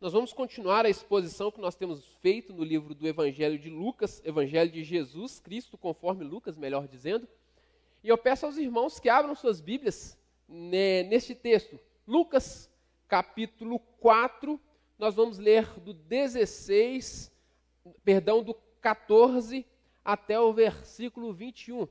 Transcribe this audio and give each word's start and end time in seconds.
Nós 0.00 0.12
vamos 0.12 0.32
continuar 0.32 0.86
a 0.86 0.88
exposição 0.88 1.50
que 1.50 1.60
nós 1.60 1.74
temos 1.74 2.06
feito 2.20 2.52
no 2.52 2.62
livro 2.62 2.94
do 2.94 3.08
Evangelho 3.08 3.58
de 3.58 3.68
Lucas, 3.68 4.22
Evangelho 4.24 4.70
de 4.70 4.84
Jesus 4.84 5.40
Cristo, 5.40 5.76
conforme 5.76 6.22
Lucas, 6.24 6.56
melhor 6.56 6.86
dizendo. 6.86 7.26
E 8.04 8.08
eu 8.08 8.16
peço 8.16 8.46
aos 8.46 8.56
irmãos 8.56 9.00
que 9.00 9.08
abram 9.08 9.34
suas 9.34 9.60
Bíblias 9.60 10.16
né, 10.48 11.02
neste 11.02 11.34
texto. 11.34 11.80
Lucas, 12.06 12.70
capítulo 13.08 13.80
4, 13.98 14.60
nós 14.96 15.16
vamos 15.16 15.36
ler 15.36 15.66
do 15.80 15.92
16, 15.92 17.32
perdão, 18.04 18.40
do 18.40 18.54
14 18.80 19.66
até 20.04 20.38
o 20.38 20.52
versículo 20.52 21.32
21. 21.32 21.88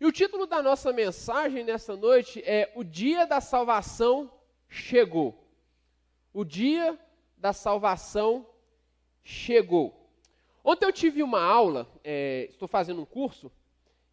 E 0.00 0.04
o 0.04 0.10
título 0.10 0.46
da 0.46 0.60
nossa 0.60 0.92
mensagem 0.92 1.62
nessa 1.62 1.94
noite 1.94 2.42
é 2.44 2.72
O 2.74 2.82
Dia 2.82 3.24
da 3.24 3.40
Salvação 3.40 4.28
Chegou. 4.68 5.44
O 6.32 6.44
dia 6.44 6.98
da 7.44 7.52
salvação 7.52 8.46
chegou. 9.22 10.08
Ontem 10.64 10.86
eu 10.86 10.92
tive 10.92 11.22
uma 11.22 11.42
aula, 11.42 11.86
é, 12.02 12.46
estou 12.48 12.66
fazendo 12.66 13.02
um 13.02 13.04
curso, 13.04 13.52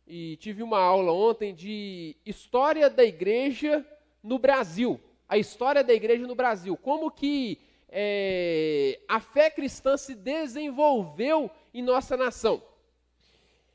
e 0.06 0.36
tive 0.36 0.62
uma 0.62 0.82
aula 0.82 1.14
ontem 1.14 1.56
de 1.56 2.18
história 2.26 2.90
da 2.90 3.06
igreja 3.06 3.88
no 4.22 4.38
Brasil. 4.38 5.00
A 5.30 5.38
história 5.38 5.82
da 5.82 5.94
igreja 5.94 6.28
no 6.28 6.36
Brasil. 6.36 6.76
Como 6.76 7.10
que 7.10 7.58
é, 7.88 9.00
a 9.08 9.22
fé 9.22 9.50
cristã 9.50 9.96
se 9.96 10.14
desenvolveu 10.14 11.50
em 11.74 11.82
nossa 11.82 12.18
nação. 12.18 12.62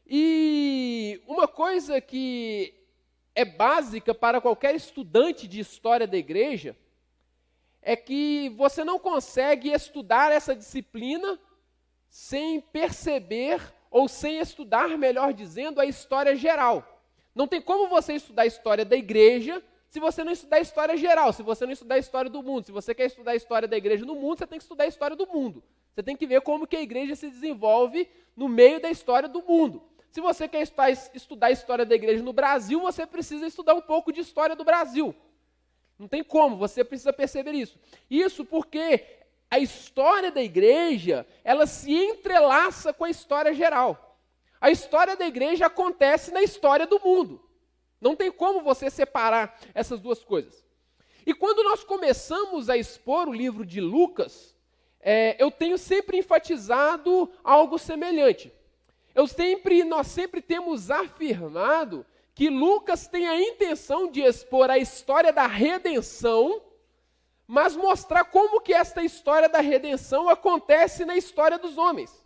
E 0.06 1.18
uma 1.26 1.48
coisa 1.48 1.98
que 1.98 2.74
é 3.34 3.46
básica 3.46 4.14
para 4.14 4.38
qualquer 4.38 4.74
estudante 4.74 5.48
de 5.48 5.60
história 5.60 6.06
da 6.06 6.18
igreja 6.18 6.76
é 7.88 7.94
que 7.94 8.48
você 8.56 8.82
não 8.82 8.98
consegue 8.98 9.70
estudar 9.70 10.32
essa 10.32 10.56
disciplina 10.56 11.38
sem 12.08 12.60
perceber 12.60 13.62
ou 13.88 14.08
sem 14.08 14.40
estudar, 14.40 14.88
melhor 14.98 15.32
dizendo, 15.32 15.80
a 15.80 15.86
história 15.86 16.34
geral. 16.34 17.00
Não 17.32 17.46
tem 17.46 17.62
como 17.62 17.86
você 17.88 18.14
estudar 18.14 18.42
a 18.42 18.46
história 18.46 18.84
da 18.84 18.96
igreja 18.96 19.62
se 19.88 20.00
você 20.00 20.24
não 20.24 20.32
estudar 20.32 20.56
a 20.56 20.60
história 20.60 20.96
geral, 20.96 21.32
se 21.32 21.44
você 21.44 21.64
não 21.64 21.72
estudar 21.72 21.94
a 21.94 21.98
história 21.98 22.28
do 22.28 22.42
mundo. 22.42 22.66
Se 22.66 22.72
você 22.72 22.92
quer 22.92 23.06
estudar 23.06 23.30
a 23.30 23.36
história 23.36 23.68
da 23.68 23.76
igreja 23.76 24.04
no 24.04 24.16
mundo, 24.16 24.38
você 24.38 24.48
tem 24.48 24.58
que 24.58 24.64
estudar 24.64 24.82
a 24.82 24.88
história 24.88 25.14
do 25.14 25.24
mundo. 25.24 25.62
Você 25.94 26.02
tem 26.02 26.16
que 26.16 26.26
ver 26.26 26.40
como 26.40 26.66
que 26.66 26.76
a 26.76 26.82
igreja 26.82 27.14
se 27.14 27.30
desenvolve 27.30 28.08
no 28.34 28.48
meio 28.48 28.80
da 28.80 28.90
história 28.90 29.28
do 29.28 29.40
mundo. 29.42 29.80
Se 30.10 30.20
você 30.20 30.48
quer 30.48 30.68
estudar 31.14 31.46
a 31.46 31.50
história 31.52 31.84
da 31.84 31.94
igreja 31.94 32.20
no 32.20 32.32
Brasil, 32.32 32.80
você 32.80 33.06
precisa 33.06 33.46
estudar 33.46 33.74
um 33.74 33.80
pouco 33.80 34.10
de 34.10 34.22
história 34.22 34.56
do 34.56 34.64
Brasil. 34.64 35.14
Não 35.98 36.06
tem 36.06 36.22
como, 36.22 36.56
você 36.56 36.84
precisa 36.84 37.12
perceber 37.12 37.52
isso. 37.52 37.78
Isso 38.10 38.44
porque 38.44 39.04
a 39.50 39.58
história 39.58 40.30
da 40.30 40.42
igreja, 40.42 41.26
ela 41.44 41.66
se 41.66 41.92
entrelaça 41.92 42.92
com 42.92 43.04
a 43.04 43.10
história 43.10 43.54
geral. 43.54 44.18
A 44.60 44.70
história 44.70 45.16
da 45.16 45.26
igreja 45.26 45.66
acontece 45.66 46.32
na 46.32 46.42
história 46.42 46.86
do 46.86 47.00
mundo. 47.00 47.42
Não 48.00 48.14
tem 48.16 48.30
como 48.30 48.62
você 48.62 48.90
separar 48.90 49.58
essas 49.74 50.00
duas 50.00 50.22
coisas. 50.22 50.64
E 51.24 51.34
quando 51.34 51.64
nós 51.64 51.82
começamos 51.82 52.68
a 52.68 52.76
expor 52.76 53.28
o 53.28 53.32
livro 53.32 53.64
de 53.64 53.80
Lucas, 53.80 54.54
é, 55.00 55.36
eu 55.38 55.50
tenho 55.50 55.78
sempre 55.78 56.18
enfatizado 56.18 57.30
algo 57.42 57.78
semelhante. 57.78 58.52
Eu 59.14 59.26
sempre, 59.26 59.82
nós 59.82 60.08
sempre 60.08 60.42
temos 60.42 60.90
afirmado 60.90 62.04
que 62.36 62.50
Lucas 62.50 63.08
tem 63.08 63.26
a 63.26 63.40
intenção 63.40 64.10
de 64.10 64.20
expor 64.20 64.70
a 64.70 64.76
história 64.76 65.32
da 65.32 65.46
redenção, 65.46 66.62
mas 67.46 67.74
mostrar 67.74 68.24
como 68.26 68.60
que 68.60 68.74
esta 68.74 69.02
história 69.02 69.48
da 69.48 69.60
redenção 69.60 70.28
acontece 70.28 71.06
na 71.06 71.16
história 71.16 71.58
dos 71.58 71.78
homens. 71.78 72.22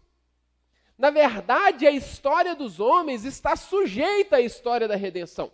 Na 0.98 1.10
verdade, 1.10 1.86
a 1.86 1.92
história 1.92 2.56
dos 2.56 2.80
homens 2.80 3.24
está 3.24 3.54
sujeita 3.54 4.38
à 4.38 4.40
história 4.40 4.88
da 4.88 4.96
redenção. 4.96 5.52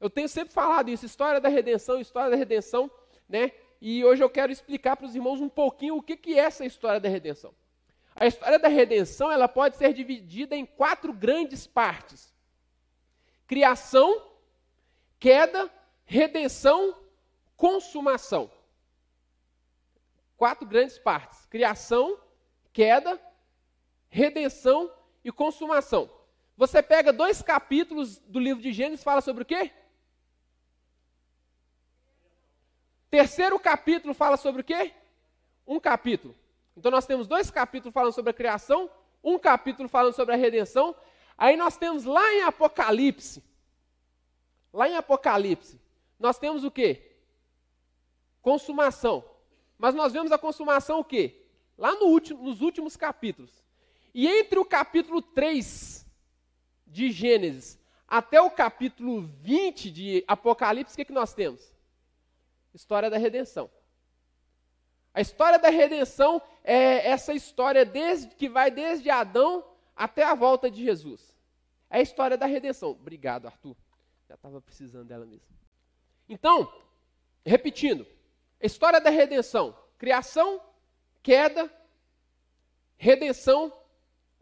Eu 0.00 0.08
tenho 0.08 0.28
sempre 0.28 0.54
falado 0.54 0.88
isso, 0.88 1.04
história 1.04 1.38
da 1.38 1.50
redenção, 1.50 2.00
história 2.00 2.30
da 2.30 2.36
redenção, 2.36 2.90
né? 3.28 3.52
E 3.78 4.02
hoje 4.02 4.24
eu 4.24 4.30
quero 4.30 4.50
explicar 4.50 4.96
para 4.96 5.04
os 5.04 5.14
irmãos 5.14 5.38
um 5.38 5.50
pouquinho 5.50 5.98
o 5.98 6.02
que, 6.02 6.16
que 6.16 6.38
é 6.38 6.44
essa 6.44 6.64
história 6.64 6.98
da 6.98 7.10
redenção. 7.10 7.54
A 8.16 8.26
história 8.26 8.58
da 8.58 8.68
redenção, 8.68 9.30
ela 9.30 9.48
pode 9.48 9.76
ser 9.76 9.92
dividida 9.92 10.56
em 10.56 10.64
quatro 10.64 11.12
grandes 11.12 11.66
partes 11.66 12.31
criação, 13.52 14.30
queda, 15.20 15.70
redenção, 16.06 16.96
consumação. 17.54 18.50
Quatro 20.38 20.66
grandes 20.66 20.98
partes: 20.98 21.44
criação, 21.50 22.18
queda, 22.72 23.20
redenção 24.08 24.90
e 25.22 25.30
consumação. 25.30 26.10
Você 26.56 26.82
pega 26.82 27.12
dois 27.12 27.42
capítulos 27.42 28.18
do 28.20 28.40
livro 28.40 28.62
de 28.62 28.72
Gênesis, 28.72 29.04
fala 29.04 29.20
sobre 29.20 29.42
o 29.42 29.46
quê? 29.46 29.70
Terceiro 33.10 33.60
capítulo 33.60 34.14
fala 34.14 34.38
sobre 34.38 34.62
o 34.62 34.64
quê? 34.64 34.94
Um 35.66 35.78
capítulo. 35.78 36.34
Então 36.74 36.90
nós 36.90 37.04
temos 37.04 37.26
dois 37.26 37.50
capítulos 37.50 37.92
falando 37.92 38.14
sobre 38.14 38.30
a 38.30 38.34
criação, 38.34 38.90
um 39.22 39.38
capítulo 39.38 39.90
falando 39.90 40.14
sobre 40.14 40.34
a 40.34 40.38
redenção 40.38 40.96
Aí 41.36 41.56
nós 41.56 41.76
temos 41.76 42.04
lá 42.04 42.32
em 42.34 42.42
Apocalipse, 42.42 43.42
lá 44.72 44.88
em 44.88 44.96
Apocalipse, 44.96 45.80
nós 46.18 46.38
temos 46.38 46.64
o 46.64 46.70
quê? 46.70 47.16
Consumação. 48.40 49.24
Mas 49.78 49.94
nós 49.94 50.12
vemos 50.12 50.30
a 50.30 50.38
consumação 50.38 51.00
o 51.00 51.04
quê? 51.04 51.44
Lá 51.76 51.94
no 51.94 52.06
último, 52.06 52.42
nos 52.42 52.60
últimos 52.60 52.96
capítulos. 52.96 53.64
E 54.14 54.28
entre 54.28 54.58
o 54.58 54.64
capítulo 54.64 55.20
3 55.20 56.06
de 56.86 57.10
Gênesis 57.10 57.80
até 58.06 58.40
o 58.40 58.50
capítulo 58.50 59.22
20 59.40 59.90
de 59.90 60.24
Apocalipse, 60.28 60.92
o 60.92 60.96
que, 60.96 61.06
que 61.06 61.12
nós 61.12 61.32
temos? 61.32 61.74
História 62.74 63.08
da 63.08 63.16
redenção. 63.16 63.70
A 65.14 65.20
história 65.20 65.58
da 65.58 65.70
redenção 65.70 66.40
é 66.62 67.08
essa 67.08 67.34
história 67.34 67.84
desde, 67.84 68.34
que 68.34 68.48
vai 68.48 68.70
desde 68.70 69.10
Adão 69.10 69.64
até 69.96 70.24
a 70.24 70.34
volta 70.34 70.70
de 70.70 70.82
Jesus. 70.82 71.34
É 71.90 71.98
a 71.98 72.02
história 72.02 72.36
da 72.36 72.46
redenção. 72.46 72.90
Obrigado, 72.90 73.46
Arthur. 73.46 73.76
Já 74.28 74.34
estava 74.34 74.60
precisando 74.60 75.06
dela 75.06 75.26
mesmo. 75.26 75.46
Então, 76.28 76.72
repetindo, 77.44 78.06
história 78.60 79.00
da 79.00 79.10
redenção: 79.10 79.76
criação, 79.98 80.60
queda, 81.22 81.70
redenção, 82.96 83.72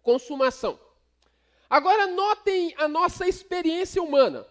consumação. 0.03 0.79
Agora, 1.69 2.07
notem 2.07 2.75
a 2.77 2.89
nossa 2.89 3.27
experiência 3.27 4.03
humana. 4.03 4.47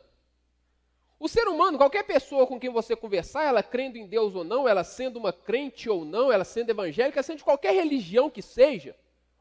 O 1.20 1.28
ser 1.28 1.50
humano, 1.50 1.78
qualquer 1.78 2.04
pessoa 2.04 2.48
com 2.48 2.58
quem 2.58 2.70
você 2.70 2.96
conversar, 2.96 3.44
ela 3.44 3.62
crendo 3.62 3.98
em 3.98 4.08
Deus 4.08 4.36
ou 4.36 4.46
não, 4.46 4.68
ela 4.68 4.86
sendo 4.86 5.20
uma 5.20 5.34
crente 5.34 5.90
ou 5.90 6.06
não, 6.06 6.32
ela 6.32 6.46
sendo 6.46 6.70
evangélica, 6.70 7.22
sendo 7.22 7.40
de 7.40 7.44
qualquer 7.44 7.74
religião 7.74 8.30
que 8.30 8.42
seja, 8.42 8.96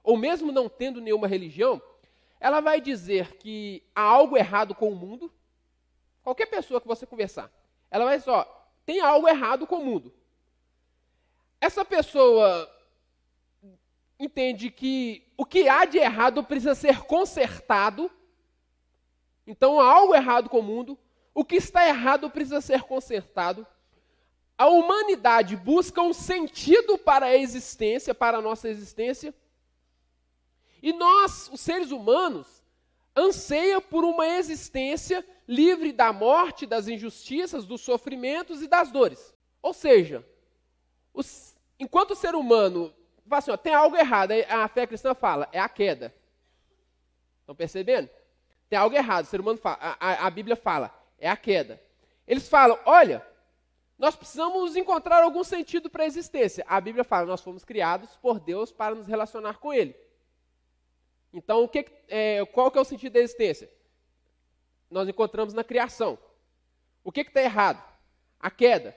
ou 0.08 0.16
mesmo 0.16 0.50
não 0.50 0.70
tendo 0.70 1.02
nenhuma 1.02 1.28
religião, 1.28 1.82
ela 2.40 2.60
vai 2.60 2.80
dizer 2.80 3.36
que 3.36 3.82
há 3.94 4.00
algo 4.00 4.38
errado 4.38 4.74
com 4.74 4.90
o 4.90 4.96
mundo. 4.96 5.30
Qualquer 6.22 6.46
pessoa 6.46 6.80
que 6.80 6.86
você 6.86 7.04
conversar, 7.04 7.52
ela 7.90 8.06
vai 8.06 8.16
dizer, 8.16 8.30
ó, 8.30 8.42
tem 8.86 9.00
algo 9.00 9.28
errado 9.28 9.66
com 9.66 9.76
o 9.76 9.84
mundo. 9.84 10.10
Essa 11.60 11.84
pessoa 11.84 12.74
entende 14.18 14.70
que 14.70 15.30
o 15.36 15.44
que 15.44 15.68
há 15.68 15.84
de 15.84 15.98
errado 15.98 16.42
precisa 16.42 16.74
ser 16.74 17.00
consertado. 17.02 18.10
Então 19.46 19.78
há 19.78 19.92
algo 19.92 20.14
errado 20.14 20.48
com 20.48 20.60
o 20.60 20.62
mundo. 20.62 20.98
O 21.34 21.44
que 21.44 21.56
está 21.56 21.86
errado 21.86 22.30
precisa 22.30 22.62
ser 22.62 22.80
consertado. 22.84 23.66
A 24.56 24.68
humanidade 24.68 25.54
busca 25.54 26.00
um 26.00 26.14
sentido 26.14 26.96
para 26.96 27.26
a 27.26 27.36
existência, 27.36 28.14
para 28.14 28.38
a 28.38 28.42
nossa 28.42 28.70
existência. 28.70 29.34
E 30.82 30.92
nós, 30.92 31.50
os 31.52 31.60
seres 31.60 31.90
humanos, 31.90 32.62
anseia 33.16 33.80
por 33.80 34.04
uma 34.04 34.26
existência 34.26 35.24
livre 35.46 35.92
da 35.92 36.12
morte, 36.12 36.66
das 36.66 36.88
injustiças, 36.88 37.64
dos 37.64 37.80
sofrimentos 37.80 38.62
e 38.62 38.68
das 38.68 38.90
dores. 38.90 39.34
Ou 39.60 39.72
seja, 39.72 40.24
os, 41.12 41.56
enquanto 41.78 42.12
o 42.12 42.16
ser 42.16 42.34
humano 42.34 42.94
fala 43.26 43.38
assim, 43.38 43.50
ó, 43.50 43.56
tem 43.56 43.74
algo 43.74 43.96
errado, 43.96 44.32
a 44.48 44.68
fé 44.68 44.86
cristã 44.86 45.14
fala, 45.14 45.48
é 45.52 45.58
a 45.58 45.68
queda. 45.68 46.14
Estão 47.40 47.54
percebendo? 47.54 48.08
Tem 48.68 48.78
algo 48.78 48.94
errado, 48.94 49.24
o 49.24 49.28
ser 49.28 49.40
humano 49.40 49.58
fala, 49.58 49.78
a, 49.80 50.26
a 50.26 50.30
Bíblia 50.30 50.56
fala, 50.56 50.94
é 51.18 51.28
a 51.28 51.36
queda. 51.36 51.82
Eles 52.26 52.48
falam, 52.48 52.78
olha, 52.84 53.26
nós 53.98 54.14
precisamos 54.14 54.76
encontrar 54.76 55.22
algum 55.22 55.42
sentido 55.42 55.90
para 55.90 56.04
a 56.04 56.06
existência. 56.06 56.64
A 56.68 56.80
Bíblia 56.80 57.04
fala, 57.04 57.26
nós 57.26 57.40
fomos 57.40 57.64
criados 57.64 58.16
por 58.16 58.38
Deus 58.38 58.70
para 58.70 58.94
nos 58.94 59.06
relacionar 59.06 59.58
com 59.58 59.72
Ele. 59.72 59.96
Então, 61.32 61.62
o 61.62 61.68
que, 61.68 61.84
é, 62.08 62.44
qual 62.46 62.70
que 62.70 62.78
é 62.78 62.80
o 62.80 62.84
sentido 62.84 63.12
da 63.12 63.20
existência? 63.20 63.70
Nós 64.90 65.08
encontramos 65.08 65.52
na 65.52 65.62
criação. 65.62 66.18
O 67.04 67.12
que 67.12 67.20
está 67.20 67.42
errado? 67.42 67.82
A 68.40 68.50
queda. 68.50 68.96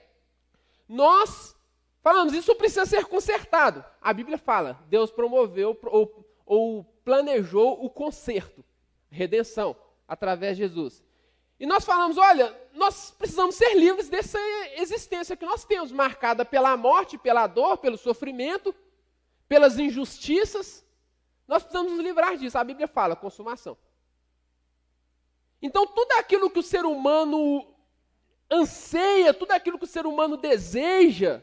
Nós 0.88 1.54
Falamos, 2.02 2.34
isso 2.34 2.54
precisa 2.56 2.84
ser 2.84 3.04
consertado. 3.04 3.84
A 4.00 4.12
Bíblia 4.12 4.36
fala, 4.36 4.84
Deus 4.88 5.12
promoveu 5.12 5.78
ou, 5.84 6.26
ou 6.44 6.84
planejou 7.04 7.84
o 7.84 7.88
conserto, 7.88 8.64
redenção, 9.08 9.76
através 10.08 10.56
de 10.56 10.64
Jesus. 10.64 11.02
E 11.60 11.64
nós 11.64 11.84
falamos, 11.84 12.18
olha, 12.18 12.58
nós 12.74 13.12
precisamos 13.16 13.54
ser 13.54 13.74
livres 13.74 14.08
dessa 14.08 14.38
existência 14.76 15.36
que 15.36 15.46
nós 15.46 15.64
temos, 15.64 15.92
marcada 15.92 16.44
pela 16.44 16.76
morte, 16.76 17.16
pela 17.16 17.46
dor, 17.46 17.78
pelo 17.78 17.96
sofrimento, 17.96 18.74
pelas 19.48 19.78
injustiças. 19.78 20.84
Nós 21.46 21.62
precisamos 21.62 21.92
nos 21.92 22.02
livrar 22.02 22.36
disso. 22.36 22.58
A 22.58 22.64
Bíblia 22.64 22.88
fala, 22.88 23.16
consumação. 23.16 23.76
Então, 25.60 25.86
tudo 25.86 26.12
aquilo 26.12 26.50
que 26.50 26.58
o 26.58 26.62
ser 26.62 26.84
humano 26.84 27.74
anseia, 28.50 29.32
tudo 29.32 29.52
aquilo 29.52 29.78
que 29.78 29.84
o 29.84 29.88
ser 29.88 30.06
humano 30.06 30.36
deseja, 30.36 31.42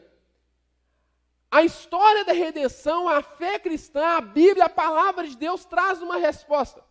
a 1.50 1.64
história 1.64 2.24
da 2.24 2.32
redenção, 2.32 3.08
a 3.08 3.22
fé 3.22 3.58
cristã, 3.58 4.16
a 4.16 4.20
Bíblia, 4.20 4.66
a 4.66 4.68
palavra 4.68 5.26
de 5.26 5.36
Deus 5.36 5.64
traz 5.64 6.00
uma 6.00 6.16
resposta. 6.16 6.84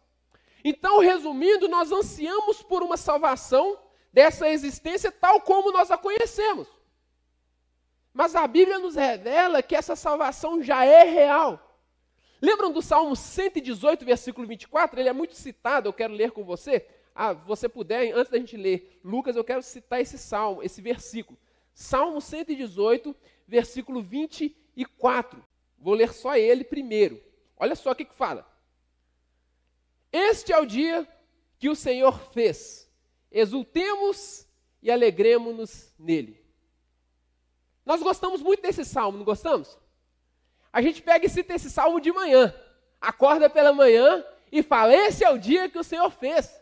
Então, 0.63 0.99
resumindo, 0.99 1.69
nós 1.69 1.91
ansiamos 1.91 2.61
por 2.61 2.83
uma 2.83 2.97
salvação 2.97 3.79
dessa 4.11 4.49
existência 4.49 5.11
tal 5.11 5.39
como 5.41 5.71
nós 5.71 5.91
a 5.91 5.97
conhecemos. 5.97 6.67
Mas 8.13 8.35
a 8.35 8.45
Bíblia 8.47 8.79
nos 8.79 8.95
revela 8.95 9.63
que 9.63 9.75
essa 9.75 9.95
salvação 9.95 10.61
já 10.61 10.83
é 10.83 11.03
real. 11.03 11.68
Lembram 12.41 12.71
do 12.71 12.81
Salmo 12.81 13.15
118, 13.15 14.05
versículo 14.05 14.47
24? 14.47 14.99
Ele 14.99 15.09
é 15.09 15.13
muito 15.13 15.35
citado, 15.35 15.89
eu 15.89 15.93
quero 15.93 16.13
ler 16.13 16.31
com 16.31 16.43
você. 16.43 16.85
Ah, 17.13 17.33
você 17.33 17.67
puder, 17.67 18.13
antes 18.13 18.31
da 18.31 18.37
gente 18.37 18.55
ler 18.55 18.99
Lucas, 19.03 19.35
eu 19.35 19.43
quero 19.43 19.61
citar 19.61 19.99
esse 19.99 20.17
salmo, 20.17 20.63
esse 20.63 20.81
versículo. 20.81 21.37
Salmo 21.73 22.21
118, 22.21 23.15
versículo 23.47 24.01
24. 24.01 25.43
Vou 25.77 25.93
ler 25.93 26.13
só 26.13 26.35
ele 26.37 26.63
primeiro. 26.63 27.21
Olha 27.57 27.75
só 27.75 27.91
o 27.91 27.95
que, 27.95 28.05
que 28.05 28.15
fala. 28.15 28.49
Este 30.11 30.53
é 30.53 30.59
o 30.59 30.65
dia 30.65 31.07
que 31.57 31.69
o 31.69 31.75
Senhor 31.75 32.17
fez. 32.31 32.89
Exultemos 33.31 34.47
e 34.81 34.89
alegremos-nos 34.89 35.93
nele. 35.99 36.41
Nós 37.85 38.01
gostamos 38.01 38.41
muito 38.41 38.61
desse 38.61 38.85
salmo, 38.85 39.17
não 39.17 39.25
gostamos? 39.25 39.77
A 40.71 40.81
gente 40.81 41.01
pega 41.01 41.25
e 41.25 41.29
cita 41.29 41.53
esse 41.53 41.69
salmo 41.69 41.99
de 41.99 42.11
manhã, 42.11 42.53
acorda 43.01 43.49
pela 43.49 43.73
manhã 43.73 44.23
e 44.51 44.61
fala: 44.61 44.93
Esse 44.93 45.23
é 45.23 45.29
o 45.29 45.37
dia 45.37 45.69
que 45.69 45.79
o 45.79 45.83
Senhor 45.83 46.09
fez. 46.11 46.59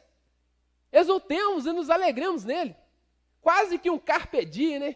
Exultemos 0.91 1.65
e 1.65 1.71
nos 1.71 1.89
alegremos 1.89 2.45
nele. 2.45 2.75
Quase 3.41 3.77
que 3.77 3.89
um 3.89 3.99
carpe 3.99 4.43
diem, 4.45 4.79
né? 4.79 4.95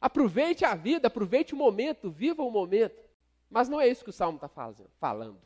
Aproveite 0.00 0.64
a 0.64 0.74
vida, 0.74 1.08
aproveite 1.08 1.54
o 1.54 1.56
momento, 1.56 2.10
viva 2.10 2.42
o 2.42 2.50
momento. 2.50 3.02
Mas 3.48 3.68
não 3.68 3.80
é 3.80 3.88
isso 3.88 4.04
que 4.04 4.10
o 4.10 4.12
Salmo 4.12 4.36
está 4.36 4.48
falando, 4.98 5.40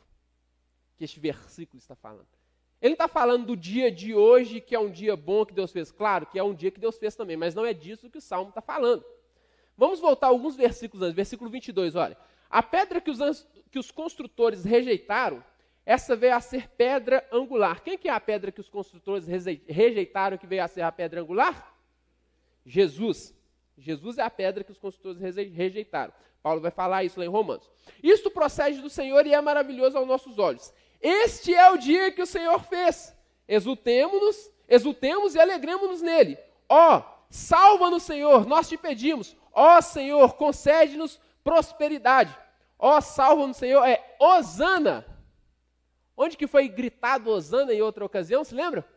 que 0.96 1.04
este 1.04 1.20
versículo 1.20 1.78
está 1.78 1.94
falando. 1.94 2.26
Ele 2.80 2.94
está 2.94 3.06
falando 3.06 3.46
do 3.46 3.56
dia 3.56 3.92
de 3.92 4.14
hoje, 4.14 4.60
que 4.60 4.74
é 4.74 4.78
um 4.78 4.90
dia 4.90 5.14
bom 5.14 5.44
que 5.44 5.52
Deus 5.52 5.70
fez. 5.70 5.92
Claro 5.92 6.26
que 6.26 6.38
é 6.38 6.42
um 6.42 6.54
dia 6.54 6.70
que 6.70 6.80
Deus 6.80 6.96
fez 6.96 7.14
também, 7.14 7.36
mas 7.36 7.54
não 7.54 7.66
é 7.66 7.74
disso 7.74 8.08
que 8.08 8.16
o 8.16 8.22
Salmo 8.22 8.48
está 8.48 8.62
falando. 8.62 9.04
Vamos 9.76 10.00
voltar 10.00 10.28
alguns 10.28 10.56
versículos 10.56 11.02
antes. 11.02 11.14
Versículo 11.14 11.50
22, 11.50 11.94
olha. 11.94 12.16
A 12.50 12.62
pedra 12.62 13.00
que 13.00 13.10
os, 13.10 13.46
que 13.70 13.78
os 13.78 13.90
construtores 13.92 14.64
rejeitaram, 14.64 15.42
essa 15.86 16.16
veio 16.16 16.34
a 16.34 16.40
ser 16.40 16.68
pedra 16.68 17.26
angular. 17.32 17.82
Quem 17.82 17.96
que 17.96 18.08
é 18.08 18.12
a 18.12 18.20
pedra 18.20 18.50
que 18.50 18.60
os 18.60 18.68
construtores 18.68 19.26
rejeitaram 19.66 20.36
que 20.36 20.46
veio 20.46 20.64
a 20.64 20.68
ser 20.68 20.82
a 20.82 20.92
pedra 20.92 21.20
angular? 21.20 21.74
Jesus. 22.66 23.34
Jesus 23.78 24.18
é 24.18 24.22
a 24.22 24.30
pedra 24.30 24.62
que 24.62 24.72
os 24.72 24.78
construtores 24.78 25.20
rejeitaram. 25.20 26.12
Paulo 26.42 26.60
vai 26.60 26.70
falar 26.70 27.04
isso 27.04 27.18
lá 27.18 27.24
em 27.24 27.28
Romanos. 27.28 27.70
Isto 28.02 28.30
procede 28.30 28.80
do 28.80 28.90
Senhor 28.90 29.26
e 29.26 29.34
é 29.34 29.40
maravilhoso 29.40 29.96
aos 29.96 30.06
nossos 30.06 30.38
olhos. 30.38 30.72
Este 31.00 31.54
é 31.54 31.70
o 31.70 31.78
dia 31.78 32.10
que 32.10 32.22
o 32.22 32.26
Senhor 32.26 32.62
fez. 32.64 33.16
Exultemos-nos, 33.48 34.50
exultemos 34.68 35.34
e 35.34 35.40
alegremos-nos 35.40 36.02
nele. 36.02 36.38
Ó, 36.68 36.98
oh, 36.98 37.02
salva-nos, 37.28 38.02
Senhor, 38.02 38.46
nós 38.46 38.68
te 38.68 38.76
pedimos. 38.76 39.36
Ó 39.52 39.78
oh, 39.78 39.82
Senhor, 39.82 40.34
concede-nos 40.34 41.20
prosperidade. 41.50 42.32
Ó, 42.78 42.96
oh, 42.96 43.00
salva-nos, 43.00 43.56
Senhor, 43.56 43.82
é 43.84 44.16
Osana. 44.20 45.04
Onde 46.16 46.36
que 46.36 46.46
foi 46.46 46.68
gritado 46.68 47.28
Osana 47.28 47.74
em 47.74 47.82
outra 47.82 48.04
ocasião, 48.04 48.44
se 48.44 48.54
lembra? 48.54 48.88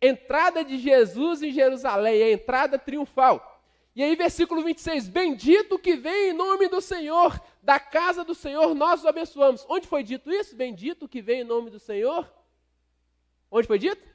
entrada 0.00 0.64
de 0.64 0.78
Jesus 0.78 1.42
em 1.42 1.52
Jerusalém, 1.52 2.22
a 2.22 2.30
entrada 2.30 2.78
triunfal. 2.78 3.60
E 3.94 4.02
aí, 4.02 4.14
versículo 4.14 4.62
26, 4.62 5.08
bendito 5.08 5.78
que 5.78 5.96
vem 5.96 6.30
em 6.30 6.32
nome 6.32 6.68
do 6.68 6.80
Senhor, 6.80 7.40
da 7.62 7.80
casa 7.80 8.24
do 8.24 8.34
Senhor 8.34 8.74
nós 8.74 9.02
o 9.02 9.08
abençoamos. 9.08 9.66
Onde 9.68 9.88
foi 9.88 10.04
dito 10.04 10.30
isso? 10.30 10.54
Bendito 10.54 11.08
que 11.08 11.20
vem 11.20 11.40
em 11.40 11.44
nome 11.44 11.68
do 11.68 11.80
Senhor? 11.80 12.32
Onde 13.50 13.66
foi 13.66 13.78
dito? 13.78 14.06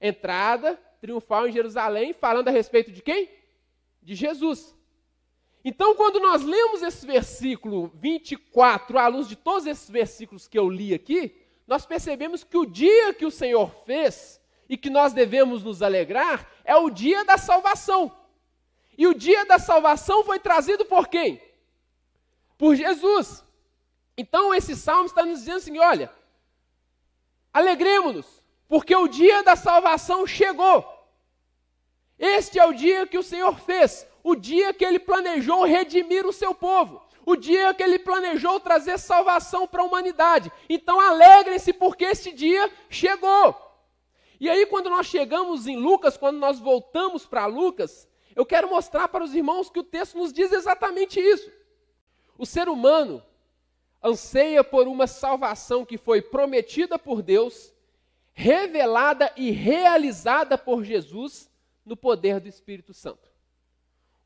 Entrada 0.00 0.80
triunfal 1.00 1.46
em 1.46 1.52
Jerusalém, 1.52 2.14
falando 2.14 2.48
a 2.48 2.50
respeito 2.50 2.90
de 2.90 3.02
quem? 3.02 3.30
De 4.02 4.14
Jesus. 4.14 4.77
Então, 5.70 5.94
quando 5.94 6.18
nós 6.18 6.44
lemos 6.44 6.80
esse 6.80 7.04
versículo 7.04 7.92
24, 7.96 8.98
à 8.98 9.06
luz 9.06 9.28
de 9.28 9.36
todos 9.36 9.66
esses 9.66 9.90
versículos 9.90 10.48
que 10.48 10.58
eu 10.58 10.66
li 10.66 10.94
aqui, 10.94 11.38
nós 11.66 11.84
percebemos 11.84 12.42
que 12.42 12.56
o 12.56 12.64
dia 12.64 13.12
que 13.12 13.26
o 13.26 13.30
Senhor 13.30 13.70
fez 13.84 14.40
e 14.66 14.78
que 14.78 14.88
nós 14.88 15.12
devemos 15.12 15.62
nos 15.62 15.82
alegrar 15.82 16.50
é 16.64 16.74
o 16.74 16.88
dia 16.88 17.22
da 17.22 17.36
salvação. 17.36 18.10
E 18.96 19.06
o 19.06 19.12
dia 19.12 19.44
da 19.44 19.58
salvação 19.58 20.24
foi 20.24 20.38
trazido 20.38 20.86
por 20.86 21.06
quem? 21.06 21.38
Por 22.56 22.74
Jesus. 22.74 23.44
Então 24.16 24.54
esse 24.54 24.74
salmo 24.74 25.04
está 25.04 25.22
nos 25.22 25.40
dizendo 25.40 25.58
assim: 25.58 25.78
olha, 25.78 26.10
alegremos-nos, 27.52 28.42
porque 28.66 28.96
o 28.96 29.06
dia 29.06 29.42
da 29.42 29.54
salvação 29.54 30.26
chegou. 30.26 30.82
Este 32.18 32.58
é 32.58 32.64
o 32.64 32.72
dia 32.72 33.06
que 33.06 33.18
o 33.18 33.22
Senhor 33.22 33.60
fez, 33.60 34.07
o 34.22 34.34
dia 34.34 34.74
que 34.74 34.84
ele 34.84 34.98
planejou 34.98 35.64
redimir 35.64 36.26
o 36.26 36.32
seu 36.32 36.54
povo, 36.54 37.02
o 37.24 37.36
dia 37.36 37.74
que 37.74 37.82
ele 37.82 37.98
planejou 37.98 38.58
trazer 38.58 38.98
salvação 38.98 39.66
para 39.66 39.82
a 39.82 39.84
humanidade. 39.84 40.50
Então 40.68 41.00
alegrem-se, 41.00 41.72
porque 41.72 42.04
este 42.04 42.32
dia 42.32 42.70
chegou. 42.88 43.54
E 44.40 44.48
aí, 44.48 44.66
quando 44.66 44.88
nós 44.88 45.06
chegamos 45.06 45.66
em 45.66 45.76
Lucas, 45.76 46.16
quando 46.16 46.38
nós 46.38 46.60
voltamos 46.60 47.26
para 47.26 47.46
Lucas, 47.46 48.08
eu 48.36 48.46
quero 48.46 48.70
mostrar 48.70 49.08
para 49.08 49.24
os 49.24 49.34
irmãos 49.34 49.68
que 49.68 49.80
o 49.80 49.84
texto 49.84 50.16
nos 50.16 50.32
diz 50.32 50.52
exatamente 50.52 51.20
isso. 51.20 51.50
O 52.36 52.46
ser 52.46 52.68
humano 52.68 53.20
anseia 54.02 54.62
por 54.62 54.86
uma 54.86 55.08
salvação 55.08 55.84
que 55.84 55.98
foi 55.98 56.22
prometida 56.22 56.98
por 56.98 57.20
Deus, 57.20 57.74
revelada 58.32 59.32
e 59.36 59.50
realizada 59.50 60.56
por 60.56 60.84
Jesus 60.84 61.50
no 61.84 61.96
poder 61.96 62.38
do 62.38 62.48
Espírito 62.48 62.94
Santo. 62.94 63.27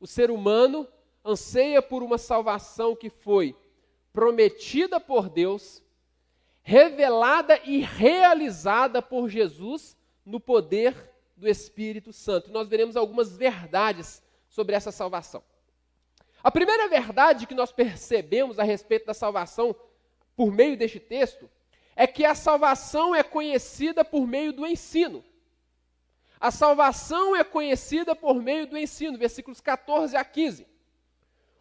O 0.03 0.05
ser 0.05 0.29
humano 0.29 0.85
anseia 1.23 1.81
por 1.81 2.03
uma 2.03 2.17
salvação 2.17 2.93
que 2.93 3.09
foi 3.09 3.55
prometida 4.11 4.99
por 4.99 5.29
Deus, 5.29 5.81
revelada 6.61 7.57
e 7.63 7.79
realizada 7.79 9.01
por 9.01 9.29
Jesus 9.29 9.95
no 10.25 10.41
poder 10.41 11.09
do 11.37 11.47
Espírito 11.47 12.11
Santo. 12.11 12.51
Nós 12.51 12.67
veremos 12.67 12.97
algumas 12.97 13.37
verdades 13.37 14.21
sobre 14.49 14.75
essa 14.75 14.91
salvação. 14.91 15.41
A 16.43 16.51
primeira 16.51 16.89
verdade 16.89 17.47
que 17.47 17.55
nós 17.55 17.71
percebemos 17.71 18.59
a 18.59 18.63
respeito 18.63 19.05
da 19.05 19.13
salvação 19.13 19.73
por 20.35 20.51
meio 20.51 20.75
deste 20.75 20.99
texto 20.99 21.49
é 21.95 22.05
que 22.05 22.25
a 22.25 22.35
salvação 22.35 23.15
é 23.15 23.23
conhecida 23.23 24.03
por 24.03 24.27
meio 24.27 24.51
do 24.51 24.67
ensino. 24.67 25.23
A 26.43 26.51
salvação 26.51 27.33
é 27.33 27.41
conhecida 27.41 28.13
por 28.13 28.43
meio 28.43 28.67
do 28.67 28.77
ensino, 28.77 29.17
versículos 29.17 29.61
14 29.61 30.17
a 30.17 30.25
15. 30.25 30.67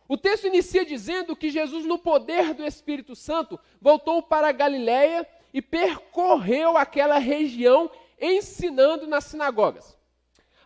O 0.08 0.18
texto 0.18 0.48
inicia 0.48 0.84
dizendo 0.84 1.36
que 1.36 1.50
Jesus, 1.50 1.86
no 1.86 2.00
poder 2.00 2.52
do 2.52 2.66
Espírito 2.66 3.14
Santo, 3.14 3.60
voltou 3.80 4.20
para 4.20 4.48
a 4.48 4.52
Galiléia 4.52 5.24
e 5.54 5.62
percorreu 5.62 6.76
aquela 6.76 7.18
região 7.18 7.88
ensinando 8.20 9.06
nas 9.06 9.22
sinagogas. 9.22 9.96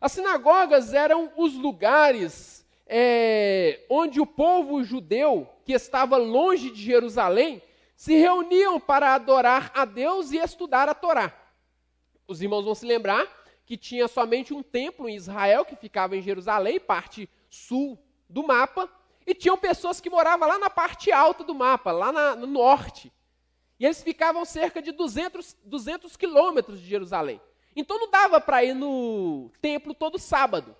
As 0.00 0.12
sinagogas 0.12 0.94
eram 0.94 1.30
os 1.36 1.52
lugares 1.52 2.66
é, 2.86 3.84
onde 3.90 4.18
o 4.18 4.24
povo 4.24 4.82
judeu, 4.82 5.46
que 5.62 5.74
estava 5.74 6.16
longe 6.16 6.70
de 6.70 6.82
Jerusalém, 6.82 7.60
se 7.94 8.14
reuniam 8.14 8.80
para 8.80 9.14
adorar 9.14 9.70
a 9.74 9.84
Deus 9.84 10.32
e 10.32 10.38
estudar 10.38 10.88
a 10.88 10.94
Torá. 10.94 11.38
Os 12.26 12.40
irmãos 12.40 12.64
vão 12.64 12.74
se 12.74 12.86
lembrar 12.86 13.44
que 13.66 13.76
tinha 13.76 14.06
somente 14.06 14.54
um 14.54 14.62
templo 14.62 15.08
em 15.08 15.16
Israel, 15.16 15.64
que 15.64 15.74
ficava 15.74 16.16
em 16.16 16.22
Jerusalém, 16.22 16.78
parte 16.78 17.28
sul 17.50 17.98
do 18.28 18.46
mapa, 18.46 18.88
e 19.26 19.34
tinham 19.34 19.58
pessoas 19.58 20.00
que 20.00 20.08
moravam 20.08 20.48
lá 20.48 20.56
na 20.56 20.70
parte 20.70 21.10
alta 21.10 21.42
do 21.42 21.52
mapa, 21.52 21.90
lá 21.90 22.12
na, 22.12 22.36
no 22.36 22.46
norte. 22.46 23.12
E 23.78 23.84
eles 23.84 24.02
ficavam 24.02 24.44
cerca 24.44 24.80
de 24.80 24.92
200, 24.92 25.56
200 25.64 26.16
quilômetros 26.16 26.80
de 26.80 26.86
Jerusalém. 26.86 27.40
Então 27.74 27.98
não 27.98 28.08
dava 28.08 28.40
para 28.40 28.64
ir 28.64 28.72
no 28.72 29.50
templo 29.60 29.92
todo 29.92 30.16
sábado. 30.16 30.76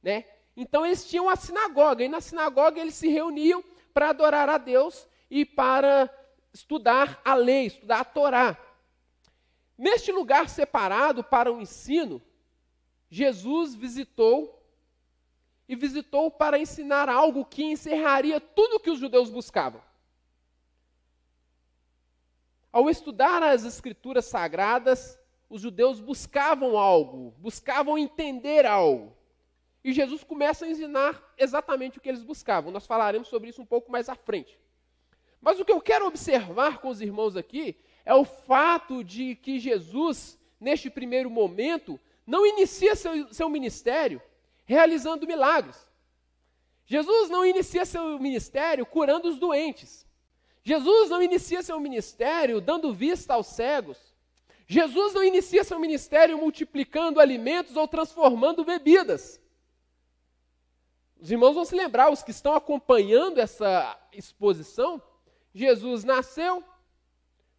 Né? 0.00 0.24
Então 0.56 0.86
eles 0.86 1.04
tinham 1.04 1.28
a 1.28 1.34
sinagoga, 1.34 2.04
e 2.04 2.08
na 2.08 2.20
sinagoga 2.20 2.80
eles 2.80 2.94
se 2.94 3.08
reuniam 3.08 3.64
para 3.92 4.10
adorar 4.10 4.48
a 4.48 4.58
Deus 4.58 5.08
e 5.28 5.44
para 5.44 6.08
estudar 6.52 7.20
a 7.24 7.34
lei, 7.34 7.66
estudar 7.66 8.00
a 8.00 8.04
Torá. 8.04 8.56
Neste 9.76 10.12
lugar 10.12 10.48
separado 10.48 11.24
para 11.24 11.52
o 11.52 11.60
ensino, 11.60 12.22
Jesus 13.10 13.74
visitou 13.74 14.62
e 15.68 15.74
visitou 15.74 16.30
para 16.30 16.58
ensinar 16.58 17.08
algo 17.08 17.44
que 17.44 17.64
encerraria 17.64 18.40
tudo 18.40 18.76
o 18.76 18.80
que 18.80 18.90
os 18.90 18.98
judeus 18.98 19.30
buscavam. 19.30 19.82
Ao 22.72 22.90
estudar 22.90 23.42
as 23.42 23.64
escrituras 23.64 24.24
sagradas, 24.26 25.18
os 25.48 25.60
judeus 25.60 26.00
buscavam 26.00 26.76
algo, 26.76 27.32
buscavam 27.38 27.96
entender 27.96 28.66
algo. 28.66 29.16
E 29.82 29.92
Jesus 29.92 30.24
começa 30.24 30.64
a 30.64 30.68
ensinar 30.68 31.22
exatamente 31.38 31.98
o 31.98 32.00
que 32.00 32.08
eles 32.08 32.22
buscavam. 32.22 32.72
Nós 32.72 32.86
falaremos 32.86 33.28
sobre 33.28 33.50
isso 33.50 33.62
um 33.62 33.66
pouco 33.66 33.92
mais 33.92 34.08
à 34.08 34.14
frente. 34.14 34.58
Mas 35.40 35.60
o 35.60 35.64
que 35.64 35.72
eu 35.72 35.80
quero 35.80 36.06
observar 36.06 36.78
com 36.78 36.88
os 36.88 37.00
irmãos 37.00 37.36
aqui 37.36 37.76
é 38.04 38.14
o 38.14 38.24
fato 38.24 39.02
de 39.02 39.34
que 39.36 39.58
Jesus, 39.58 40.38
neste 40.60 40.90
primeiro 40.90 41.30
momento, 41.30 41.98
não 42.26 42.46
inicia 42.46 42.94
seu, 42.94 43.32
seu 43.32 43.48
ministério 43.48 44.20
realizando 44.64 45.26
milagres. 45.26 45.90
Jesus 46.86 47.30
não 47.30 47.44
inicia 47.44 47.84
seu 47.84 48.18
ministério 48.18 48.84
curando 48.84 49.28
os 49.28 49.38
doentes. 49.38 50.06
Jesus 50.62 51.10
não 51.10 51.22
inicia 51.22 51.62
seu 51.62 51.78
ministério 51.80 52.60
dando 52.60 52.92
vista 52.92 53.34
aos 53.34 53.46
cegos. 53.46 53.98
Jesus 54.66 55.12
não 55.12 55.22
inicia 55.22 55.62
seu 55.62 55.78
ministério 55.78 56.38
multiplicando 56.38 57.20
alimentos 57.20 57.76
ou 57.76 57.86
transformando 57.86 58.64
bebidas. 58.64 59.40
Os 61.20 61.30
irmãos 61.30 61.54
vão 61.54 61.64
se 61.64 61.74
lembrar, 61.74 62.10
os 62.10 62.22
que 62.22 62.30
estão 62.30 62.54
acompanhando 62.54 63.38
essa 63.38 63.98
exposição, 64.12 65.02
Jesus 65.54 66.04
nasceu, 66.04 66.62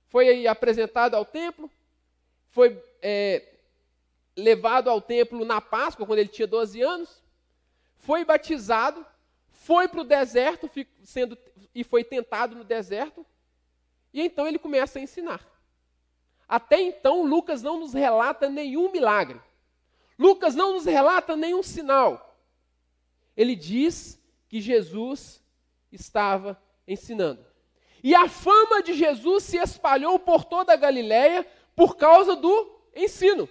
foi 0.07 0.47
apresentado 0.47 1.15
ao 1.15 1.25
templo, 1.25 1.69
foi 2.49 2.81
é, 3.01 3.43
levado 4.35 4.89
ao 4.89 5.01
templo 5.01 5.43
na 5.43 5.59
Páscoa, 5.59 6.05
quando 6.05 6.19
ele 6.19 6.29
tinha 6.29 6.47
12 6.47 6.81
anos, 6.81 7.23
foi 7.97 8.23
batizado, 8.23 9.05
foi 9.49 9.87
para 9.87 10.01
o 10.01 10.05
deserto 10.05 10.69
sendo, 11.03 11.37
e 11.73 11.83
foi 11.83 12.03
tentado 12.03 12.55
no 12.55 12.63
deserto, 12.63 13.25
e 14.13 14.21
então 14.21 14.47
ele 14.47 14.59
começa 14.59 14.99
a 14.99 15.01
ensinar. 15.01 15.45
Até 16.47 16.79
então, 16.79 17.23
Lucas 17.23 17.61
não 17.63 17.79
nos 17.79 17.93
relata 17.93 18.47
nenhum 18.47 18.91
milagre. 18.91 19.41
Lucas 20.17 20.55
não 20.55 20.73
nos 20.73 20.85
relata 20.85 21.35
nenhum 21.35 21.63
sinal 21.63 22.25
ele 23.35 23.55
diz 23.55 24.19
que 24.47 24.61
Jesus 24.61 25.43
estava 25.91 26.61
ensinando. 26.87 27.45
E 28.05 28.13
a 28.13 28.29
fama 28.29 28.83
de 28.83 28.93
Jesus 28.93 29.45
se 29.45 29.57
espalhou 29.57 30.19
por 30.19 30.45
toda 30.45 30.71
a 30.71 30.75
Galiléia 30.75 31.43
por 31.75 31.97
causa 31.97 32.35
do 32.35 32.79
ensino. 32.95 33.49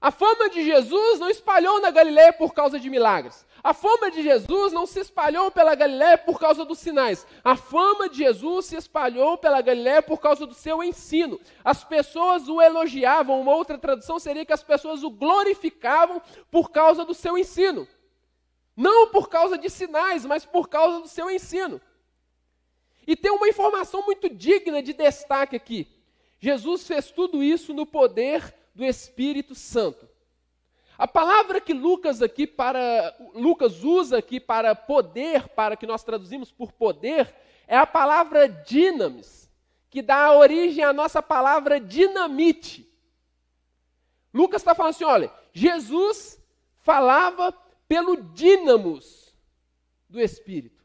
A 0.00 0.12
fama 0.12 0.48
de 0.48 0.64
Jesus 0.64 1.18
não 1.18 1.28
espalhou 1.28 1.80
na 1.80 1.90
Galiléia 1.90 2.32
por 2.32 2.54
causa 2.54 2.78
de 2.78 2.88
milagres. 2.88 3.44
A 3.64 3.74
fama 3.74 4.08
de 4.08 4.22
Jesus 4.22 4.72
não 4.72 4.86
se 4.86 5.00
espalhou 5.00 5.50
pela 5.50 5.74
Galiléia 5.74 6.16
por 6.16 6.38
causa 6.38 6.64
dos 6.64 6.78
sinais. 6.78 7.26
A 7.42 7.56
fama 7.56 8.08
de 8.08 8.18
Jesus 8.18 8.66
se 8.66 8.76
espalhou 8.76 9.36
pela 9.36 9.60
Galiléia 9.60 10.00
por 10.00 10.20
causa 10.20 10.46
do 10.46 10.54
seu 10.54 10.84
ensino. 10.84 11.40
As 11.64 11.82
pessoas 11.82 12.48
o 12.48 12.62
elogiavam. 12.62 13.40
Uma 13.40 13.56
outra 13.56 13.76
tradução 13.76 14.20
seria 14.20 14.46
que 14.46 14.52
as 14.52 14.62
pessoas 14.62 15.02
o 15.02 15.10
glorificavam 15.10 16.22
por 16.48 16.70
causa 16.70 17.04
do 17.04 17.12
seu 17.12 17.36
ensino. 17.36 17.88
Não 18.76 19.08
por 19.08 19.28
causa 19.28 19.58
de 19.58 19.68
sinais, 19.68 20.24
mas 20.24 20.46
por 20.46 20.68
causa 20.68 21.00
do 21.00 21.08
seu 21.08 21.28
ensino. 21.28 21.80
E 23.10 23.16
tem 23.16 23.32
uma 23.32 23.48
informação 23.48 24.04
muito 24.06 24.28
digna 24.28 24.80
de 24.80 24.92
destaque 24.92 25.56
aqui. 25.56 25.88
Jesus 26.38 26.86
fez 26.86 27.10
tudo 27.10 27.42
isso 27.42 27.74
no 27.74 27.84
poder 27.84 28.54
do 28.72 28.84
Espírito 28.84 29.52
Santo. 29.52 30.08
A 30.96 31.08
palavra 31.08 31.60
que 31.60 31.74
Lucas 31.74 32.22
aqui 32.22 32.46
para 32.46 33.12
Lucas 33.34 33.82
usa 33.82 34.18
aqui 34.18 34.38
para 34.38 34.76
poder, 34.76 35.48
para 35.48 35.76
que 35.76 35.88
nós 35.88 36.04
traduzimos 36.04 36.52
por 36.52 36.70
poder, 36.70 37.34
é 37.66 37.76
a 37.76 37.84
palavra 37.84 38.48
dinamis, 38.48 39.50
que 39.90 40.02
dá 40.02 40.32
origem 40.32 40.84
à 40.84 40.92
nossa 40.92 41.20
palavra 41.20 41.80
dinamite. 41.80 42.88
Lucas 44.32 44.62
está 44.62 44.72
falando 44.72 44.90
assim: 44.90 45.02
olha, 45.02 45.32
Jesus 45.52 46.40
falava 46.78 47.52
pelo 47.88 48.22
dínamos 48.22 49.34
do 50.08 50.20
Espírito. 50.20 50.79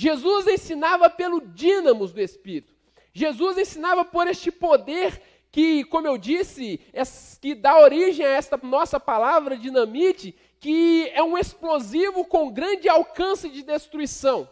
Jesus 0.00 0.46
ensinava 0.46 1.10
pelo 1.10 1.40
dínamos 1.40 2.12
do 2.12 2.20
Espírito. 2.20 2.72
Jesus 3.12 3.58
ensinava 3.58 4.04
por 4.04 4.28
este 4.28 4.48
poder 4.52 5.20
que, 5.50 5.82
como 5.86 6.06
eu 6.06 6.16
disse, 6.16 6.80
é, 6.92 7.02
que 7.42 7.52
dá 7.52 7.80
origem 7.80 8.24
a 8.24 8.28
esta 8.28 8.56
nossa 8.62 9.00
palavra 9.00 9.58
dinamite, 9.58 10.38
que 10.60 11.10
é 11.12 11.20
um 11.20 11.36
explosivo 11.36 12.24
com 12.24 12.52
grande 12.52 12.88
alcance 12.88 13.48
de 13.48 13.64
destruição. 13.64 14.48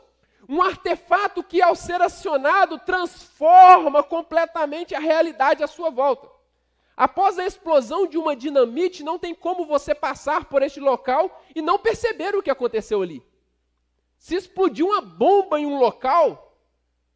Um 0.48 0.60
artefato 0.60 1.44
que, 1.44 1.62
ao 1.62 1.76
ser 1.76 2.02
acionado, 2.02 2.80
transforma 2.80 4.02
completamente 4.02 4.96
a 4.96 4.98
realidade 4.98 5.62
à 5.62 5.68
sua 5.68 5.90
volta. 5.90 6.28
Após 6.96 7.38
a 7.38 7.46
explosão 7.46 8.04
de 8.08 8.18
uma 8.18 8.34
dinamite, 8.34 9.04
não 9.04 9.16
tem 9.16 9.32
como 9.32 9.64
você 9.64 9.94
passar 9.94 10.46
por 10.46 10.60
este 10.60 10.80
local 10.80 11.40
e 11.54 11.62
não 11.62 11.78
perceber 11.78 12.34
o 12.34 12.42
que 12.42 12.50
aconteceu 12.50 13.00
ali. 13.00 13.22
Se 14.26 14.34
explodir 14.34 14.84
uma 14.84 15.00
bomba 15.00 15.60
em 15.60 15.66
um 15.66 15.78
local, 15.78 16.60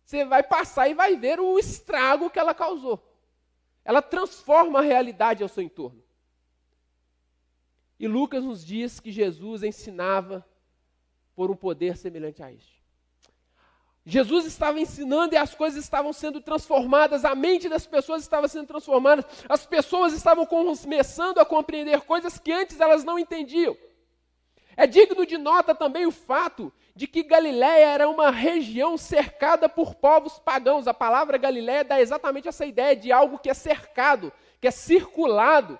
você 0.05 0.25
vai 0.25 0.45
passar 0.45 0.88
e 0.88 0.95
vai 0.95 1.17
ver 1.17 1.40
o 1.40 1.59
estrago 1.59 2.31
que 2.31 2.38
ela 2.38 2.55
causou. 2.55 3.02
Ela 3.85 4.00
transforma 4.00 4.79
a 4.79 4.83
realidade 4.83 5.43
ao 5.43 5.49
seu 5.49 5.64
entorno. 5.64 6.00
E 7.99 8.07
Lucas 8.07 8.45
nos 8.45 8.64
diz 8.64 9.00
que 9.00 9.11
Jesus 9.11 9.64
ensinava 9.64 10.47
por 11.35 11.50
um 11.50 11.57
poder 11.57 11.97
semelhante 11.97 12.45
a 12.45 12.52
este. 12.52 12.81
Jesus 14.07 14.47
estava 14.47 14.79
ensinando 14.79 15.35
e 15.35 15.37
as 15.37 15.52
coisas 15.52 15.83
estavam 15.83 16.12
sendo 16.12 16.40
transformadas, 16.40 17.25
a 17.25 17.35
mente 17.35 17.69
das 17.69 17.88
pessoas 17.88 18.23
estava 18.23 18.47
sendo 18.47 18.69
transformada, 18.69 19.26
as 19.49 19.67
pessoas 19.67 20.12
estavam 20.12 20.47
começando 20.47 21.38
a 21.38 21.45
compreender 21.45 22.02
coisas 22.02 22.38
que 22.38 22.52
antes 22.52 22.79
elas 22.79 23.02
não 23.02 23.19
entendiam. 23.19 23.76
É 24.76 24.87
digno 24.87 25.26
de 25.26 25.37
nota 25.37 25.75
também 25.75 26.07
o 26.07 26.12
fato 26.12 26.73
de 26.95 27.07
que 27.07 27.23
Galiléia 27.23 27.87
era 27.87 28.09
uma 28.09 28.31
região 28.31 28.97
cercada 28.97 29.69
por 29.69 29.95
povos 29.95 30.39
pagãos. 30.39 30.87
A 30.87 30.95
palavra 30.95 31.39
Galiléia 31.39 31.85
dá 31.85 32.01
exatamente 32.01 32.49
essa 32.49 32.67
ideia 32.67 32.97
de 32.97 33.13
algo 33.13 33.39
que 33.39 33.51
é 33.51 33.55
cercado, 33.55 34.33
que 34.61 34.69
é 34.69 34.71
circulado. 34.71 35.79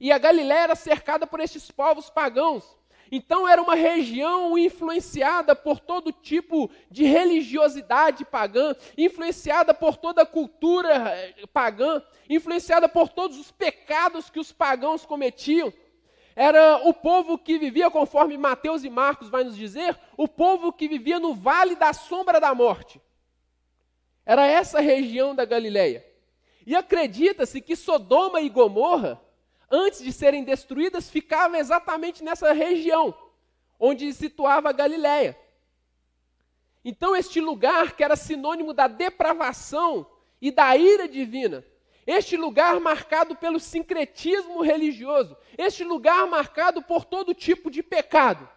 E 0.00 0.12
a 0.12 0.18
Galiléia 0.18 0.64
era 0.64 0.74
cercada 0.74 1.26
por 1.26 1.40
estes 1.40 1.70
povos 1.70 2.08
pagãos. 2.08 2.78
Então 3.10 3.48
era 3.48 3.60
uma 3.60 3.74
região 3.74 4.56
influenciada 4.58 5.56
por 5.56 5.80
todo 5.80 6.12
tipo 6.12 6.70
de 6.90 7.04
religiosidade 7.04 8.24
pagã, 8.24 8.74
influenciada 8.96 9.72
por 9.72 9.96
toda 9.96 10.22
a 10.22 10.26
cultura 10.26 11.08
eh, 11.08 11.46
pagã, 11.52 12.02
influenciada 12.28 12.88
por 12.88 13.08
todos 13.08 13.38
os 13.38 13.50
pecados 13.50 14.28
que 14.28 14.38
os 14.38 14.52
pagãos 14.52 15.06
cometiam. 15.06 15.72
Era 16.40 16.76
o 16.86 16.94
povo 16.94 17.36
que 17.36 17.58
vivia, 17.58 17.90
conforme 17.90 18.38
Mateus 18.38 18.84
e 18.84 18.90
Marcos 18.90 19.28
vai 19.28 19.42
nos 19.42 19.56
dizer, 19.56 19.98
o 20.16 20.28
povo 20.28 20.72
que 20.72 20.86
vivia 20.86 21.18
no 21.18 21.34
vale 21.34 21.74
da 21.74 21.92
sombra 21.92 22.38
da 22.40 22.54
morte. 22.54 23.00
Era 24.24 24.46
essa 24.46 24.78
região 24.78 25.34
da 25.34 25.44
Galileia. 25.44 26.06
E 26.64 26.76
acredita-se 26.76 27.60
que 27.60 27.74
Sodoma 27.74 28.40
e 28.40 28.48
Gomorra 28.48 29.20
antes 29.70 30.02
de 30.02 30.12
serem 30.12 30.44
destruídas, 30.44 31.10
ficava 31.10 31.58
exatamente 31.58 32.24
nessa 32.24 32.52
região, 32.52 33.14
onde 33.78 34.12
situava 34.12 34.70
a 34.70 34.72
Galiléia. 34.72 35.38
Então, 36.84 37.14
este 37.14 37.40
lugar 37.40 37.92
que 37.92 38.02
era 38.02 38.16
sinônimo 38.16 38.72
da 38.72 38.88
depravação 38.88 40.06
e 40.40 40.50
da 40.50 40.76
ira 40.76 41.06
divina, 41.08 41.64
este 42.10 42.38
lugar 42.38 42.80
marcado 42.80 43.36
pelo 43.36 43.60
sincretismo 43.60 44.62
religioso, 44.62 45.36
este 45.58 45.84
lugar 45.84 46.26
marcado 46.26 46.80
por 46.80 47.04
todo 47.04 47.34
tipo 47.34 47.70
de 47.70 47.82
pecado, 47.82 48.48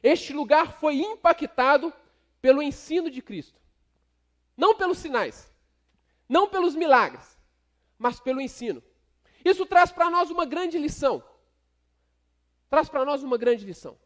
este 0.00 0.32
lugar 0.32 0.78
foi 0.78 1.00
impactado 1.00 1.92
pelo 2.40 2.62
ensino 2.62 3.10
de 3.10 3.20
Cristo. 3.20 3.60
Não 4.56 4.76
pelos 4.76 4.98
sinais, 4.98 5.52
não 6.28 6.48
pelos 6.48 6.76
milagres, 6.76 7.36
mas 7.98 8.20
pelo 8.20 8.40
ensino. 8.40 8.80
Isso 9.44 9.66
traz 9.66 9.90
para 9.90 10.08
nós 10.08 10.30
uma 10.30 10.46
grande 10.46 10.78
lição. 10.78 11.20
Traz 12.68 12.88
para 12.88 13.04
nós 13.04 13.24
uma 13.24 13.36
grande 13.36 13.64
lição. 13.64 13.98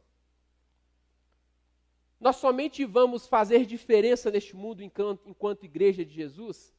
Nós 2.19 2.37
somente 2.37 2.87
vamos 2.87 3.27
fazer 3.27 3.67
diferença 3.67 4.31
neste 4.31 4.57
mundo 4.57 4.83
enquanto, 4.83 5.29
enquanto 5.29 5.65
igreja 5.65 6.03
de 6.07 6.15
Jesus 6.15 6.75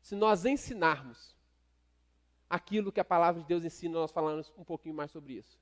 se 0.00 0.14
nós 0.14 0.46
ensinarmos 0.46 1.35
aquilo 2.48 2.92
que 2.92 3.00
a 3.00 3.04
palavra 3.04 3.42
de 3.42 3.48
Deus 3.48 3.64
ensina, 3.64 3.98
nós 3.98 4.10
falamos 4.10 4.52
um 4.56 4.64
pouquinho 4.64 4.94
mais 4.94 5.10
sobre 5.10 5.34
isso. 5.34 5.58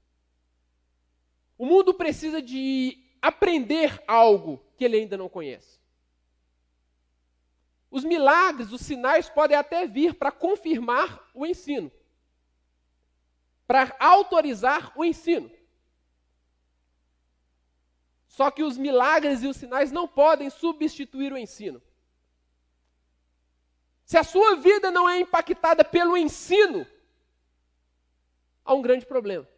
O 1.57 1.65
mundo 1.65 1.95
precisa 1.95 2.43
de 2.43 2.99
aprender 3.23 4.03
algo 4.07 4.63
que 4.77 4.85
ele 4.85 4.97
ainda 4.97 5.17
não 5.17 5.29
conhece. 5.29 5.81
Os 7.91 8.05
milagres, 8.05 8.73
os 8.73 8.81
sinais 8.81 9.29
podem 9.29 9.57
até 9.57 9.87
vir 9.87 10.15
para 10.15 10.33
confirmar 10.33 11.31
o 11.33 11.47
ensino, 11.47 11.93
para 13.67 13.97
autorizar 14.01 14.93
o 14.97 15.05
ensino. 15.05 15.51
Só 18.27 18.51
que 18.51 18.65
os 18.65 18.77
milagres 18.77 19.45
e 19.45 19.47
os 19.47 19.57
sinais 19.57 19.93
não 19.93 20.09
podem 20.09 20.51
substituir 20.51 21.33
o 21.33 21.39
ensino. 21.39 21.81
Se 24.05 24.19
a 24.19 24.25
sua 24.25 24.57
vida 24.57 24.91
não 24.91 25.09
é 25.09 25.19
impactada 25.19 25.85
pelo 25.85 26.17
ensino, 26.17 26.87
há 28.65 28.75
um 28.75 28.83
grande 28.83 29.07
problema. 29.07 29.49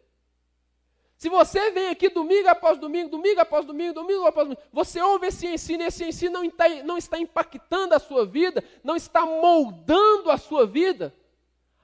Se 1.17 1.29
você 1.29 1.71
vem 1.71 1.89
aqui 1.89 2.09
domingo 2.09 2.47
após 2.47 2.79
domingo, 2.79 3.09
domingo 3.09 3.41
após 3.41 3.65
domingo, 3.65 3.93
domingo 3.93 4.25
após 4.25 4.47
domingo, 4.47 4.61
você 4.71 5.01
ouve 5.01 5.27
esse 5.27 5.47
ensino, 5.47 5.83
e 5.83 5.87
esse 5.87 6.05
ensino 6.05 6.33
não 6.33 6.43
está, 6.43 6.69
não 6.83 6.97
está 6.97 7.17
impactando 7.17 7.95
a 7.95 7.99
sua 7.99 8.25
vida, 8.25 8.63
não 8.83 8.95
está 8.95 9.25
moldando 9.25 10.29
a 10.29 10.37
sua 10.37 10.65
vida, 10.65 11.13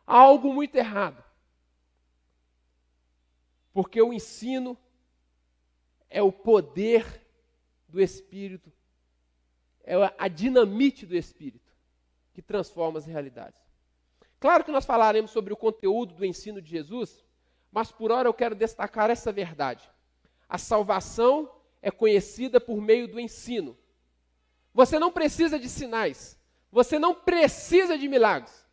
há 0.06 0.18
algo 0.18 0.54
muito 0.54 0.76
errado. 0.76 1.22
Porque 3.74 4.00
o 4.02 4.14
ensino 4.14 4.78
é 6.10 6.22
o 6.22 6.32
poder 6.32 7.26
do 7.90 8.00
Espírito, 8.00 8.72
é 9.84 9.96
a 10.18 10.28
dinamite 10.28 11.08
do 11.08 11.16
Espírito 11.16 11.63
que 12.34 12.42
transforma 12.42 13.00
as 13.00 13.06
realidades. 13.06 13.62
Claro 14.40 14.64
que 14.64 14.72
nós 14.72 14.86
falaremos 14.86 15.32
sobre 15.32 15.54
o 15.54 15.58
conteúdo 15.58 16.16
do 16.16 16.26
ensino 16.26 16.62
de 16.62 16.70
Jesus, 16.70 17.24
mas 17.72 17.92
por 17.92 18.12
hora 18.12 18.28
eu 18.28 18.34
quero 18.34 18.56
destacar 18.56 19.10
essa 19.10 19.32
verdade. 19.32 19.90
A 20.50 20.58
salvação 20.58 21.50
é 21.82 21.90
conhecida 21.90 22.60
por 22.60 22.82
meio 22.82 23.08
do 23.08 23.20
ensino. 23.20 23.78
Você 24.74 25.00
não 25.00 25.12
precisa 25.12 25.58
de 25.58 25.70
sinais, 25.70 26.38
você 26.72 27.00
não 27.00 27.16
precisa 27.16 27.98
de 27.98 28.08
milagres. 28.08 28.68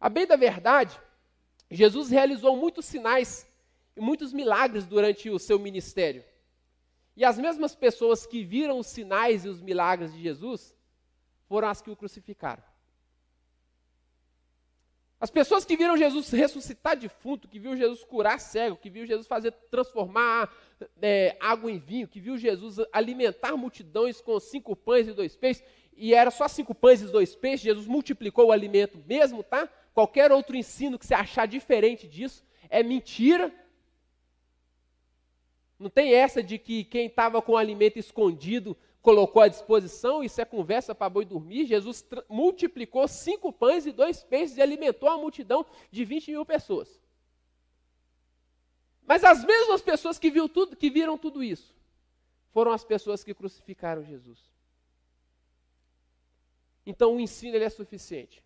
A 0.00 0.08
bem 0.08 0.26
da 0.26 0.36
verdade, 0.36 0.98
Jesus 1.70 2.08
realizou 2.08 2.56
muitos 2.56 2.86
sinais 2.86 3.46
e 3.96 4.00
muitos 4.00 4.32
milagres 4.32 4.86
durante 4.86 5.28
o 5.28 5.38
seu 5.38 5.58
ministério. 5.58 6.24
E 7.16 7.24
as 7.24 7.38
mesmas 7.38 7.74
pessoas 7.74 8.24
que 8.24 8.44
viram 8.44 8.78
os 8.78 8.86
sinais 8.86 9.44
e 9.44 9.48
os 9.48 9.60
milagres 9.60 10.12
de 10.12 10.22
Jesus 10.22 10.74
foram 11.50 11.66
as 11.66 11.82
que 11.82 11.90
o 11.90 11.96
crucificaram. 11.96 12.62
As 15.20 15.32
pessoas 15.32 15.64
que 15.64 15.76
viram 15.76 15.96
Jesus 15.96 16.30
ressuscitar 16.30 16.96
defunto, 16.96 17.48
que 17.48 17.58
viu 17.58 17.76
Jesus 17.76 18.04
curar 18.04 18.38
cego, 18.38 18.76
que 18.76 18.88
viu 18.88 19.04
Jesus 19.04 19.26
fazer 19.26 19.50
transformar 19.68 20.48
é, 21.02 21.36
água 21.40 21.68
em 21.68 21.80
vinho, 21.80 22.06
que 22.06 22.20
viu 22.20 22.38
Jesus 22.38 22.76
alimentar 22.92 23.56
multidões 23.56 24.20
com 24.20 24.38
cinco 24.38 24.76
pães 24.76 25.08
e 25.08 25.12
dois 25.12 25.36
peixes, 25.36 25.64
e 25.96 26.14
era 26.14 26.30
só 26.30 26.46
cinco 26.46 26.72
pães 26.72 27.02
e 27.02 27.06
dois 27.06 27.34
peixes, 27.34 27.62
Jesus 27.62 27.88
multiplicou 27.88 28.46
o 28.46 28.52
alimento 28.52 29.02
mesmo, 29.04 29.42
tá? 29.42 29.68
Qualquer 29.92 30.30
outro 30.30 30.56
ensino 30.56 31.00
que 31.00 31.04
você 31.04 31.14
achar 31.14 31.48
diferente 31.48 32.06
disso 32.06 32.44
é 32.68 32.80
mentira, 32.80 33.52
não 35.76 35.90
tem 35.90 36.14
essa 36.14 36.44
de 36.44 36.58
que 36.58 36.84
quem 36.84 37.06
estava 37.06 37.42
com 37.42 37.52
o 37.52 37.56
alimento 37.56 37.98
escondido 37.98 38.76
colocou 39.02 39.42
à 39.42 39.48
disposição, 39.48 40.22
isso 40.22 40.40
é 40.40 40.44
conversa 40.44 40.94
para 40.94 41.08
boi 41.08 41.24
dormir. 41.24 41.66
Jesus 41.66 42.04
multiplicou 42.28 43.06
cinco 43.08 43.52
pães 43.52 43.86
e 43.86 43.92
dois 43.92 44.22
peixes 44.22 44.56
e 44.56 44.62
alimentou 44.62 45.08
a 45.08 45.16
multidão 45.16 45.64
de 45.90 46.04
20 46.04 46.32
mil 46.32 46.44
pessoas. 46.44 47.00
Mas 49.06 49.24
as 49.24 49.44
mesmas 49.44 49.80
pessoas 49.80 50.18
que, 50.18 50.30
viu 50.30 50.48
tudo, 50.48 50.76
que 50.76 50.90
viram 50.90 51.18
tudo 51.18 51.42
isso 51.42 51.74
foram 52.52 52.72
as 52.72 52.84
pessoas 52.84 53.24
que 53.24 53.34
crucificaram 53.34 54.04
Jesus. 54.04 54.38
Então 56.84 57.16
o 57.16 57.20
ensino 57.20 57.56
ele 57.56 57.64
é 57.64 57.70
suficiente. 57.70 58.44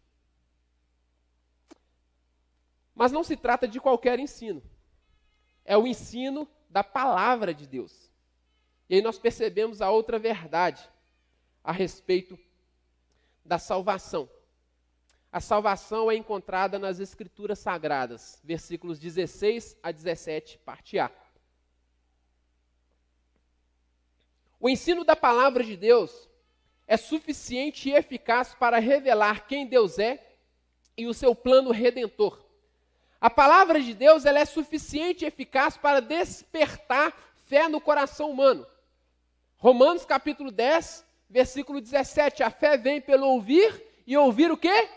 Mas 2.95 3.11
não 3.11 3.25
se 3.25 3.37
trata 3.37 3.67
de 3.67 3.81
qualquer 3.81 4.19
ensino. 4.19 4.63
É 5.65 5.77
o 5.77 5.87
ensino 5.87 6.49
da 6.71 6.85
palavra 6.85 7.53
de 7.53 7.67
Deus. 7.67 8.11
E 8.89 8.97
aí 8.97 9.03
nós 9.03 9.19
percebemos 9.19 9.81
a 9.81 9.91
outra 9.91 10.19
verdade 10.19 10.89
a 11.63 11.73
respeito 11.73 12.39
da 13.45 13.59
salvação. 13.59 14.29
A 15.33 15.41
salvação 15.41 16.11
é 16.11 16.15
encontrada 16.15 16.79
nas 16.79 17.01
Escrituras 17.01 17.59
Sagradas, 17.59 18.41
versículos 18.45 18.99
16 18.99 19.77
a 19.83 19.91
17, 19.91 20.59
parte 20.59 20.99
A. 20.99 21.11
O 24.61 24.69
ensino 24.69 25.05
da 25.05 25.17
palavra 25.17 25.65
de 25.65 25.77
Deus 25.77 26.29
é 26.87 26.97
suficiente 26.97 27.89
e 27.89 27.95
eficaz 27.95 28.55
para 28.55 28.79
revelar 28.79 29.47
quem 29.47 29.67
Deus 29.67 29.99
é 29.99 30.37
e 30.97 31.07
o 31.07 31.15
seu 31.15 31.35
plano 31.35 31.71
redentor. 31.71 32.45
A 33.21 33.29
palavra 33.29 33.81
de 33.81 33.95
Deus 33.95 34.25
ela 34.25 34.39
é 34.39 34.45
suficiente 34.45 35.25
e 35.25 35.29
eficaz 35.29 35.77
para 35.77 36.01
despertar 36.01 37.13
fé 37.47 37.69
no 37.69 37.81
coração 37.81 38.31
humano. 38.31 38.67
Romanos 39.65 40.05
capítulo 40.05 40.51
10, 40.51 41.07
versículo 41.31 41.81
17. 41.81 42.43
A 42.43 42.51
fé 42.51 42.77
vem 42.77 43.01
pelo 43.01 43.27
ouvir 43.27 43.83
e 44.07 44.15
ouvir 44.15 44.53
o 44.53 44.59
quê? 44.59 44.91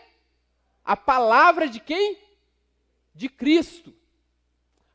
A 0.84 0.97
palavra 0.97 1.69
de 1.69 1.80
quem? 1.80 2.17
De 3.15 3.30
Cristo. 3.30 3.95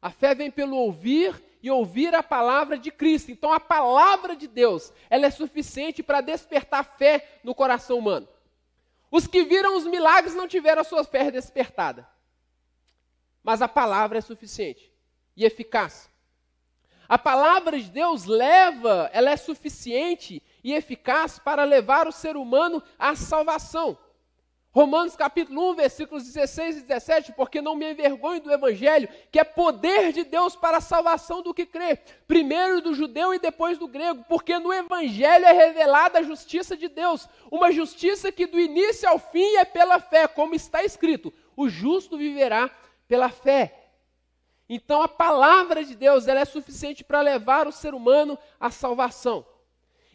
A 0.02 0.10
fé 0.10 0.34
vem 0.34 0.50
pelo 0.50 0.76
ouvir 0.76 1.42
e 1.62 1.70
ouvir 1.70 2.14
a 2.14 2.22
palavra 2.22 2.76
de 2.76 2.90
Cristo. 2.90 3.30
Então 3.30 3.50
a 3.50 3.58
palavra 3.58 4.36
de 4.36 4.46
Deus, 4.46 4.92
ela 5.08 5.24
é 5.24 5.30
suficiente 5.30 6.02
para 6.02 6.20
despertar 6.20 6.84
fé 6.98 7.40
no 7.42 7.54
coração 7.54 7.96
humano. 7.96 8.28
Os 9.10 9.26
que 9.26 9.42
viram 9.42 9.78
os 9.78 9.86
milagres 9.86 10.34
não 10.34 10.46
tiveram 10.46 10.82
a 10.82 10.84
sua 10.84 11.02
fé 11.02 11.30
despertada. 11.30 12.06
Mas 13.42 13.62
a 13.62 13.68
palavra 13.68 14.18
é 14.18 14.20
suficiente 14.20 14.92
e 15.34 15.46
eficaz. 15.46 16.11
A 17.08 17.18
palavra 17.18 17.78
de 17.78 17.90
Deus 17.90 18.24
leva, 18.24 19.10
ela 19.12 19.30
é 19.30 19.36
suficiente 19.36 20.42
e 20.62 20.72
eficaz 20.72 21.38
para 21.38 21.64
levar 21.64 22.06
o 22.06 22.12
ser 22.12 22.36
humano 22.36 22.82
à 22.98 23.14
salvação. 23.14 23.98
Romanos 24.74 25.14
capítulo 25.14 25.72
1, 25.72 25.74
versículos 25.74 26.24
16 26.24 26.78
e 26.78 26.80
17, 26.80 27.32
porque 27.32 27.60
não 27.60 27.76
me 27.76 27.92
envergonho 27.92 28.40
do 28.40 28.50
evangelho, 28.50 29.06
que 29.30 29.38
é 29.38 29.44
poder 29.44 30.14
de 30.14 30.24
Deus 30.24 30.56
para 30.56 30.78
a 30.78 30.80
salvação 30.80 31.42
do 31.42 31.52
que 31.52 31.66
crê, 31.66 31.96
primeiro 32.26 32.80
do 32.80 32.94
judeu 32.94 33.34
e 33.34 33.38
depois 33.38 33.76
do 33.76 33.86
grego, 33.86 34.24
porque 34.26 34.58
no 34.58 34.72
evangelho 34.72 35.44
é 35.44 35.52
revelada 35.52 36.20
a 36.20 36.22
justiça 36.22 36.74
de 36.74 36.88
Deus, 36.88 37.28
uma 37.50 37.70
justiça 37.70 38.32
que 38.32 38.46
do 38.46 38.58
início 38.58 39.06
ao 39.06 39.18
fim 39.18 39.56
é 39.56 39.64
pela 39.66 40.00
fé, 40.00 40.26
como 40.26 40.54
está 40.54 40.82
escrito: 40.82 41.30
o 41.54 41.68
justo 41.68 42.16
viverá 42.16 42.70
pela 43.06 43.28
fé. 43.28 43.81
Então 44.74 45.02
a 45.02 45.08
palavra 45.08 45.84
de 45.84 45.94
Deus 45.94 46.26
ela 46.26 46.40
é 46.40 46.46
suficiente 46.46 47.04
para 47.04 47.20
levar 47.20 47.66
o 47.68 47.72
ser 47.72 47.92
humano 47.92 48.38
à 48.58 48.70
salvação. 48.70 49.44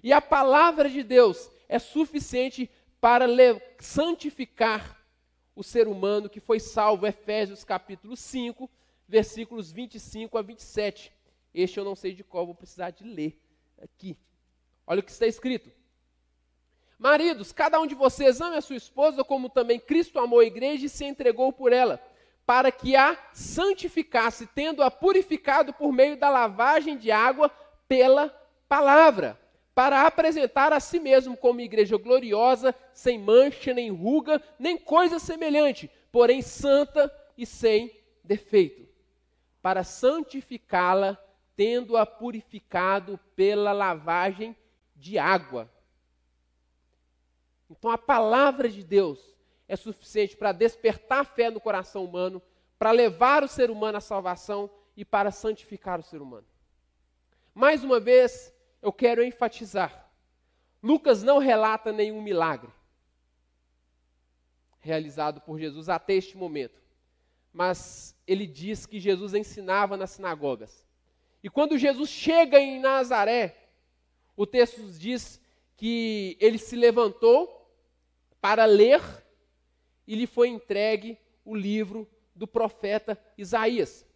E 0.01 0.11
a 0.11 0.19
palavra 0.19 0.89
de 0.89 1.03
Deus 1.03 1.51
é 1.69 1.77
suficiente 1.77 2.67
para 2.99 3.27
santificar 3.79 4.99
o 5.55 5.63
ser 5.63 5.87
humano 5.87 6.27
que 6.27 6.39
foi 6.39 6.59
salvo. 6.59 7.05
Efésios 7.05 7.63
capítulo 7.63 8.17
5, 8.17 8.67
versículos 9.07 9.71
25 9.71 10.39
a 10.39 10.41
27. 10.41 11.13
Este 11.53 11.77
eu 11.77 11.85
não 11.85 11.95
sei 11.95 12.15
de 12.15 12.23
qual 12.23 12.47
vou 12.47 12.55
precisar 12.55 12.89
de 12.89 13.03
ler 13.03 13.39
aqui. 13.79 14.17
Olha 14.87 15.01
o 15.01 15.03
que 15.03 15.11
está 15.11 15.27
escrito. 15.27 15.71
Maridos, 16.97 17.51
cada 17.51 17.79
um 17.79 17.85
de 17.85 17.93
vocês 17.93 18.41
ame 18.41 18.57
a 18.57 18.61
sua 18.61 18.75
esposa 18.75 19.23
como 19.23 19.51
também 19.51 19.79
Cristo 19.79 20.17
amou 20.17 20.39
a 20.39 20.45
igreja 20.45 20.87
e 20.87 20.89
se 20.89 21.05
entregou 21.05 21.53
por 21.53 21.71
ela 21.71 22.01
para 22.47 22.71
que 22.71 22.95
a 22.95 23.17
santificasse, 23.33 24.47
tendo-a 24.47 24.89
purificado 24.89 25.73
por 25.73 25.91
meio 25.91 26.15
da 26.15 26.29
lavagem 26.29 26.97
de 26.97 27.11
água 27.11 27.51
pela 27.89 28.29
palavra, 28.69 29.37
para 29.75 30.07
apresentar 30.07 30.71
a 30.71 30.79
si 30.79 30.97
mesmo 30.97 31.35
como 31.35 31.59
igreja 31.59 31.97
gloriosa, 31.97 32.73
sem 32.93 33.19
mancha, 33.19 33.73
nem 33.73 33.91
ruga, 33.91 34.41
nem 34.57 34.77
coisa 34.77 35.19
semelhante, 35.19 35.91
porém 36.09 36.41
santa 36.41 37.13
e 37.37 37.45
sem 37.45 37.91
defeito, 38.23 38.87
para 39.61 39.83
santificá-la, 39.83 41.17
tendo-a 41.53 42.05
purificado 42.05 43.19
pela 43.35 43.73
lavagem 43.73 44.55
de 44.95 45.19
água. 45.19 45.69
Então 47.69 47.91
a 47.91 47.97
palavra 47.97 48.69
de 48.69 48.85
Deus 48.85 49.36
é 49.67 49.75
suficiente 49.75 50.35
para 50.35 50.51
despertar 50.51 51.25
fé 51.25 51.49
no 51.49 51.59
coração 51.59 52.05
humano, 52.05 52.41
para 52.79 52.91
levar 52.91 53.43
o 53.43 53.47
ser 53.47 53.69
humano 53.69 53.97
à 53.97 54.01
salvação 54.01 54.69
e 54.95 55.03
para 55.03 55.31
santificar 55.31 55.99
o 55.99 56.03
ser 56.03 56.21
humano. 56.21 56.45
Mais 57.53 57.83
uma 57.83 57.99
vez, 57.99 58.53
eu 58.81 58.93
quero 58.93 59.23
enfatizar: 59.23 60.09
Lucas 60.81 61.23
não 61.23 61.37
relata 61.37 61.91
nenhum 61.91 62.21
milagre 62.21 62.71
realizado 64.79 65.41
por 65.41 65.59
Jesus 65.59 65.89
até 65.89 66.13
este 66.13 66.37
momento, 66.37 66.81
mas 67.51 68.15
ele 68.25 68.47
diz 68.47 68.85
que 68.85 68.99
Jesus 68.99 69.33
ensinava 69.33 69.97
nas 69.97 70.11
sinagogas. 70.11 70.85
E 71.43 71.49
quando 71.49 71.77
Jesus 71.77 72.09
chega 72.09 72.59
em 72.59 72.79
Nazaré, 72.79 73.55
o 74.35 74.45
texto 74.45 74.81
diz 74.91 75.41
que 75.75 76.37
ele 76.39 76.57
se 76.57 76.75
levantou 76.75 77.69
para 78.39 78.65
ler 78.65 79.01
e 80.07 80.15
lhe 80.15 80.25
foi 80.25 80.47
entregue 80.47 81.17
o 81.43 81.53
livro 81.53 82.09
do 82.33 82.47
profeta 82.47 83.19
Isaías. 83.37 84.07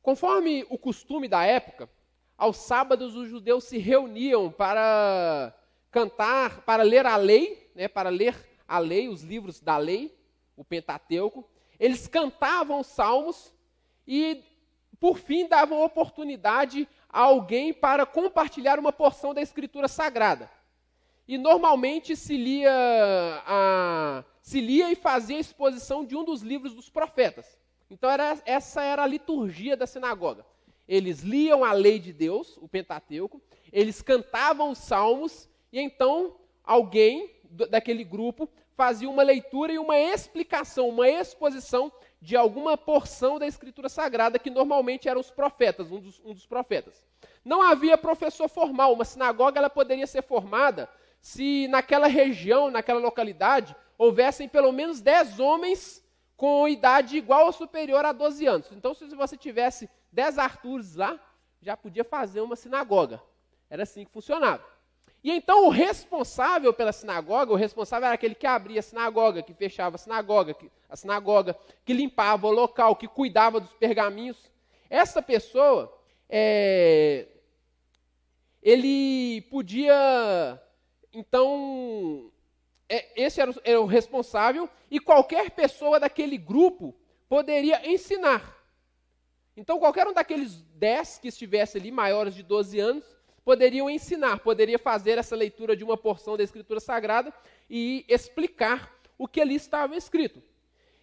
Conforme 0.00 0.64
o 0.70 0.78
costume 0.78 1.28
da 1.28 1.44
época, 1.44 1.90
aos 2.38 2.58
sábados 2.58 3.16
os 3.16 3.28
judeus 3.28 3.64
se 3.64 3.78
reuniam 3.78 4.50
para 4.50 5.52
cantar, 5.90 6.60
para 6.62 6.82
ler 6.82 7.04
a 7.06 7.16
lei, 7.16 7.70
né, 7.74 7.88
para 7.88 8.08
ler 8.08 8.36
a 8.68 8.78
lei, 8.78 9.08
os 9.08 9.22
livros 9.22 9.60
da 9.60 9.76
lei, 9.76 10.16
o 10.56 10.64
Pentateuco. 10.64 11.48
Eles 11.78 12.06
cantavam 12.06 12.82
salmos 12.82 13.52
e, 14.06 14.44
por 15.00 15.18
fim, 15.18 15.48
davam 15.48 15.82
oportunidade 15.82 16.88
a 17.08 17.20
alguém 17.22 17.72
para 17.72 18.06
compartilhar 18.06 18.78
uma 18.78 18.92
porção 18.92 19.34
da 19.34 19.42
Escritura 19.42 19.88
Sagrada. 19.88 20.50
E 21.28 21.36
normalmente 21.36 22.14
se 22.14 22.36
lia, 22.36 22.72
a, 23.46 24.24
se 24.40 24.60
lia 24.60 24.90
e 24.92 24.94
fazia 24.94 25.36
a 25.36 25.40
exposição 25.40 26.04
de 26.04 26.16
um 26.16 26.24
dos 26.24 26.40
livros 26.42 26.74
dos 26.74 26.88
profetas. 26.88 27.58
Então 27.90 28.08
era, 28.08 28.40
essa 28.44 28.82
era 28.82 29.02
a 29.02 29.06
liturgia 29.06 29.76
da 29.76 29.86
sinagoga. 29.86 30.46
Eles 30.86 31.20
liam 31.20 31.64
a 31.64 31.72
lei 31.72 31.98
de 31.98 32.12
Deus, 32.12 32.56
o 32.58 32.68
Pentateuco, 32.68 33.42
eles 33.72 34.00
cantavam 34.00 34.70
os 34.70 34.78
salmos 34.78 35.48
e 35.72 35.80
então 35.80 36.36
alguém 36.62 37.34
daquele 37.70 38.04
grupo 38.04 38.48
fazia 38.76 39.08
uma 39.08 39.22
leitura 39.22 39.72
e 39.72 39.78
uma 39.78 39.98
explicação, 39.98 40.88
uma 40.88 41.08
exposição 41.08 41.90
de 42.20 42.36
alguma 42.36 42.76
porção 42.76 43.38
da 43.38 43.46
Escritura 43.46 43.88
Sagrada, 43.88 44.38
que 44.38 44.50
normalmente 44.50 45.08
eram 45.08 45.20
os 45.20 45.30
profetas, 45.30 45.90
um 45.90 46.00
dos, 46.00 46.20
um 46.24 46.34
dos 46.34 46.46
profetas. 46.46 47.04
Não 47.44 47.62
havia 47.62 47.96
professor 47.96 48.48
formal, 48.48 48.92
uma 48.92 49.04
sinagoga 49.04 49.58
ela 49.58 49.70
poderia 49.70 50.06
ser 50.06 50.22
formada 50.22 50.88
se 51.26 51.66
naquela 51.66 52.06
região, 52.06 52.70
naquela 52.70 53.00
localidade, 53.00 53.74
houvessem 53.98 54.48
pelo 54.48 54.70
menos 54.70 55.00
10 55.00 55.40
homens 55.40 56.00
com 56.36 56.68
idade 56.68 57.16
igual 57.16 57.46
ou 57.46 57.52
superior 57.52 58.04
a 58.04 58.12
12 58.12 58.46
anos. 58.46 58.70
Então, 58.70 58.94
se 58.94 59.08
você 59.08 59.36
tivesse 59.36 59.90
10 60.12 60.38
Artures 60.38 60.94
lá, 60.94 61.18
já 61.60 61.76
podia 61.76 62.04
fazer 62.04 62.42
uma 62.42 62.54
sinagoga. 62.54 63.20
Era 63.68 63.82
assim 63.82 64.04
que 64.04 64.12
funcionava. 64.12 64.64
E 65.24 65.32
então 65.32 65.66
o 65.66 65.68
responsável 65.68 66.72
pela 66.72 66.92
sinagoga, 66.92 67.52
o 67.52 67.56
responsável 67.56 68.06
era 68.06 68.14
aquele 68.14 68.36
que 68.36 68.46
abria 68.46 68.78
a 68.78 68.82
sinagoga, 68.84 69.42
que 69.42 69.52
fechava 69.52 69.96
a 69.96 69.98
sinagoga, 69.98 70.54
que, 70.54 70.70
a 70.88 70.94
sinagoga, 70.94 71.58
que 71.84 71.92
limpava 71.92 72.46
o 72.46 72.52
local, 72.52 72.94
que 72.94 73.08
cuidava 73.08 73.58
dos 73.58 73.72
pergaminhos. 73.72 74.38
Essa 74.88 75.20
pessoa, 75.20 75.92
é, 76.30 77.26
ele 78.62 79.40
podia, 79.50 80.62
então, 81.16 82.30
é, 82.86 83.24
esse 83.24 83.40
era 83.40 83.50
o, 83.50 83.54
era 83.64 83.80
o 83.80 83.86
responsável, 83.86 84.68
e 84.90 85.00
qualquer 85.00 85.50
pessoa 85.50 85.98
daquele 85.98 86.36
grupo 86.36 86.94
poderia 87.26 87.90
ensinar. 87.90 88.54
Então, 89.56 89.78
qualquer 89.78 90.06
um 90.06 90.12
daqueles 90.12 90.60
dez 90.74 91.18
que 91.18 91.28
estivesse 91.28 91.78
ali, 91.78 91.90
maiores 91.90 92.34
de 92.34 92.42
12 92.42 92.78
anos, 92.78 93.16
poderiam 93.42 93.88
ensinar, 93.88 94.40
poderia 94.40 94.78
fazer 94.78 95.16
essa 95.16 95.34
leitura 95.34 95.74
de 95.74 95.82
uma 95.82 95.96
porção 95.96 96.36
da 96.36 96.42
Escritura 96.42 96.80
Sagrada 96.80 97.32
e 97.70 98.04
explicar 98.08 98.92
o 99.16 99.26
que 99.26 99.40
ali 99.40 99.54
estava 99.54 99.96
escrito. 99.96 100.42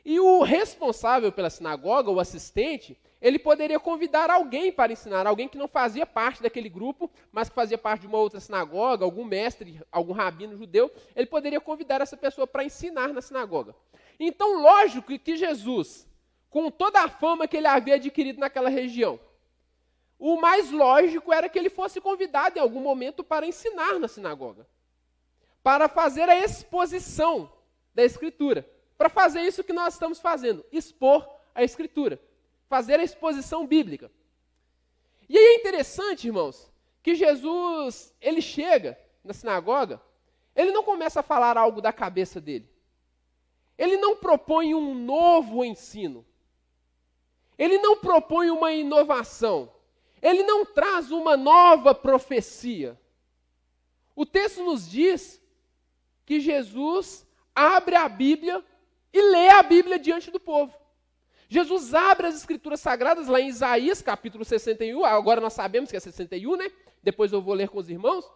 E 0.06 0.20
o 0.20 0.44
responsável 0.44 1.32
pela 1.32 1.50
sinagoga, 1.50 2.12
o 2.12 2.20
assistente, 2.20 2.96
ele 3.24 3.40
poderia 3.40 3.80
convidar 3.80 4.30
alguém 4.30 4.70
para 4.70 4.92
ensinar, 4.92 5.26
alguém 5.26 5.48
que 5.48 5.58
não 5.58 5.70
fazia 5.70 6.06
parte 6.06 6.44
daquele 6.44 6.68
grupo, 6.68 7.10
mas 7.32 7.48
que 7.48 7.56
fazia 7.56 7.78
parte 7.78 8.02
de 8.02 8.08
uma 8.08 8.18
outra 8.18 8.42
sinagoga, 8.42 9.06
algum 9.06 9.24
mestre, 9.24 9.82
algum 9.90 10.12
rabino 10.12 10.58
judeu, 10.58 10.92
ele 11.16 11.26
poderia 11.26 11.62
convidar 11.62 12.02
essa 12.02 12.18
pessoa 12.18 12.46
para 12.46 12.66
ensinar 12.66 13.14
na 13.14 13.22
sinagoga. 13.22 13.74
Então, 14.20 14.62
lógico 14.62 15.18
que 15.18 15.38
Jesus, 15.38 16.06
com 16.50 16.70
toda 16.70 17.00
a 17.00 17.08
fama 17.08 17.48
que 17.48 17.56
ele 17.56 17.66
havia 17.66 17.96
adquirido 17.96 18.40
naquela 18.40 18.68
região, 18.68 19.18
o 20.20 20.36
mais 20.42 20.70
lógico 20.70 21.32
era 21.32 21.48
que 21.48 21.58
ele 21.58 21.70
fosse 21.70 22.02
convidado 22.02 22.60
em 22.60 22.62
algum 22.62 22.82
momento 22.82 23.24
para 23.24 23.48
ensinar 23.48 24.02
na 24.02 24.10
sinagoga, 24.10 24.68
para 25.64 25.88
fazer 25.88 26.28
a 26.28 26.38
exposição 26.38 27.50
da 27.96 28.04
Escritura, 28.04 28.70
para 28.98 29.08
fazer 29.08 29.40
isso 29.44 29.64
que 29.64 29.72
nós 29.72 29.94
estamos 29.94 30.20
fazendo, 30.20 30.66
expor 30.74 31.26
a 31.56 31.64
Escritura 31.64 32.20
fazer 32.74 33.00
a 33.00 33.04
exposição 33.04 33.68
bíblica. 33.68 34.12
E 35.30 35.38
aí 35.38 35.46
é 35.46 35.56
interessante, 35.60 36.26
irmãos, 36.26 36.74
que 37.04 37.14
Jesus, 37.14 38.12
ele 38.20 38.42
chega 38.42 39.00
na 39.24 39.32
sinagoga, 39.32 40.02
ele 40.56 40.72
não 40.72 40.82
começa 40.82 41.20
a 41.20 41.24
falar 41.32 41.56
algo 41.56 41.80
da 41.80 41.94
cabeça 41.94 42.42
dele. 42.42 42.68
Ele 43.78 43.96
não 43.98 44.16
propõe 44.16 44.74
um 44.74 44.96
novo 44.96 45.64
ensino. 45.64 46.26
Ele 47.60 47.78
não 47.78 47.96
propõe 47.96 48.50
uma 48.50 48.72
inovação. 48.74 49.72
Ele 50.20 50.42
não 50.42 50.66
traz 50.66 51.12
uma 51.12 51.38
nova 51.38 51.94
profecia. 51.94 53.00
O 54.16 54.26
texto 54.26 54.64
nos 54.64 54.90
diz 54.90 55.40
que 56.26 56.40
Jesus 56.40 57.24
abre 57.54 57.96
a 57.96 58.10
Bíblia 58.10 58.66
e 59.14 59.22
lê 59.22 59.50
a 59.50 59.62
Bíblia 59.62 60.00
diante 60.00 60.32
do 60.32 60.40
povo. 60.40 60.83
Jesus 61.54 61.94
abre 61.94 62.26
as 62.26 62.34
escrituras 62.34 62.80
sagradas 62.80 63.28
lá 63.28 63.40
em 63.40 63.48
Isaías, 63.48 64.02
capítulo 64.02 64.44
61, 64.44 65.06
agora 65.06 65.40
nós 65.40 65.54
sabemos 65.54 65.92
que 65.92 65.96
é 65.96 66.00
61, 66.00 66.56
né? 66.56 66.72
Depois 67.04 67.32
eu 67.32 67.44
vou 67.44 67.54
ler 67.54 67.70
com 67.70 67.78
os 67.78 67.92
irmãos. 67.92 68.28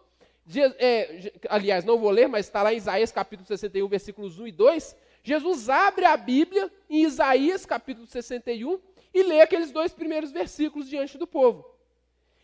É, 0.78 1.32
aliás, 1.48 1.84
não 1.84 1.98
vou 1.98 2.10
ler, 2.10 2.28
mas 2.28 2.46
está 2.46 2.62
lá 2.62 2.72
em 2.72 2.76
Isaías, 2.76 3.10
capítulo 3.10 3.44
61, 3.44 3.88
versículos 3.88 4.38
1 4.38 4.46
e 4.46 4.52
2. 4.52 4.96
Jesus 5.24 5.68
abre 5.68 6.04
a 6.04 6.16
Bíblia 6.16 6.72
em 6.88 7.02
Isaías, 7.02 7.66
capítulo 7.66 8.06
61, 8.06 8.78
e 9.12 9.24
lê 9.24 9.40
aqueles 9.40 9.72
dois 9.72 9.92
primeiros 9.92 10.30
versículos 10.30 10.88
diante 10.88 11.18
do 11.18 11.26
povo. 11.26 11.68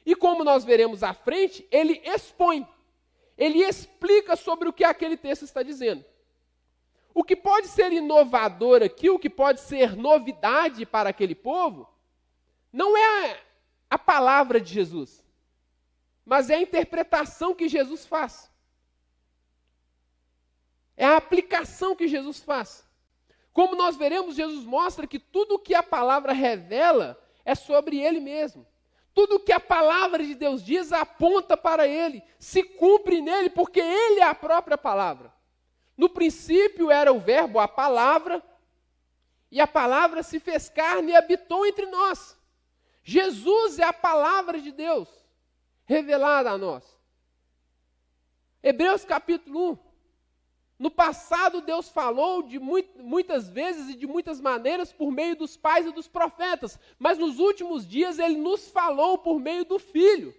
E 0.04 0.16
como 0.16 0.42
nós 0.42 0.64
veremos 0.64 1.04
à 1.04 1.14
frente, 1.14 1.64
ele 1.70 2.02
expõe, 2.04 2.66
ele 3.38 3.62
explica 3.62 4.34
sobre 4.34 4.68
o 4.68 4.72
que 4.72 4.82
aquele 4.82 5.16
texto 5.16 5.44
está 5.44 5.62
dizendo. 5.62 6.04
O 7.14 7.22
que 7.22 7.36
pode 7.36 7.68
ser 7.68 7.92
inovador 7.92 8.82
aqui, 8.82 9.08
o 9.08 9.18
que 9.18 9.30
pode 9.30 9.60
ser 9.60 9.96
novidade 9.96 10.84
para 10.84 11.10
aquele 11.10 11.34
povo, 11.34 11.88
não 12.72 12.96
é 12.96 13.40
a 13.88 13.96
palavra 13.96 14.60
de 14.60 14.74
Jesus, 14.74 15.24
mas 16.26 16.50
é 16.50 16.56
a 16.56 16.60
interpretação 16.60 17.54
que 17.54 17.68
Jesus 17.68 18.04
faz. 18.04 18.50
É 20.96 21.04
a 21.06 21.16
aplicação 21.16 21.94
que 21.94 22.08
Jesus 22.08 22.40
faz. 22.40 22.84
Como 23.52 23.76
nós 23.76 23.96
veremos, 23.96 24.34
Jesus 24.34 24.64
mostra 24.64 25.06
que 25.06 25.18
tudo 25.18 25.54
o 25.54 25.58
que 25.58 25.74
a 25.74 25.82
palavra 25.82 26.32
revela 26.32 27.16
é 27.44 27.54
sobre 27.54 28.00
ele 28.00 28.18
mesmo. 28.18 28.66
Tudo 29.12 29.36
o 29.36 29.40
que 29.40 29.52
a 29.52 29.60
palavra 29.60 30.24
de 30.24 30.34
Deus 30.34 30.64
diz 30.64 30.92
aponta 30.92 31.56
para 31.56 31.86
ele, 31.86 32.22
se 32.38 32.64
cumpre 32.64 33.20
nele, 33.20 33.50
porque 33.50 33.78
ele 33.78 34.18
é 34.18 34.24
a 34.24 34.34
própria 34.34 34.76
palavra. 34.76 35.32
No 35.96 36.08
princípio 36.08 36.90
era 36.90 37.12
o 37.12 37.20
Verbo, 37.20 37.58
a 37.58 37.68
palavra, 37.68 38.42
e 39.50 39.60
a 39.60 39.66
palavra 39.66 40.22
se 40.22 40.40
fez 40.40 40.68
carne 40.68 41.12
e 41.12 41.16
habitou 41.16 41.64
entre 41.64 41.86
nós. 41.86 42.36
Jesus 43.02 43.78
é 43.78 43.84
a 43.84 43.92
palavra 43.92 44.60
de 44.60 44.72
Deus 44.72 45.08
revelada 45.84 46.50
a 46.50 46.58
nós. 46.58 46.82
Hebreus 48.62 49.04
capítulo 49.04 49.72
1. 49.72 49.78
No 50.78 50.90
passado, 50.90 51.60
Deus 51.60 51.88
falou 51.88 52.42
de 52.42 52.58
muitas 52.58 53.48
vezes 53.48 53.90
e 53.90 53.94
de 53.94 54.06
muitas 54.06 54.40
maneiras 54.40 54.92
por 54.92 55.12
meio 55.12 55.36
dos 55.36 55.56
pais 55.56 55.86
e 55.86 55.92
dos 55.92 56.08
profetas, 56.08 56.78
mas 56.98 57.16
nos 57.16 57.38
últimos 57.38 57.86
dias 57.86 58.18
Ele 58.18 58.36
nos 58.36 58.70
falou 58.70 59.18
por 59.18 59.38
meio 59.38 59.64
do 59.64 59.78
Filho. 59.78 60.34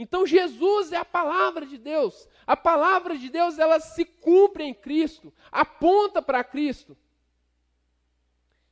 Então 0.00 0.26
Jesus 0.26 0.92
é 0.92 0.96
a 0.96 1.04
palavra 1.04 1.66
de 1.66 1.76
Deus. 1.76 2.26
A 2.46 2.56
palavra 2.56 3.18
de 3.18 3.28
Deus 3.28 3.58
ela 3.58 3.78
se 3.78 4.02
cumpre 4.02 4.64
em 4.64 4.72
Cristo, 4.72 5.30
aponta 5.52 6.22
para 6.22 6.42
Cristo. 6.42 6.96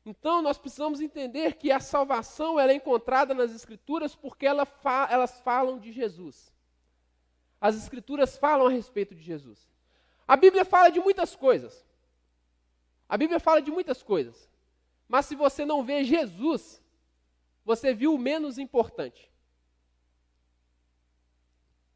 Então 0.06 0.40
nós 0.40 0.56
precisamos 0.56 1.02
entender 1.02 1.56
que 1.56 1.70
a 1.70 1.80
salvação 1.80 2.58
ela 2.58 2.72
é 2.72 2.76
encontrada 2.76 3.34
nas 3.34 3.54
Escrituras 3.54 4.14
porque 4.14 4.46
ela 4.46 4.64
fa 4.64 5.06
elas 5.10 5.38
falam 5.40 5.78
de 5.78 5.92
Jesus. 5.92 6.50
As 7.60 7.76
Escrituras 7.76 8.38
falam 8.38 8.66
a 8.66 8.70
respeito 8.70 9.14
de 9.14 9.20
Jesus. 9.20 9.68
A 10.26 10.34
Bíblia 10.34 10.64
fala 10.64 10.88
de 10.88 10.98
muitas 10.98 11.36
coisas. 11.36 11.86
A 13.06 13.18
Bíblia 13.18 13.38
fala 13.38 13.60
de 13.60 13.70
muitas 13.70 14.02
coisas. 14.02 14.48
Mas 15.06 15.26
se 15.26 15.34
você 15.34 15.66
não 15.66 15.84
vê 15.84 16.04
Jesus, 16.04 16.82
você 17.66 17.92
viu 17.92 18.14
o 18.14 18.18
menos 18.18 18.56
importante. 18.56 19.30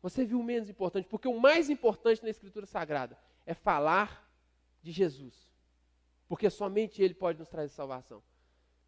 Você 0.02 0.24
viu 0.24 0.40
o 0.40 0.44
menos 0.44 0.68
importante, 0.68 1.06
porque 1.08 1.28
o 1.28 1.40
mais 1.40 1.70
importante 1.70 2.22
na 2.22 2.28
Escritura 2.28 2.66
Sagrada 2.66 3.16
é 3.46 3.54
falar 3.54 4.28
de 4.82 4.90
Jesus. 4.90 5.50
Porque 6.28 6.50
somente 6.50 7.00
Ele 7.00 7.14
pode 7.14 7.38
nos 7.38 7.48
trazer 7.48 7.68
salvação. 7.68 8.22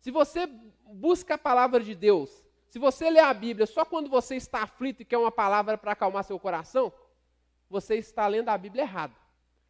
Se 0.01 0.11
você 0.11 0.47
busca 0.87 1.35
a 1.35 1.39
palavra 1.39 1.81
de 1.81 1.95
Deus, 1.95 2.45
se 2.69 2.79
você 2.79 3.09
lê 3.09 3.21
a 3.21 3.33
Bíblia 3.33 3.67
só 3.67 3.85
quando 3.85 4.11
você 4.11 4.35
está 4.35 4.65
aflito 4.65 5.03
e 5.03 5.05
quer 5.05 5.17
uma 5.17 5.31
palavra 5.31 5.79
para 5.79 5.93
acalmar 5.93 6.25
seu 6.25 6.39
coração, 6.39 6.93
você 7.71 7.95
está 7.95 8.27
lendo 8.27 8.49
a 8.49 8.59
Bíblia 8.59 8.83
errado. 8.83 9.15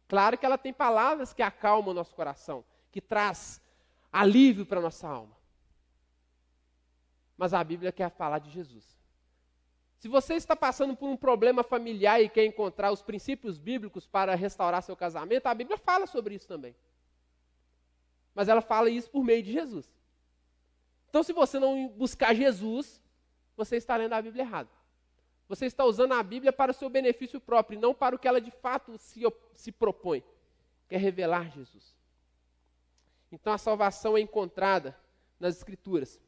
Claro 0.07 0.37
que 0.37 0.45
ela 0.45 0.57
tem 0.57 0.73
palavras 0.73 1.31
que 1.31 1.43
acalmam 1.43 1.91
o 1.91 1.93
nosso 1.93 2.15
coração, 2.15 2.65
que 2.91 2.99
traz 2.99 3.61
alívio 4.11 4.65
para 4.65 4.79
a 4.79 4.81
nossa 4.81 5.07
alma. 5.07 5.35
Mas 7.37 7.53
a 7.53 7.63
Bíblia 7.63 7.91
quer 7.91 8.09
falar 8.09 8.39
de 8.39 8.49
Jesus. 8.49 9.04
Se 9.97 10.07
você 10.07 10.35
está 10.35 10.55
passando 10.55 10.95
por 10.95 11.09
um 11.09 11.17
problema 11.17 11.63
familiar 11.63 12.21
e 12.21 12.29
quer 12.29 12.45
encontrar 12.45 12.91
os 12.91 13.01
princípios 13.01 13.57
bíblicos 13.57 14.05
para 14.05 14.35
restaurar 14.35 14.83
seu 14.83 14.95
casamento, 14.95 15.47
a 15.47 15.53
Bíblia 15.53 15.77
fala 15.77 16.05
sobre 16.05 16.35
isso 16.35 16.47
também. 16.47 16.75
Mas 18.33 18.49
ela 18.49 18.61
fala 18.61 18.89
isso 18.89 19.09
por 19.09 19.23
meio 19.23 19.41
de 19.41 19.51
Jesus. 19.51 19.89
Então, 21.09 21.23
se 21.23 21.31
você 21.31 21.57
não 21.57 21.87
buscar 21.87 22.35
Jesus, 22.35 23.01
você 23.55 23.77
está 23.77 23.95
lendo 23.95 24.13
a 24.13 24.21
Bíblia 24.21 24.43
errado. 24.43 24.69
Você 25.47 25.65
está 25.65 25.85
usando 25.85 26.13
a 26.13 26.21
Bíblia 26.21 26.51
para 26.51 26.71
o 26.71 26.73
seu 26.73 26.89
benefício 26.89 27.39
próprio, 27.39 27.79
não 27.79 27.93
para 27.93 28.15
o 28.15 28.19
que 28.19 28.27
ela 28.27 28.41
de 28.41 28.51
fato 28.51 28.97
se, 28.97 29.21
se 29.53 29.71
propõe, 29.71 30.23
que 30.89 30.95
é 30.95 30.97
revelar 30.97 31.51
Jesus. 31.51 31.95
Então, 33.31 33.53
a 33.53 33.57
salvação 33.57 34.17
é 34.17 34.21
encontrada 34.21 34.97
nas 35.39 35.55
Escrituras. 35.55 36.19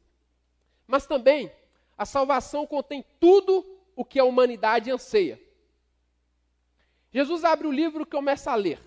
Mas 0.86 1.06
também 1.06 1.52
a 1.98 2.06
salvação 2.06 2.64
contém 2.64 3.04
tudo 3.18 3.66
o 3.96 4.04
que 4.04 4.20
a 4.20 4.24
humanidade 4.24 4.88
anseia. 4.88 5.40
Jesus 7.10 7.42
abre 7.42 7.66
o 7.66 7.72
livro 7.72 8.02
e 8.02 8.06
começa 8.06 8.52
a 8.52 8.54
ler. 8.54 8.78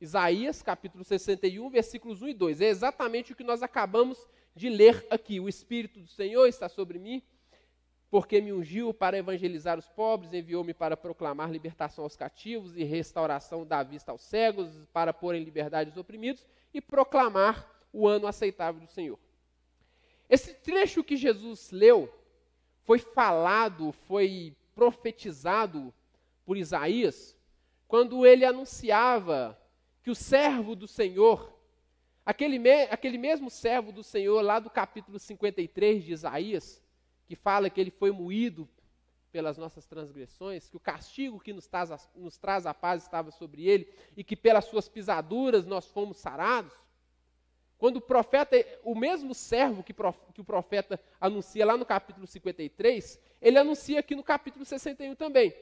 Isaías, 0.00 0.62
capítulo 0.62 1.04
61, 1.04 1.68
versículos 1.68 2.22
1 2.22 2.28
e 2.28 2.34
2. 2.34 2.60
É 2.62 2.68
exatamente 2.68 3.32
o 3.32 3.36
que 3.36 3.44
nós 3.44 3.62
acabamos 3.62 4.26
de 4.54 4.70
ler 4.70 5.06
aqui. 5.10 5.38
O 5.38 5.48
Espírito 5.48 6.00
do 6.00 6.06
Senhor 6.06 6.46
está 6.46 6.68
sobre 6.68 6.98
mim, 6.98 7.22
porque 8.08 8.40
me 8.40 8.52
ungiu 8.52 8.94
para 8.94 9.18
evangelizar 9.18 9.78
os 9.78 9.88
pobres, 9.90 10.32
enviou-me 10.32 10.72
para 10.72 10.96
proclamar 10.96 11.50
libertação 11.50 12.04
aos 12.04 12.16
cativos 12.16 12.76
e 12.76 12.84
restauração 12.84 13.66
da 13.66 13.82
vista 13.82 14.12
aos 14.12 14.22
cegos, 14.22 14.86
para 14.92 15.12
pôr 15.12 15.34
em 15.34 15.44
liberdade 15.44 15.90
os 15.90 15.96
oprimidos 15.98 16.46
e 16.72 16.80
proclamar 16.80 17.68
o 17.92 18.08
ano 18.08 18.26
aceitável 18.26 18.80
do 18.80 18.86
Senhor. 18.86 19.18
Esse 20.28 20.54
trecho 20.54 21.02
que 21.02 21.16
Jesus 21.16 21.70
leu 21.70 22.12
foi 22.84 22.98
falado, 22.98 23.92
foi 23.92 24.54
profetizado 24.74 25.92
por 26.44 26.56
Isaías, 26.56 27.36
quando 27.86 28.24
ele 28.24 28.44
anunciava 28.44 29.58
que 30.02 30.10
o 30.10 30.14
servo 30.14 30.74
do 30.76 30.86
Senhor, 30.86 31.52
aquele, 32.24 32.58
me, 32.58 32.84
aquele 32.84 33.18
mesmo 33.18 33.50
servo 33.50 33.92
do 33.92 34.02
Senhor, 34.02 34.40
lá 34.42 34.58
do 34.58 34.70
capítulo 34.70 35.18
53 35.18 36.04
de 36.04 36.12
Isaías, 36.12 36.82
que 37.26 37.34
fala 37.34 37.68
que 37.68 37.80
ele 37.80 37.90
foi 37.90 38.10
moído 38.10 38.68
pelas 39.30 39.58
nossas 39.58 39.84
transgressões, 39.86 40.68
que 40.68 40.76
o 40.76 40.80
castigo 40.80 41.40
que 41.40 41.52
nos 41.52 41.66
traz, 41.66 42.08
nos 42.14 42.38
traz 42.38 42.66
a 42.66 42.72
paz 42.72 43.02
estava 43.02 43.30
sobre 43.30 43.66
ele, 43.66 43.92
e 44.16 44.24
que 44.24 44.36
pelas 44.36 44.64
suas 44.64 44.88
pisaduras 44.88 45.66
nós 45.66 45.86
fomos 45.86 46.16
sarados. 46.16 46.72
Quando 47.78 47.98
o 47.98 48.00
profeta, 48.00 48.56
o 48.82 48.94
mesmo 48.94 49.32
servo 49.34 49.84
que, 49.84 49.94
que 49.94 50.40
o 50.40 50.44
profeta 50.44 51.00
anuncia 51.20 51.64
lá 51.64 51.76
no 51.76 51.86
capítulo 51.86 52.26
53, 52.26 53.20
ele 53.40 53.58
anuncia 53.58 54.00
aqui 54.00 54.16
no 54.16 54.22
capítulo 54.24 54.64
61 54.64 55.14
também. 55.14 55.54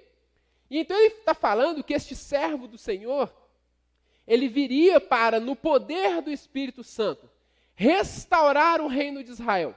E 0.70 0.78
então 0.78 0.96
ele 0.96 1.14
está 1.14 1.34
falando 1.34 1.84
que 1.84 1.92
este 1.92 2.16
servo 2.16 2.66
do 2.66 2.78
Senhor, 2.78 3.32
ele 4.26 4.48
viria 4.48 4.98
para, 4.98 5.38
no 5.38 5.54
poder 5.54 6.22
do 6.22 6.30
Espírito 6.30 6.82
Santo, 6.82 7.30
restaurar 7.74 8.80
o 8.80 8.88
reino 8.88 9.22
de 9.22 9.30
Israel, 9.30 9.74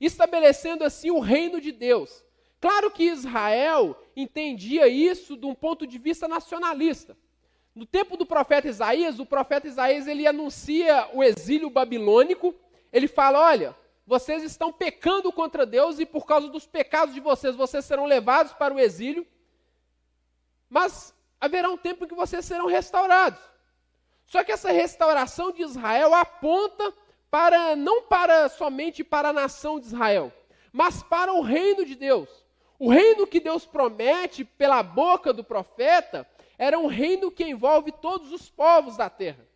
estabelecendo 0.00 0.84
assim 0.84 1.10
o 1.10 1.18
reino 1.18 1.60
de 1.60 1.72
Deus. 1.72 2.24
Claro 2.60 2.90
que 2.90 3.04
Israel 3.04 4.00
entendia 4.14 4.86
isso 4.86 5.36
de 5.36 5.44
um 5.44 5.54
ponto 5.54 5.86
de 5.86 5.98
vista 5.98 6.28
nacionalista. 6.28 7.16
No 7.74 7.86
tempo 7.86 8.16
do 8.16 8.26
profeta 8.26 8.68
Isaías, 8.68 9.18
o 9.20 9.26
profeta 9.26 9.66
Isaías 9.66 10.06
ele 10.06 10.26
anuncia 10.26 11.08
o 11.12 11.22
exílio 11.22 11.70
babilônico. 11.70 12.54
Ele 12.92 13.06
fala: 13.06 13.40
olha, 13.40 13.76
vocês 14.06 14.42
estão 14.42 14.72
pecando 14.72 15.32
contra 15.32 15.64
Deus 15.64 15.98
e 16.00 16.06
por 16.06 16.26
causa 16.26 16.48
dos 16.48 16.66
pecados 16.66 17.14
de 17.14 17.20
vocês, 17.20 17.54
vocês 17.54 17.84
serão 17.84 18.06
levados 18.06 18.52
para 18.52 18.74
o 18.74 18.78
exílio. 18.78 19.26
Mas 20.68 21.14
haverá 21.40 21.70
um 21.70 21.76
tempo 21.76 22.04
em 22.04 22.08
que 22.08 22.14
vocês 22.14 22.44
serão 22.44 22.66
restaurados. 22.66 23.40
Só 24.26 24.44
que 24.44 24.52
essa 24.52 24.70
restauração 24.70 25.50
de 25.50 25.62
Israel 25.62 26.14
aponta 26.14 26.92
para 27.30 27.74
não 27.76 28.02
para 28.02 28.48
somente 28.48 29.02
para 29.04 29.28
a 29.28 29.32
nação 29.32 29.78
de 29.78 29.86
Israel, 29.86 30.32
mas 30.72 31.02
para 31.02 31.32
o 31.32 31.40
reino 31.40 31.84
de 31.84 31.94
Deus. 31.94 32.28
O 32.78 32.90
reino 32.90 33.26
que 33.26 33.40
Deus 33.40 33.66
promete 33.66 34.44
pela 34.44 34.82
boca 34.82 35.32
do 35.32 35.44
profeta 35.44 36.26
era 36.60 36.78
um 36.78 36.86
reino 36.86 37.30
que 37.30 37.42
envolve 37.42 37.90
todos 37.90 38.30
os 38.34 38.50
povos 38.50 38.94
da 38.94 39.08
terra. 39.08 39.48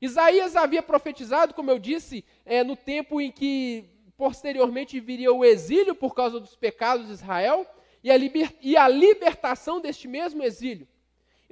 Isaías 0.00 0.54
havia 0.54 0.84
profetizado, 0.84 1.52
como 1.52 1.68
eu 1.68 1.80
disse, 1.80 2.24
é, 2.46 2.62
no 2.62 2.76
tempo 2.76 3.20
em 3.20 3.32
que 3.32 3.90
posteriormente 4.16 5.00
viria 5.00 5.32
o 5.32 5.44
exílio 5.44 5.96
por 5.96 6.14
causa 6.14 6.38
dos 6.38 6.54
pecados 6.54 7.08
de 7.08 7.12
Israel 7.12 7.66
e 8.04 8.08
a, 8.08 8.14
e 8.62 8.76
a 8.76 8.86
libertação 8.86 9.80
deste 9.80 10.06
mesmo 10.06 10.44
exílio. 10.44 10.86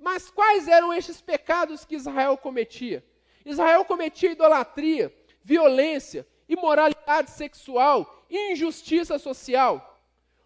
Mas 0.00 0.30
quais 0.30 0.68
eram 0.68 0.94
estes 0.94 1.20
pecados 1.20 1.84
que 1.84 1.96
Israel 1.96 2.36
cometia? 2.36 3.04
Israel 3.44 3.84
cometia 3.84 4.30
idolatria, 4.30 5.12
violência, 5.42 6.24
imoralidade 6.48 7.32
sexual, 7.32 8.24
injustiça 8.30 9.18
social. 9.18 9.91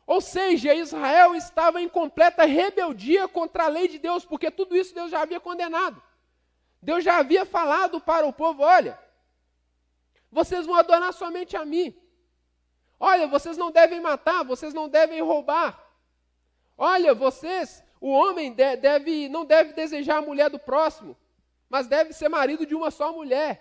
Ou 0.07 0.21
seja, 0.21 0.73
Israel 0.73 1.35
estava 1.35 1.83
em 1.83 1.89
completa 1.89 2.45
rebeldia 2.45 3.27
contra 3.27 3.65
a 3.65 3.69
lei 3.69 3.89
de 3.89 3.99
Deus, 3.99 4.25
porque 4.25 4.51
tudo 4.51 4.77
isso 4.77 4.95
Deus 4.95 5.11
já 5.11 5.23
havia 5.23 5.41
condenado. 5.41 6.01
Deus 6.81 7.03
já 7.03 7.19
havia 7.19 7.45
falado 7.45 8.01
para 8.01 8.25
o 8.25 8.33
povo: 8.33 8.63
olha, 8.63 8.97
vocês 10.31 10.65
vão 10.65 10.77
adorar 10.77 11.13
somente 11.13 11.57
a 11.57 11.65
mim. 11.65 11.93
Olha, 13.01 13.27
vocês 13.27 13.57
não 13.57 13.73
devem 13.73 14.01
matar, 14.01 14.45
vocês 14.45 14.73
não 14.73 14.89
devem 14.89 15.21
roubar. 15.21 15.85
Olha, 16.79 17.13
vocês, 17.13 17.83
o 18.01 18.09
homem 18.09 18.53
deve, 18.53 19.29
não 19.29 19.45
deve 19.45 19.73
desejar 19.73 20.19
a 20.19 20.23
mulher 20.23 20.49
do 20.49 20.59
próximo, 20.59 21.17
mas 21.69 21.89
deve 21.89 22.13
ser 22.13 22.29
marido 22.29 22.65
de 22.65 22.75
uma 22.75 22.93
só 22.93 23.13
mulher. 23.13 23.61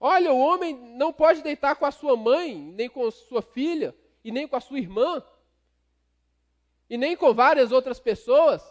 Olha, 0.00 0.32
o 0.32 0.38
homem 0.38 0.74
não 0.74 1.12
pode 1.12 1.42
deitar 1.42 1.76
com 1.76 1.86
a 1.86 1.90
sua 1.90 2.16
mãe, 2.16 2.56
nem 2.56 2.88
com 2.88 3.10
sua 3.10 3.42
filha, 3.42 3.94
e 4.24 4.30
nem 4.30 4.46
com 4.46 4.56
a 4.56 4.60
sua 4.60 4.78
irmã, 4.78 5.22
e 6.88 6.96
nem 6.96 7.16
com 7.16 7.32
várias 7.32 7.72
outras 7.72 8.00
pessoas, 8.00 8.62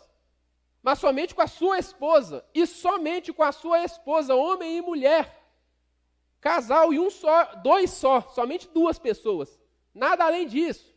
mas 0.82 1.00
somente 1.00 1.34
com 1.36 1.42
a 1.42 1.48
sua 1.48 1.80
esposa, 1.80 2.46
e 2.54 2.66
somente 2.66 3.34
com 3.34 3.44
a 3.44 3.52
sua 3.52 3.84
esposa, 3.84 4.36
homem 4.36 4.78
e 4.78 4.82
mulher. 4.82 5.38
Casal 6.40 6.94
e 6.94 7.00
um 7.00 7.10
só, 7.10 7.56
dois 7.56 7.92
só, 7.92 8.22
somente 8.22 8.68
duas 8.70 8.98
pessoas. 8.98 9.60
Nada 9.94 10.26
além 10.26 10.48
disso. 10.48 10.94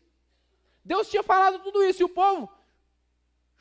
Deus 0.85 1.09
tinha 1.11 1.23
falado 1.23 1.59
tudo 1.61 1.83
isso 1.83 2.03
e 2.03 2.05
o 2.05 2.09
povo 2.09 2.49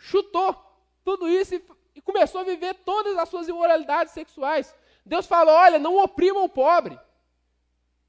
chutou 0.01 0.55
tudo 1.03 1.29
isso 1.29 1.55
e, 1.55 1.63
e 1.95 2.01
começou 2.01 2.41
a 2.41 2.43
viver 2.43 2.73
todas 2.83 3.17
as 3.17 3.29
suas 3.29 3.47
imoralidades 3.47 4.13
sexuais. 4.13 4.75
Deus 5.05 5.25
falou: 5.25 5.53
olha, 5.53 5.79
não 5.79 5.97
oprimam 6.03 6.43
o 6.43 6.49
pobre. 6.49 6.99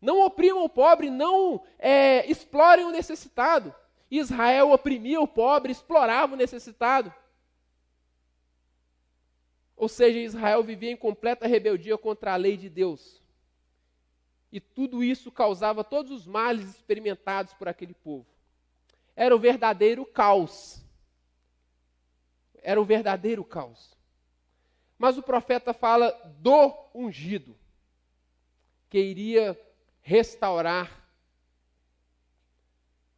Não 0.03 0.21
oprimam 0.21 0.65
o 0.65 0.69
pobre, 0.69 1.09
não 1.09 1.65
é, 1.79 2.29
explorem 2.29 2.85
o 2.85 2.91
necessitado. 2.91 3.73
Israel 4.11 4.73
oprimia 4.73 5.21
o 5.21 5.29
pobre, 5.29 5.71
explorava 5.71 6.35
o 6.35 6.37
necessitado. 6.37 7.15
Ou 9.77 9.89
seja, 9.89 10.19
Israel 10.19 10.65
vivia 10.65 10.91
em 10.91 10.97
completa 10.97 11.47
rebeldia 11.47 11.97
contra 11.97 12.33
a 12.33 12.37
lei 12.37 12.57
de 12.57 12.69
Deus. 12.69 13.23
E 14.51 14.61
tudo 14.61 15.05
isso 15.05 15.31
causava 15.31 15.85
todos 15.85 16.11
os 16.11 16.27
males 16.27 16.69
experimentados 16.69 17.55
por 17.55 17.69
aquele 17.69 17.95
povo. 17.95 18.27
Era 19.15 19.35
o 19.35 19.39
verdadeiro 19.39 20.05
caos. 20.05 20.85
Era 22.61 22.81
o 22.81 22.85
verdadeiro 22.85 23.45
caos. 23.45 23.97
Mas 24.99 25.17
o 25.17 25.23
profeta 25.23 25.73
fala 25.73 26.11
do 26.39 26.75
ungido, 26.95 27.57
que 28.91 28.99
iria 28.99 29.59
restaurar 30.03 31.03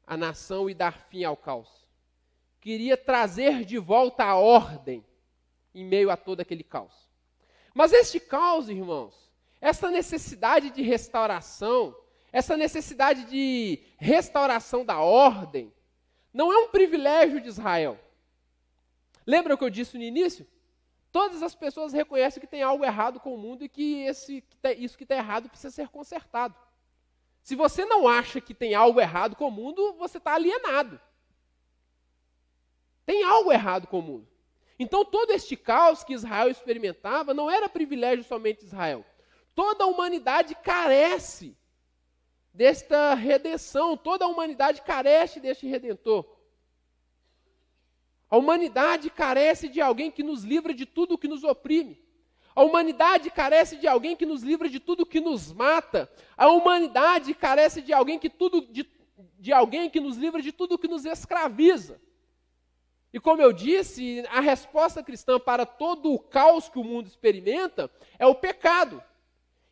a 0.06 0.16
nação 0.16 0.68
e 0.68 0.74
dar 0.74 0.98
fim 1.08 1.24
ao 1.24 1.36
caos. 1.36 1.68
Queria 2.60 2.96
trazer 2.96 3.64
de 3.64 3.78
volta 3.78 4.24
a 4.24 4.36
ordem 4.36 5.04
em 5.74 5.84
meio 5.84 6.10
a 6.10 6.16
todo 6.16 6.40
aquele 6.40 6.62
caos. 6.62 6.94
Mas 7.74 7.92
este 7.92 8.20
caos, 8.20 8.68
irmãos, 8.68 9.30
essa 9.60 9.90
necessidade 9.90 10.70
de 10.70 10.82
restauração, 10.82 11.96
essa 12.30 12.56
necessidade 12.56 13.24
de 13.24 13.82
restauração 13.96 14.84
da 14.84 15.00
ordem, 15.00 15.72
não 16.32 16.52
é 16.52 16.58
um 16.58 16.68
privilégio 16.68 17.40
de 17.40 17.48
Israel. 17.48 17.98
Lembra 19.26 19.54
o 19.54 19.58
que 19.58 19.64
eu 19.64 19.70
disse 19.70 19.96
no 19.96 20.04
início? 20.04 20.46
Todas 21.10 21.42
as 21.42 21.54
pessoas 21.54 21.92
reconhecem 21.92 22.40
que 22.40 22.46
tem 22.46 22.62
algo 22.62 22.84
errado 22.84 23.20
com 23.20 23.34
o 23.34 23.38
mundo 23.38 23.64
e 23.64 23.68
que 23.68 24.02
esse, 24.02 24.44
isso 24.78 24.98
que 24.98 25.04
está 25.04 25.16
errado 25.16 25.48
precisa 25.48 25.72
ser 25.72 25.88
consertado. 25.88 26.54
Se 27.44 27.54
você 27.54 27.84
não 27.84 28.08
acha 28.08 28.40
que 28.40 28.54
tem 28.54 28.74
algo 28.74 28.98
errado 28.98 29.36
com 29.36 29.48
o 29.48 29.50
mundo, 29.50 29.92
você 29.98 30.16
está 30.16 30.32
alienado. 30.32 30.98
Tem 33.04 33.22
algo 33.22 33.52
errado 33.52 33.86
com 33.86 33.98
o 33.98 34.02
mundo. 34.02 34.26
Então, 34.78 35.04
todo 35.04 35.30
este 35.30 35.54
caos 35.54 36.02
que 36.02 36.14
Israel 36.14 36.48
experimentava 36.48 37.34
não 37.34 37.50
era 37.50 37.68
privilégio 37.68 38.24
somente 38.24 38.60
de 38.60 38.64
Israel. 38.64 39.04
Toda 39.54 39.84
a 39.84 39.86
humanidade 39.86 40.54
carece 40.54 41.54
desta 42.50 43.12
redenção, 43.12 43.94
toda 43.94 44.24
a 44.24 44.28
humanidade 44.28 44.80
carece 44.80 45.38
deste 45.38 45.66
redentor. 45.66 46.24
A 48.30 48.38
humanidade 48.38 49.10
carece 49.10 49.68
de 49.68 49.82
alguém 49.82 50.10
que 50.10 50.22
nos 50.22 50.44
livra 50.44 50.72
de 50.72 50.86
tudo 50.86 51.14
o 51.14 51.18
que 51.18 51.28
nos 51.28 51.44
oprime. 51.44 52.02
A 52.54 52.62
humanidade 52.62 53.30
carece 53.30 53.76
de 53.76 53.86
alguém 53.88 54.14
que 54.14 54.24
nos 54.24 54.42
livra 54.42 54.68
de 54.68 54.78
tudo 54.78 55.04
que 55.04 55.20
nos 55.20 55.52
mata. 55.52 56.10
A 56.36 56.48
humanidade 56.48 57.34
carece 57.34 57.82
de 57.82 57.92
alguém 57.92 58.18
que 58.18 58.30
tudo 58.30 58.60
de, 58.60 58.88
de 59.38 59.52
alguém 59.52 59.90
que 59.90 60.00
nos 60.00 60.16
livra 60.16 60.40
de 60.40 60.52
tudo 60.52 60.78
que 60.78 60.86
nos 60.86 61.04
escraviza. 61.04 62.00
E 63.12 63.20
como 63.20 63.40
eu 63.40 63.52
disse, 63.52 64.24
a 64.28 64.40
resposta 64.40 65.02
cristã 65.02 65.38
para 65.38 65.66
todo 65.66 66.12
o 66.12 66.18
caos 66.18 66.68
que 66.68 66.78
o 66.78 66.84
mundo 66.84 67.06
experimenta 67.06 67.90
é 68.18 68.26
o 68.26 68.34
pecado. 68.34 69.02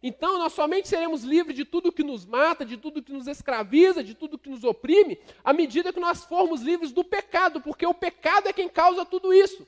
Então, 0.03 0.37
nós 0.37 0.53
somente 0.53 0.89
seremos 0.89 1.23
livres 1.23 1.57
de 1.57 1.65
tudo 1.65 1.93
que 1.93 2.03
nos 2.03 2.27
mata, 2.27 2.65
de 2.65 2.77
tudo 2.77 3.03
que 3.03 3.13
nos 3.13 3.29
escraviza, 3.29 4.03
de 4.03 4.15
tudo 4.15 4.37
que 4.37 4.51
nos 4.51 4.65
oprime, 4.65 5.19
à 5.45 5.53
medida 5.53 5.93
que 5.93 6.01
nós 6.01 6.25
formos 6.25 6.61
livres 6.61 6.91
do 6.91 7.05
pecado, 7.05 7.61
porque 7.61 7.87
o 7.87 7.95
pecado 7.95 8.49
é 8.49 8.53
quem 8.53 8.69
causa 8.69 9.05
tudo 9.05 9.33
isso. 9.33 9.65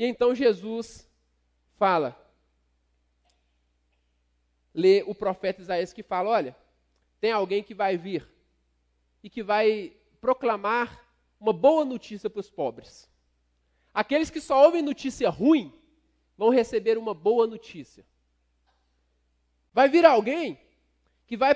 E 0.00 0.06
então 0.06 0.34
Jesus 0.34 1.06
fala, 1.76 2.18
lê 4.72 5.02
o 5.02 5.14
profeta 5.14 5.60
Isaías 5.60 5.92
que 5.92 6.02
fala: 6.02 6.30
olha, 6.30 6.56
tem 7.20 7.32
alguém 7.32 7.62
que 7.62 7.74
vai 7.74 7.98
vir 7.98 8.26
e 9.22 9.28
que 9.28 9.42
vai 9.42 9.94
proclamar 10.18 11.06
uma 11.38 11.52
boa 11.52 11.84
notícia 11.84 12.30
para 12.30 12.40
os 12.40 12.50
pobres. 12.50 13.10
Aqueles 13.92 14.30
que 14.30 14.40
só 14.40 14.64
ouvem 14.64 14.80
notícia 14.80 15.28
ruim 15.28 15.70
vão 16.34 16.48
receber 16.48 16.96
uma 16.96 17.12
boa 17.12 17.46
notícia. 17.46 18.02
Vai 19.70 19.90
vir 19.90 20.06
alguém 20.06 20.58
que 21.26 21.36
vai 21.36 21.54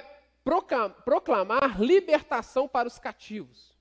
proclamar 1.03 1.81
libertação 1.81 2.69
para 2.69 2.89
os 2.89 2.99
cativos. 2.99 3.75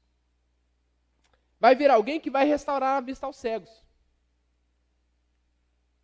Vai 1.59 1.75
vir 1.75 1.91
alguém 1.91 2.17
que 2.17 2.29
vai 2.29 2.45
restaurar 2.45 2.95
a 2.95 3.01
vista 3.01 3.25
aos 3.25 3.35
cegos 3.35 3.82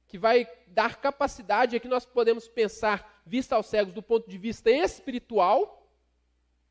que 0.09 0.17
vai 0.17 0.47
dar 0.67 0.99
capacidade, 0.99 1.75
aqui 1.75 1.87
nós 1.87 2.03
podemos 2.03 2.47
pensar 2.47 3.21
vista 3.25 3.55
aos 3.55 3.67
cegos 3.67 3.93
do 3.93 4.01
ponto 4.01 4.27
de 4.27 4.39
vista 4.39 4.71
espiritual, 4.71 5.87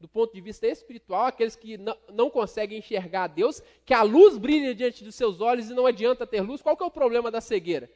do 0.00 0.08
ponto 0.08 0.34
de 0.34 0.40
vista 0.40 0.66
espiritual, 0.66 1.26
aqueles 1.26 1.54
que 1.54 1.78
não, 1.78 1.96
não 2.12 2.30
conseguem 2.30 2.78
enxergar 2.78 3.24
a 3.24 3.26
Deus, 3.28 3.62
que 3.86 3.94
a 3.94 4.02
luz 4.02 4.36
brilha 4.36 4.74
diante 4.74 5.04
dos 5.04 5.14
seus 5.14 5.40
olhos 5.40 5.70
e 5.70 5.74
não 5.74 5.86
adianta 5.86 6.26
ter 6.26 6.40
luz. 6.40 6.60
Qual 6.60 6.76
que 6.76 6.82
é 6.82 6.86
o 6.86 6.90
problema 6.90 7.30
da 7.30 7.40
cegueira? 7.40 7.88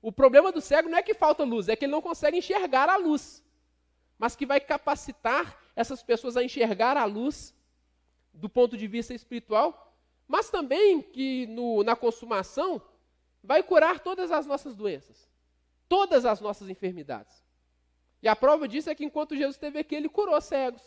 O 0.00 0.12
problema 0.12 0.52
do 0.52 0.60
cego 0.60 0.88
não 0.88 0.98
é 0.98 1.02
que 1.02 1.14
falta 1.14 1.42
luz, 1.42 1.68
é 1.68 1.74
que 1.74 1.84
ele 1.84 1.92
não 1.92 2.00
consegue 2.00 2.38
enxergar 2.38 2.88
a 2.88 2.96
luz. 2.96 3.42
Mas 4.16 4.36
que 4.36 4.46
vai 4.46 4.60
capacitar 4.60 5.60
essas 5.74 6.00
pessoas 6.00 6.36
a 6.36 6.44
enxergar 6.44 6.96
a 6.96 7.04
luz 7.04 7.52
do 8.32 8.48
ponto 8.48 8.76
de 8.76 8.86
vista 8.86 9.12
espiritual, 9.12 9.94
mas 10.28 10.48
também 10.48 11.02
que 11.02 11.46
no, 11.48 11.82
na 11.82 11.96
consumação 11.96 12.80
vai 13.46 13.62
curar 13.62 14.00
todas 14.00 14.32
as 14.32 14.44
nossas 14.44 14.74
doenças, 14.74 15.30
todas 15.88 16.24
as 16.24 16.40
nossas 16.40 16.68
enfermidades. 16.68 17.42
E 18.20 18.26
a 18.26 18.34
prova 18.34 18.66
disso 18.66 18.90
é 18.90 18.94
que 18.94 19.04
enquanto 19.04 19.36
Jesus 19.36 19.54
esteve 19.54 19.78
aqui, 19.78 19.94
ele 19.94 20.08
curou 20.08 20.38
cegos, 20.40 20.82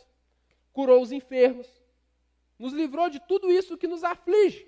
curou 0.73 1.01
os 1.01 1.13
enfermos, 1.13 1.67
nos 2.57 2.73
livrou 2.73 3.09
de 3.09 3.19
tudo 3.21 3.49
isso 3.49 3.77
que 3.77 3.87
nos 3.87 4.03
aflige. 4.03 4.67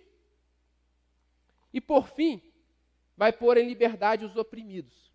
E 1.73 1.81
por 1.81 2.07
fim, 2.07 2.41
vai 3.17 3.33
pôr 3.33 3.57
em 3.57 3.67
liberdade 3.67 4.23
os 4.23 4.37
oprimidos. 4.37 5.11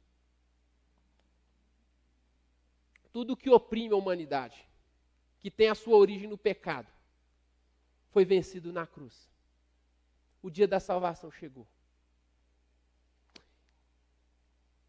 Tudo 3.10 3.36
que 3.36 3.48
oprime 3.48 3.94
a 3.94 3.96
humanidade, 3.96 4.68
que 5.40 5.50
tem 5.50 5.70
a 5.70 5.74
sua 5.74 5.96
origem 5.96 6.28
no 6.28 6.36
pecado, 6.36 6.92
foi 8.10 8.26
vencido 8.26 8.70
na 8.70 8.86
cruz. 8.86 9.30
O 10.42 10.50
dia 10.50 10.68
da 10.68 10.78
salvação 10.78 11.30
chegou. 11.30 11.66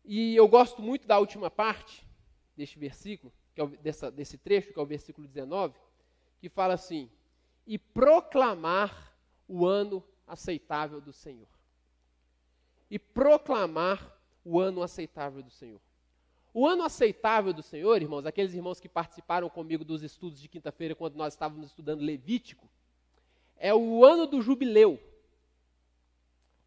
E 0.07 0.33
eu 0.37 0.47
gosto 0.47 0.81
muito 0.81 1.05
da 1.05 1.19
última 1.19 1.51
parte 1.51 2.07
deste 2.55 2.79
versículo, 2.79 3.31
que 3.53 3.59
é 3.59 3.63
o, 3.65 3.67
dessa, 3.67 4.09
desse 4.09 4.37
trecho, 4.37 4.71
que 4.71 4.79
é 4.79 4.81
o 4.81 4.85
versículo 4.85 5.27
19, 5.27 5.75
que 6.39 6.47
fala 6.47 6.75
assim: 6.75 7.09
e 7.67 7.77
proclamar 7.77 9.13
o 9.49 9.65
ano 9.65 10.01
aceitável 10.25 11.01
do 11.01 11.11
Senhor. 11.11 11.47
E 12.89 12.97
proclamar 12.97 14.17
o 14.45 14.57
ano 14.61 14.81
aceitável 14.81 15.43
do 15.43 15.51
Senhor. 15.51 15.81
O 16.53 16.65
ano 16.65 16.83
aceitável 16.83 17.51
do 17.51 17.61
Senhor, 17.61 18.01
irmãos, 18.01 18.25
aqueles 18.25 18.53
irmãos 18.53 18.79
que 18.79 18.87
participaram 18.87 19.49
comigo 19.49 19.83
dos 19.83 20.01
estudos 20.01 20.39
de 20.41 20.47
quinta-feira, 20.47 20.95
quando 20.95 21.15
nós 21.15 21.33
estávamos 21.33 21.67
estudando 21.67 22.01
Levítico, 22.01 22.65
é 23.57 23.75
o 23.75 24.05
ano 24.05 24.25
do 24.25 24.41
jubileu. 24.41 24.97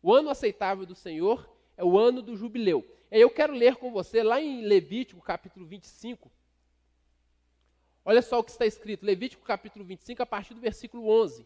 O 0.02 0.14
ano 0.14 0.28
aceitável 0.28 0.84
do 0.84 0.94
Senhor 0.94 1.48
é 1.74 1.82
o 1.82 1.98
ano 1.98 2.20
do 2.20 2.36
jubileu. 2.36 2.99
Eu 3.10 3.28
quero 3.28 3.52
ler 3.52 3.76
com 3.76 3.90
você 3.90 4.22
lá 4.22 4.40
em 4.40 4.62
Levítico, 4.62 5.20
capítulo 5.20 5.66
25. 5.66 6.30
Olha 8.04 8.22
só 8.22 8.38
o 8.38 8.44
que 8.44 8.52
está 8.52 8.64
escrito, 8.64 9.04
Levítico, 9.04 9.44
capítulo 9.44 9.84
25, 9.84 10.22
a 10.22 10.26
partir 10.26 10.54
do 10.54 10.60
versículo 10.60 11.08
11. 11.08 11.44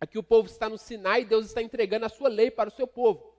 Aqui 0.00 0.18
o 0.18 0.22
povo 0.22 0.48
está 0.48 0.68
no 0.68 0.78
Sinai 0.78 1.22
e 1.22 1.24
Deus 1.24 1.46
está 1.46 1.62
entregando 1.62 2.06
a 2.06 2.08
sua 2.08 2.28
lei 2.28 2.50
para 2.50 2.68
o 2.68 2.72
seu 2.72 2.86
povo. 2.86 3.34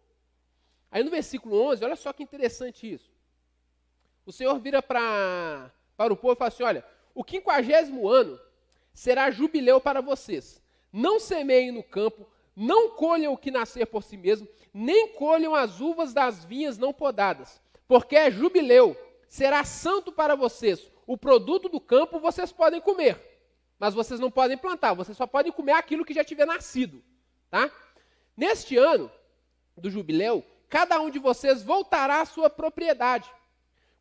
Aí 0.89 1.04
no 1.04 1.12
versículo 1.12 1.62
11, 1.62 1.84
olha 1.84 1.95
só 1.95 2.12
que 2.13 2.24
interessante 2.24 2.91
isso. 2.91 3.12
O 4.26 4.32
Senhor 4.32 4.58
vira 4.60 4.82
para, 4.82 5.72
para 5.95 6.13
o 6.13 6.17
povo 6.17 6.34
e 6.34 6.38
fala 6.38 6.48
assim: 6.48 6.63
Olha, 6.63 6.86
o 7.13 7.24
quinquagésimo 7.24 8.08
ano 8.08 8.39
será 8.93 9.30
jubileu 9.30 9.80
para 9.80 10.02
vocês 10.02 10.62
não 10.91 11.19
semeiem 11.19 11.71
no 11.71 11.84
campo, 11.84 12.28
não 12.56 12.89
colham 12.89 13.34
o 13.34 13.38
que 13.38 13.52
nascer 13.52 13.86
por 13.86 14.04
si 14.04 14.17
mesmo, 14.17 14.47
nem 14.73 15.10
colham 15.13 15.56
as 15.56 15.80
uvas 15.80 16.13
das 16.13 16.43
vinhas 16.43 16.78
não 16.78 16.91
podadas, 16.91 17.62
porque 17.88 18.15
é 18.15 18.30
jubileu, 18.30 18.97
será 19.28 19.63
santo 19.63 20.12
para 20.12 20.36
vocês. 20.36 20.91
O 21.08 21.17
produto 21.17 21.69
do 21.69 21.80
campo 21.80 22.19
vocês 22.19 22.52
podem 22.52 22.82
comer, 22.82 23.17
mas 23.80 23.93
vocês 23.93 24.19
não 24.19 24.30
podem 24.30 24.58
plantar, 24.58 24.93
vocês 24.93 25.17
só 25.17 25.25
podem 25.25 25.52
comer 25.52 25.71
aquilo 25.71 26.06
que 26.06 26.13
já 26.13 26.23
tiver 26.23 26.45
nascido, 26.45 27.02
tá? 27.49 27.71
Neste 28.36 28.78
ano 28.78 29.10
do 29.78 29.89
jubileu, 29.89 30.43
cada 30.67 30.99
um 30.99 31.10
de 31.10 31.19
vocês 31.19 31.63
voltará 31.63 32.21
à 32.21 32.25
sua 32.25 32.49
propriedade. 32.49 33.30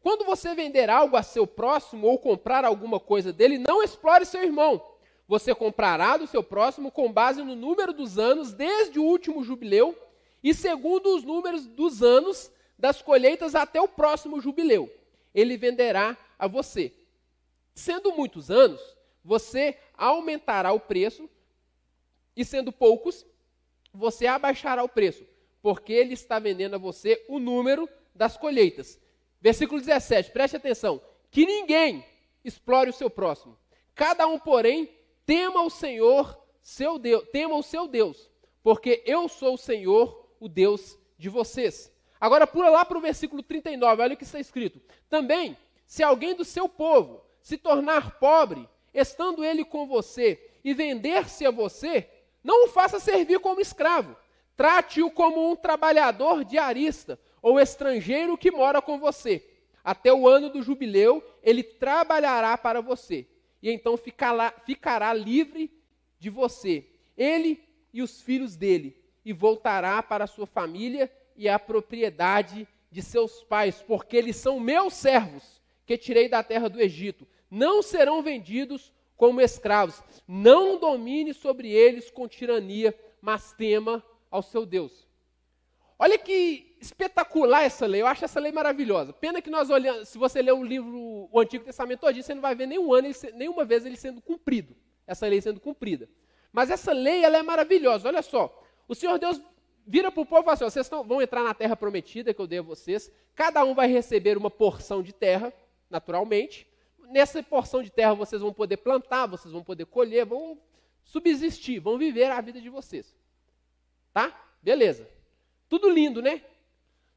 Quando 0.01 0.24
você 0.24 0.55
vender 0.55 0.90
algo 0.90 1.16
a 1.16 1.22
seu 1.22 1.46
próximo 1.46 2.07
ou 2.07 2.18
comprar 2.18 2.64
alguma 2.64 3.01
coisa 3.01 3.33
dele, 3.33 3.59
não 3.59 3.83
explore 3.83 4.24
seu 4.24 4.42
irmão 4.42 4.83
você 5.29 5.55
comprará 5.55 6.17
do 6.17 6.27
seu 6.27 6.43
próximo 6.43 6.91
com 6.91 7.12
base 7.12 7.43
no 7.43 7.55
número 7.55 7.93
dos 7.93 8.19
anos 8.19 8.55
desde 8.55 8.99
o 8.99 9.05
último 9.05 9.45
jubileu 9.45 9.95
e 10.43 10.55
segundo 10.55 11.14
os 11.14 11.23
números 11.23 11.67
dos 11.67 12.03
anos 12.03 12.51
das 12.79 13.03
colheitas 13.03 13.55
até 13.55 13.79
o 13.79 13.87
próximo 13.87 14.41
jubileu. 14.41 14.91
Ele 15.35 15.59
venderá 15.59 16.17
a 16.38 16.49
você. 16.49 16.95
Sendo 17.74 18.12
muitos 18.12 18.51
anos, 18.51 18.81
você 19.22 19.76
aumentará 19.95 20.72
o 20.72 20.81
preço 20.81 21.29
e 22.35 22.43
sendo 22.43 22.72
poucos, 22.72 23.26
você 23.93 24.26
abaixará 24.26 24.83
o 24.83 24.89
preço, 24.89 25.26
porque 25.61 25.93
ele 25.93 26.14
está 26.14 26.39
vendendo 26.39 26.74
a 26.74 26.79
você 26.79 27.22
o 27.29 27.39
número 27.39 27.87
das 28.14 28.37
colheitas. 28.37 28.99
Versículo 29.41 29.81
17, 29.81 30.31
preste 30.31 30.57
atenção: 30.57 31.03
que 31.31 31.45
ninguém 31.45 32.05
explore 32.45 32.89
o 32.89 32.95
seu 32.95 33.11
próximo. 33.11 33.59
Cada 33.95 34.26
um, 34.26 34.39
porém, 34.39 34.89
Tema 35.29 35.61
o 35.61 35.68
Senhor, 35.68 36.43
seu 36.62 36.99
Deus, 36.99 37.22
tema 37.31 37.55
o 37.55 37.62
seu 37.62 37.87
Deus, 37.87 38.31
porque 38.62 39.03
eu 39.05 39.29
sou 39.29 39.57
o 39.57 39.59
Senhor, 39.59 40.26
o 40.41 40.49
Deus 40.49 40.99
de 41.18 41.29
vocês. 41.29 41.93
Agora 42.18 42.47
pula 42.47 42.70
lá 42.70 42.83
para 42.83 42.97
o 42.97 43.01
versículo 43.03 43.43
39, 43.43 44.01
olha 44.01 44.14
o 44.14 44.16
que 44.16 44.24
está 44.24 44.41
escrito. 44.41 44.81
Também, 45.07 45.55
se 45.87 46.03
alguém 46.03 46.35
do 46.35 46.47
seu 46.47 46.66
povo 46.66 47.22
se 47.43 47.59
tornar 47.59 48.18
pobre, 48.18 48.66
estando 48.95 49.45
ele 49.45 49.66
com 49.66 49.87
você, 49.87 50.43
e 50.64 50.72
vender-se 50.72 51.45
a 51.45 51.51
você, 51.51 52.09
não 52.43 52.64
o 52.64 52.68
faça 52.68 52.99
servir 52.99 53.39
como 53.39 53.61
escravo. 53.61 54.16
Trate-o 54.57 55.11
como 55.11 55.51
um 55.51 55.55
trabalhador 55.55 56.43
diarista 56.43 57.20
ou 57.43 57.61
estrangeiro 57.61 58.39
que 58.39 58.51
mora 58.51 58.81
com 58.81 58.99
você. 58.99 59.47
Até 59.85 60.11
o 60.11 60.26
ano 60.26 60.49
do 60.49 60.62
jubileu, 60.62 61.22
ele 61.43 61.62
trabalhará 61.62 62.57
para 62.57 62.81
você 62.81 63.29
e 63.63 63.71
então 63.71 63.97
ficará, 63.97 64.53
ficará 64.65 65.13
livre 65.13 65.71
de 66.19 66.31
você, 66.31 66.87
ele 67.17 67.63
e 67.93 68.03
os 68.03 68.21
filhos 68.23 68.57
dele, 68.57 68.97
e 69.25 69.33
voltará 69.33 70.03
para 70.03 70.25
a 70.25 70.29
sua 70.29 70.47
família 70.47 71.11
e 71.37 71.49
a 71.49 71.59
propriedade 71.59 72.67
de 72.91 73.03
seus 73.03 73.43
pais, 73.45 73.83
porque 73.83 74.17
eles 74.17 74.37
são 74.37 74.59
meus 74.59 74.95
servos, 74.95 75.61
que 75.87 75.97
tirei 75.97 76.29
da 76.29 76.43
terra 76.43 76.69
do 76.69 76.81
Egito. 76.81 77.27
Não 77.51 77.83
serão 77.83 78.23
vendidos 78.23 78.93
como 79.17 79.41
escravos. 79.41 80.03
Não 80.27 80.79
domine 80.79 81.33
sobre 81.33 81.71
eles 81.71 82.11
com 82.11 82.29
tirania, 82.29 82.95
mas 83.21 83.53
tema 83.53 84.05
ao 84.31 84.43
seu 84.43 84.67
Deus. 84.67 85.08
Olha 85.99 86.16
que 86.16 86.76
espetacular 86.80 87.64
essa 87.64 87.84
lei, 87.84 88.03
eu 88.03 88.07
acho 88.07 88.24
essa 88.24 88.38
lei 88.38 88.53
maravilhosa. 88.53 89.12
Pena 89.12 89.42
que 89.42 89.51
nós 89.51 89.68
olhamos, 89.68 90.09
se 90.09 90.16
você 90.16 90.40
ler 90.40 90.53
o 90.53 90.62
livro, 90.62 91.28
o 91.32 91.40
Antigo 91.40 91.64
Testamento 91.64 92.01
todo, 92.01 92.22
você 92.22 92.34
não 92.34 92.42
vai 92.42 92.55
ver 92.55 92.66
nenhum 92.66 92.92
ano, 92.92 93.09
nenhuma 93.34 93.64
vez 93.64 93.84
ele 93.84 93.96
sendo 93.96 94.20
cumprido, 94.20 94.76
essa 95.07 95.26
lei 95.26 95.40
sendo 95.40 95.59
cumprida. 95.59 96.09
Mas 96.53 96.70
essa 96.70 96.92
lei, 96.92 97.24
ela 97.24 97.36
é 97.36 97.42
maravilhosa, 97.42 98.09
olha 98.09 98.22
só. 98.22 98.64
O 98.86 98.94
Senhor 98.94 99.18
Deus 99.18 99.40
vira 99.84 100.12
para 100.12 100.20
o 100.20 100.26
povo 100.26 100.42
e 100.42 100.44
fala 100.44 100.55
assim, 100.55 100.64
vocês 100.64 100.88
vão 100.88 101.20
entrar 101.20 101.42
na 101.42 101.53
terra 101.53 101.74
prometida 101.74 102.32
que 102.32 102.40
eu 102.40 102.46
dei 102.46 102.61
a 102.61 102.62
vocês, 102.62 103.11
cada 103.34 103.64
um 103.64 103.74
vai 103.74 103.88
receber 103.88 104.38
uma 104.38 104.51
porção 104.51 105.03
de 105.03 105.12
terra, 105.12 105.53
naturalmente. 105.90 106.66
Nessa 107.11 107.42
porção 107.42 107.82
de 107.82 107.90
terra 107.90 108.14
vocês 108.14 108.40
vão 108.40 108.53
poder 108.53 108.76
plantar, 108.76 109.26
vocês 109.26 109.53
vão 109.53 109.64
poder 109.64 109.86
colher, 109.86 110.24
vão 110.24 110.61
subsistir, 111.03 111.80
vão 111.80 111.99
viver 111.99 112.30
a 112.30 112.40
vida 112.40 112.61
de 112.61 112.68
vocês. 112.68 113.16
Tá? 114.12 114.32
Beleza. 114.62 115.18
Tudo 115.69 115.89
lindo, 115.89 116.23
né? 116.23 116.43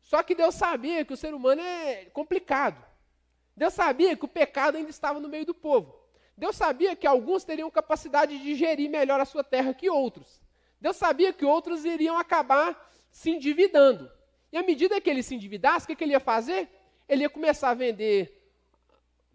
Só 0.01 0.21
que 0.23 0.35
Deus 0.35 0.55
sabia 0.55 1.05
que 1.05 1.13
o 1.13 1.17
ser 1.17 1.33
humano 1.33 1.61
é 1.61 2.05
complicado. 2.05 2.83
Deus 3.55 3.73
sabia 3.73 4.15
que 4.15 4.25
o 4.25 4.27
pecado 4.27 4.77
ainda 4.77 4.89
estava 4.89 5.19
no 5.19 5.29
meio 5.29 5.45
do 5.45 5.53
povo. 5.53 5.95
Deus 6.35 6.55
sabia 6.55 6.95
que 6.95 7.05
alguns 7.05 7.43
teriam 7.43 7.69
capacidade 7.69 8.37
de 8.37 8.55
gerir 8.55 8.89
melhor 8.89 9.19
a 9.19 9.25
sua 9.25 9.43
terra 9.43 9.73
que 9.73 9.89
outros. 9.89 10.41
Deus 10.79 10.95
sabia 10.95 11.31
que 11.31 11.45
outros 11.45 11.85
iriam 11.85 12.17
acabar 12.17 12.91
se 13.11 13.29
endividando. 13.29 14.11
E 14.51 14.57
à 14.57 14.63
medida 14.63 14.99
que 14.99 15.09
ele 15.09 15.21
se 15.21 15.35
endividasse, 15.35 15.85
o 15.85 15.87
que, 15.87 15.95
que 15.95 16.03
ele 16.03 16.13
ia 16.13 16.19
fazer? 16.19 16.67
Ele 17.07 17.23
ia 17.23 17.29
começar 17.29 17.69
a 17.69 17.73
vender 17.73 18.41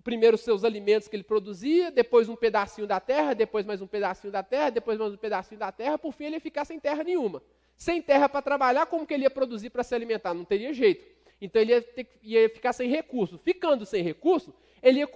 primeiro 0.02 0.36
os 0.36 0.42
seus 0.42 0.62
alimentos 0.62 1.08
que 1.08 1.16
ele 1.16 1.24
produzia, 1.24 1.90
depois 1.90 2.28
um 2.28 2.36
pedacinho 2.36 2.86
da 2.86 3.00
terra, 3.00 3.34
depois 3.34 3.66
mais 3.66 3.82
um 3.82 3.86
pedacinho 3.88 4.32
da 4.32 4.42
terra, 4.42 4.70
depois 4.70 4.98
mais 4.98 5.12
um 5.12 5.16
pedacinho 5.16 5.58
da 5.58 5.72
terra, 5.72 5.98
por 5.98 6.12
fim 6.12 6.26
ele 6.26 6.36
ia 6.36 6.40
ficar 6.40 6.64
sem 6.64 6.78
terra 6.78 7.02
nenhuma. 7.02 7.42
Sem 7.76 8.00
terra 8.00 8.28
para 8.28 8.42
trabalhar, 8.42 8.86
como 8.86 9.06
que 9.06 9.12
ele 9.12 9.24
ia 9.24 9.30
produzir 9.30 9.70
para 9.70 9.82
se 9.82 9.94
alimentar? 9.94 10.32
Não 10.32 10.44
teria 10.44 10.72
jeito. 10.72 11.04
Então 11.40 11.60
ele 11.60 11.72
ia, 11.72 11.82
ter, 11.82 12.18
ia 12.22 12.48
ficar 12.48 12.72
sem 12.72 12.88
recurso. 12.88 13.38
Ficando 13.38 13.84
sem 13.84 14.02
recurso, 14.02 14.54
ele 14.82 15.00
ia, 15.00 15.08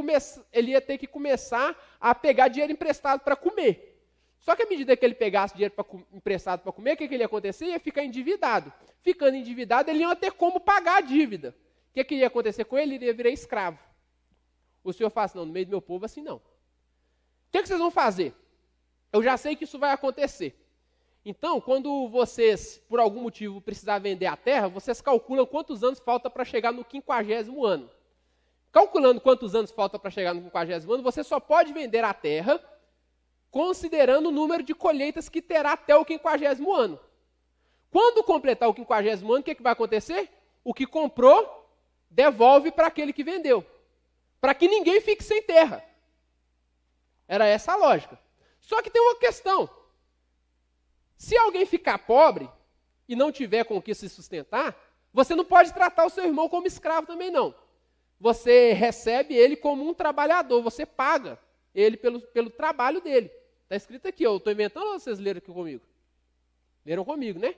ele 0.53 0.71
ia 0.73 0.81
ter 0.81 0.99
que 0.99 1.07
começar 1.07 1.77
a 1.99 2.15
pegar 2.15 2.49
dinheiro 2.49 2.73
emprestado 2.73 3.21
para 3.21 3.35
comer. 3.35 3.87
Só 4.39 4.57
que 4.57 4.63
à 4.63 4.67
medida 4.67 4.97
que 4.97 5.05
ele 5.05 5.15
pegasse 5.15 5.55
dinheiro 5.55 5.75
pra, 5.75 5.85
emprestado 6.13 6.61
para 6.61 6.73
comer, 6.73 6.95
o 6.95 6.97
que, 6.97 7.09
que 7.09 7.15
ele 7.15 7.23
ia 7.23 7.27
acontecer? 7.27 7.67
Ia 7.67 7.81
ficar 7.81 8.05
endividado. 8.05 8.73
Ficando 9.03 9.37
endividado, 9.37 9.91
ele 9.91 10.01
ia 10.01 10.17
ter 10.17 10.33
como 10.33 10.61
pagar 10.61 10.99
a 10.99 11.01
dívida. 11.01 11.55
O 11.91 11.95
que, 11.95 12.05
que 12.05 12.15
ia 12.17 12.27
acontecer 12.27 12.65
com 12.65 12.79
ele? 12.79 12.97
Ele 12.97 13.07
ia 13.07 13.15
virar 13.15 13.31
escravo. 13.31 13.79
O 14.85 14.93
Senhor 14.93 15.11
fala 15.11 15.27
assim, 15.27 15.39
não, 15.39 15.47
no 15.47 15.53
meio 15.53 15.67
do 15.67 15.71
meu 15.71 15.83
povo 15.83 16.05
assim 16.05 16.23
não. 16.23 16.37
O 16.37 16.43
que, 17.53 17.63
que 17.63 17.69
vocês 17.69 17.81
vão 17.81 17.91
fazer? 17.91 18.35
Eu 19.13 19.23
já 19.23 19.37
sei 19.37 19.57
que 19.57 19.65
isso 19.65 19.79
vai 19.79 19.91
acontecer. 19.91 20.55
Então, 21.31 21.61
quando 21.61 22.09
vocês, 22.09 22.83
por 22.89 22.99
algum 22.99 23.21
motivo, 23.21 23.61
precisar 23.61 24.01
vender 24.01 24.27
a 24.27 24.37
terra, 24.37 24.67
vocês 24.67 25.01
calculam 25.01 25.47
quantos 25.47 25.85
anos 25.85 26.01
falta 26.01 26.29
para 26.29 26.45
chegar 26.45 26.73
no 26.73 26.85
quinquagésimo 26.85 27.65
ano. 27.65 27.89
Calculando 28.73 29.21
quantos 29.21 29.55
anos 29.55 29.71
falta 29.71 29.97
para 29.97 30.11
chegar 30.11 30.35
no 30.35 30.43
quinquagésimo 30.43 30.93
ano, 30.93 31.05
você 31.05 31.23
só 31.23 31.39
pode 31.39 31.73
vender 31.73 32.03
a 32.03 32.13
terra 32.13 32.61
considerando 33.49 34.29
o 34.29 34.33
número 34.33 34.65
de 34.65 34.75
colheitas 34.75 35.29
que 35.29 35.41
terá 35.41 35.75
até 35.75 35.95
o 35.95 36.05
quinquagésimo 36.05 36.75
ano. 36.75 36.99
Quando 37.93 38.25
completar 38.25 38.69
o 38.69 38.75
quinquagésimo 38.75 39.33
ano, 39.33 39.43
o 39.43 39.45
que, 39.45 39.55
que 39.55 39.63
vai 39.63 39.73
acontecer? 39.73 40.29
O 40.65 40.75
que 40.75 40.85
comprou, 40.85 41.65
devolve 42.11 42.73
para 42.73 42.89
aquele 42.89 43.13
que 43.13 43.23
vendeu. 43.23 43.65
Para 44.41 44.53
que 44.53 44.67
ninguém 44.67 45.01
fique 45.01 45.23
sem 45.23 45.41
terra. 45.43 45.81
Era 47.29 47.47
essa 47.47 47.75
a 47.75 47.77
lógica. 47.77 48.19
Só 48.59 48.83
que 48.83 48.91
tem 48.91 49.01
uma 49.01 49.15
questão. 49.15 49.71
Se 51.21 51.37
alguém 51.37 51.67
ficar 51.67 51.99
pobre 51.99 52.49
e 53.07 53.15
não 53.15 53.31
tiver 53.31 53.65
com 53.65 53.77
o 53.77 53.83
que 53.83 53.95
se 53.95 54.09
sustentar, 54.09 54.75
você 55.13 55.35
não 55.35 55.45
pode 55.45 55.71
tratar 55.75 56.07
o 56.07 56.09
seu 56.09 56.25
irmão 56.25 56.49
como 56.49 56.67
escravo 56.67 57.07
também 57.07 57.31
não. 57.31 57.55
Você 58.19 58.73
recebe 58.73 59.35
ele 59.35 59.55
como 59.55 59.87
um 59.87 59.93
trabalhador, 59.93 60.63
você 60.63 60.87
paga 60.87 61.39
ele 61.75 61.99
pelo, 61.99 62.23
pelo 62.23 62.49
trabalho 62.49 63.03
dele. 63.03 63.31
Está 63.65 63.77
escrito 63.77 64.09
aqui, 64.09 64.23
eu 64.23 64.39
estou 64.39 64.51
inventando 64.51 64.87
ou 64.87 64.99
vocês 64.99 65.19
leram 65.19 65.37
aqui 65.37 65.53
comigo? 65.53 65.85
Leram 66.87 67.05
comigo, 67.05 67.39
né? 67.39 67.55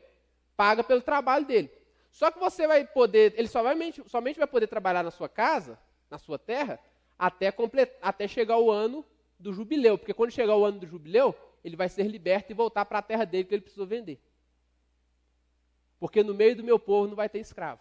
Paga 0.57 0.83
pelo 0.83 1.01
trabalho 1.01 1.47
dele. 1.47 1.71
Só 2.11 2.33
que 2.33 2.41
você 2.41 2.67
vai 2.67 2.85
poder, 2.85 3.33
ele 3.37 3.47
somente, 3.47 4.03
somente 4.09 4.41
vai 4.41 4.49
poder 4.49 4.67
trabalhar 4.67 5.05
na 5.05 5.13
sua 5.13 5.29
casa, 5.29 5.79
na 6.11 6.19
sua 6.19 6.37
terra, 6.37 6.81
até, 7.17 7.53
complet, 7.53 7.93
até 8.03 8.27
chegar 8.27 8.59
o 8.59 8.73
ano 8.73 9.07
do 9.39 9.53
jubileu. 9.53 9.97
Porque 9.97 10.13
quando 10.13 10.33
chegar 10.33 10.57
o 10.57 10.65
ano 10.65 10.81
do 10.81 10.87
jubileu, 10.89 11.33
ele 11.65 11.77
vai 11.77 11.89
ser 11.89 12.05
liberto 12.05 12.51
e 12.51 12.55
voltar 12.55 12.85
para 12.85 12.99
a 12.99 13.03
terra 13.03 13.25
dele 13.25 13.45
que 13.45 13.55
ele 13.55 13.63
precisou 13.63 13.87
vender. 13.87 14.21
Porque 15.99 16.23
no 16.23 16.35
meio 16.35 16.57
do 16.57 16.65
meu 16.65 16.79
povo 16.79 17.09
não 17.09 17.15
vai 17.15 17.29
ter 17.29 17.39
escravo. 17.39 17.81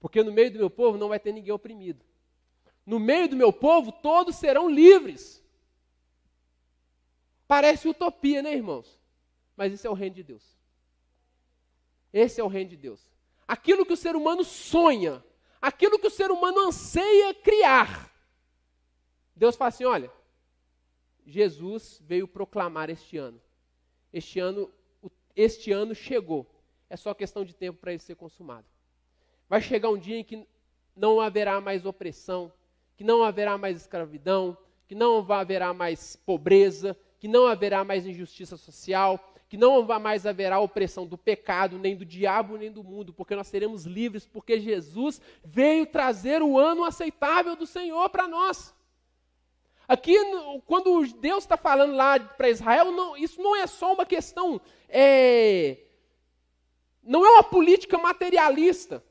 Porque 0.00 0.22
no 0.22 0.32
meio 0.32 0.52
do 0.52 0.58
meu 0.58 0.70
povo 0.70 0.98
não 0.98 1.08
vai 1.08 1.20
ter 1.20 1.32
ninguém 1.32 1.52
oprimido. 1.52 2.04
No 2.84 2.98
meio 2.98 3.28
do 3.28 3.36
meu 3.36 3.52
povo 3.52 3.92
todos 3.92 4.36
serão 4.36 4.68
livres. 4.68 5.42
Parece 7.46 7.88
utopia, 7.88 8.42
né, 8.42 8.52
irmãos? 8.52 9.00
Mas 9.56 9.72
isso 9.72 9.86
é 9.86 9.90
o 9.90 9.94
reino 9.94 10.16
de 10.16 10.22
Deus. 10.22 10.56
Esse 12.12 12.40
é 12.40 12.44
o 12.44 12.48
reino 12.48 12.70
de 12.70 12.76
Deus. 12.76 13.00
Aquilo 13.46 13.86
que 13.86 13.92
o 13.92 13.96
ser 13.96 14.16
humano 14.16 14.42
sonha, 14.42 15.24
aquilo 15.60 15.98
que 15.98 16.08
o 16.08 16.10
ser 16.10 16.30
humano 16.30 16.66
anseia 16.66 17.32
criar. 17.34 18.12
Deus 19.34 19.54
fala 19.54 19.68
assim: 19.68 19.84
olha, 19.84 20.10
Jesus 21.26 22.00
veio 22.06 22.28
proclamar 22.28 22.88
este 22.88 23.18
ano. 23.18 23.40
Este 24.12 24.38
ano, 24.38 24.70
este 25.34 25.72
ano 25.72 25.94
chegou. 25.94 26.46
É 26.88 26.96
só 26.96 27.12
questão 27.12 27.44
de 27.44 27.54
tempo 27.54 27.80
para 27.80 27.92
ele 27.92 28.00
ser 28.00 28.14
consumado. 28.14 28.66
Vai 29.48 29.60
chegar 29.60 29.90
um 29.90 29.98
dia 29.98 30.16
em 30.16 30.24
que 30.24 30.46
não 30.94 31.20
haverá 31.20 31.60
mais 31.60 31.84
opressão, 31.84 32.52
que 32.96 33.02
não 33.02 33.24
haverá 33.24 33.58
mais 33.58 33.76
escravidão, 33.76 34.56
que 34.86 34.94
não 34.94 35.18
haverá 35.30 35.74
mais 35.74 36.14
pobreza, 36.14 36.96
que 37.18 37.26
não 37.26 37.46
haverá 37.46 37.84
mais 37.84 38.06
injustiça 38.06 38.56
social, 38.56 39.34
que 39.48 39.56
não 39.56 39.82
mais 39.98 40.26
haverá 40.26 40.60
opressão 40.60 41.06
do 41.06 41.18
pecado, 41.18 41.78
nem 41.78 41.96
do 41.96 42.04
diabo, 42.04 42.56
nem 42.56 42.70
do 42.70 42.84
mundo, 42.84 43.12
porque 43.12 43.34
nós 43.34 43.48
seremos 43.48 43.84
livres, 43.84 44.26
porque 44.26 44.60
Jesus 44.60 45.20
veio 45.44 45.86
trazer 45.86 46.42
o 46.42 46.58
ano 46.58 46.84
aceitável 46.84 47.56
do 47.56 47.66
Senhor 47.66 48.08
para 48.10 48.28
nós. 48.28 48.75
Aqui, 49.88 50.16
quando 50.66 51.06
Deus 51.14 51.44
está 51.44 51.56
falando 51.56 51.94
lá 51.94 52.18
para 52.18 52.50
Israel, 52.50 52.90
não, 52.90 53.16
isso 53.16 53.40
não 53.40 53.54
é 53.54 53.66
só 53.66 53.94
uma 53.94 54.04
questão, 54.04 54.60
é, 54.88 55.78
não 57.02 57.24
é 57.24 57.30
uma 57.30 57.44
política 57.44 57.96
materialista. 57.96 59.04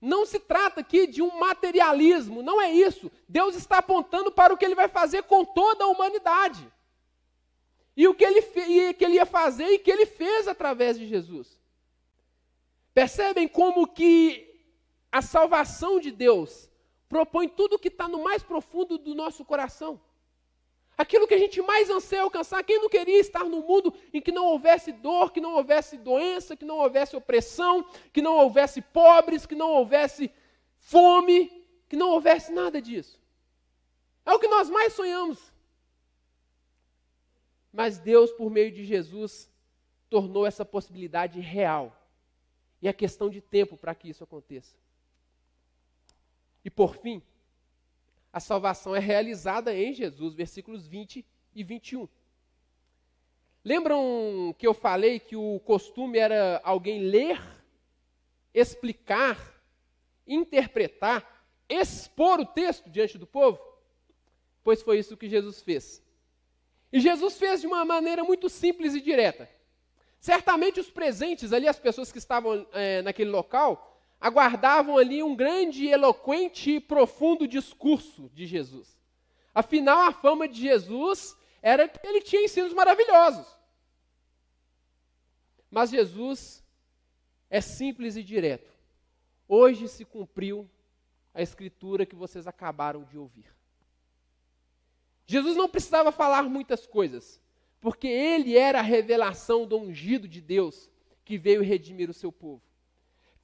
Não 0.00 0.26
se 0.26 0.38
trata 0.38 0.80
aqui 0.80 1.06
de 1.06 1.22
um 1.22 1.38
materialismo, 1.38 2.42
não 2.42 2.60
é 2.60 2.70
isso. 2.70 3.10
Deus 3.26 3.54
está 3.56 3.78
apontando 3.78 4.30
para 4.30 4.52
o 4.52 4.56
que 4.56 4.64
ele 4.64 4.74
vai 4.74 4.88
fazer 4.88 5.22
com 5.22 5.46
toda 5.46 5.84
a 5.84 5.88
humanidade. 5.88 6.70
E 7.96 8.06
o 8.06 8.14
que 8.14 8.24
ele, 8.24 8.42
que 8.92 9.04
ele 9.04 9.14
ia 9.14 9.24
fazer 9.24 9.64
e 9.64 9.78
que 9.78 9.90
ele 9.90 10.04
fez 10.04 10.46
através 10.46 10.98
de 10.98 11.06
Jesus. 11.06 11.58
Percebem 12.92 13.48
como 13.48 13.86
que 13.86 14.54
a 15.10 15.22
salvação 15.22 15.98
de 15.98 16.10
Deus 16.10 16.68
propõe 17.14 17.48
tudo 17.48 17.76
o 17.76 17.78
que 17.78 17.86
está 17.86 18.08
no 18.08 18.24
mais 18.24 18.42
profundo 18.42 18.98
do 18.98 19.14
nosso 19.14 19.44
coração. 19.44 20.00
Aquilo 20.98 21.28
que 21.28 21.34
a 21.34 21.38
gente 21.38 21.62
mais 21.62 21.88
anseia 21.88 22.22
alcançar. 22.22 22.64
Quem 22.64 22.80
não 22.80 22.88
queria 22.88 23.20
estar 23.20 23.44
num 23.44 23.62
mundo 23.62 23.94
em 24.12 24.20
que 24.20 24.32
não 24.32 24.46
houvesse 24.46 24.90
dor, 24.90 25.30
que 25.32 25.40
não 25.40 25.52
houvesse 25.54 25.96
doença, 25.96 26.56
que 26.56 26.64
não 26.64 26.78
houvesse 26.78 27.14
opressão, 27.14 27.88
que 28.12 28.20
não 28.20 28.34
houvesse 28.38 28.82
pobres, 28.82 29.46
que 29.46 29.54
não 29.54 29.70
houvesse 29.70 30.28
fome, 30.76 31.38
que 31.88 31.94
não 31.94 32.10
houvesse 32.10 32.50
nada 32.50 32.82
disso? 32.82 33.16
É 34.26 34.32
o 34.32 34.40
que 34.40 34.48
nós 34.48 34.68
mais 34.68 34.92
sonhamos. 34.92 35.38
Mas 37.72 37.96
Deus, 37.96 38.32
por 38.32 38.50
meio 38.50 38.72
de 38.72 38.84
Jesus, 38.84 39.48
tornou 40.10 40.44
essa 40.44 40.64
possibilidade 40.64 41.38
real. 41.38 41.96
E 42.82 42.88
é 42.88 42.92
questão 42.92 43.30
de 43.30 43.40
tempo 43.40 43.76
para 43.76 43.94
que 43.94 44.08
isso 44.08 44.24
aconteça. 44.24 44.74
E 46.64 46.70
por 46.70 46.96
fim, 46.96 47.22
a 48.32 48.40
salvação 48.40 48.96
é 48.96 48.98
realizada 48.98 49.74
em 49.74 49.92
Jesus, 49.92 50.34
versículos 50.34 50.86
20 50.86 51.24
e 51.54 51.62
21. 51.62 52.08
Lembram 53.62 54.54
que 54.58 54.66
eu 54.66 54.74
falei 54.74 55.20
que 55.20 55.36
o 55.36 55.60
costume 55.60 56.18
era 56.18 56.60
alguém 56.64 57.00
ler, 57.00 57.40
explicar, 58.52 59.38
interpretar, 60.26 61.46
expor 61.68 62.40
o 62.40 62.46
texto 62.46 62.90
diante 62.90 63.16
do 63.16 63.26
povo? 63.26 63.58
Pois 64.62 64.82
foi 64.82 64.98
isso 64.98 65.16
que 65.16 65.28
Jesus 65.28 65.62
fez. 65.62 66.02
E 66.92 67.00
Jesus 67.00 67.38
fez 67.38 67.60
de 67.60 67.66
uma 67.66 67.84
maneira 67.84 68.22
muito 68.24 68.48
simples 68.48 68.94
e 68.94 69.00
direta. 69.00 69.48
Certamente 70.20 70.80
os 70.80 70.90
presentes 70.90 71.52
ali, 71.52 71.68
as 71.68 71.78
pessoas 71.78 72.10
que 72.10 72.18
estavam 72.18 72.66
é, 72.72 73.02
naquele 73.02 73.30
local, 73.30 73.93
aguardavam 74.24 74.96
ali 74.96 75.22
um 75.22 75.36
grande, 75.36 75.86
eloquente 75.86 76.76
e 76.76 76.80
profundo 76.80 77.46
discurso 77.46 78.30
de 78.32 78.46
Jesus. 78.46 78.98
Afinal, 79.54 79.98
a 79.98 80.12
fama 80.12 80.48
de 80.48 80.62
Jesus 80.62 81.36
era 81.60 81.86
que 81.86 82.06
ele 82.06 82.22
tinha 82.22 82.42
ensinos 82.42 82.72
maravilhosos. 82.72 83.46
Mas 85.70 85.90
Jesus 85.90 86.64
é 87.50 87.60
simples 87.60 88.16
e 88.16 88.22
direto. 88.22 88.72
Hoje 89.46 89.88
se 89.88 90.06
cumpriu 90.06 90.70
a 91.34 91.42
escritura 91.42 92.06
que 92.06 92.16
vocês 92.16 92.46
acabaram 92.46 93.04
de 93.04 93.18
ouvir. 93.18 93.54
Jesus 95.26 95.54
não 95.54 95.68
precisava 95.68 96.10
falar 96.10 96.44
muitas 96.44 96.86
coisas, 96.86 97.42
porque 97.78 98.08
ele 98.08 98.56
era 98.56 98.78
a 98.78 98.82
revelação 98.82 99.66
do 99.66 99.76
ungido 99.76 100.26
de 100.26 100.40
Deus 100.40 100.88
que 101.26 101.36
veio 101.36 101.62
redimir 101.62 102.08
o 102.08 102.14
seu 102.14 102.32
povo. 102.32 102.62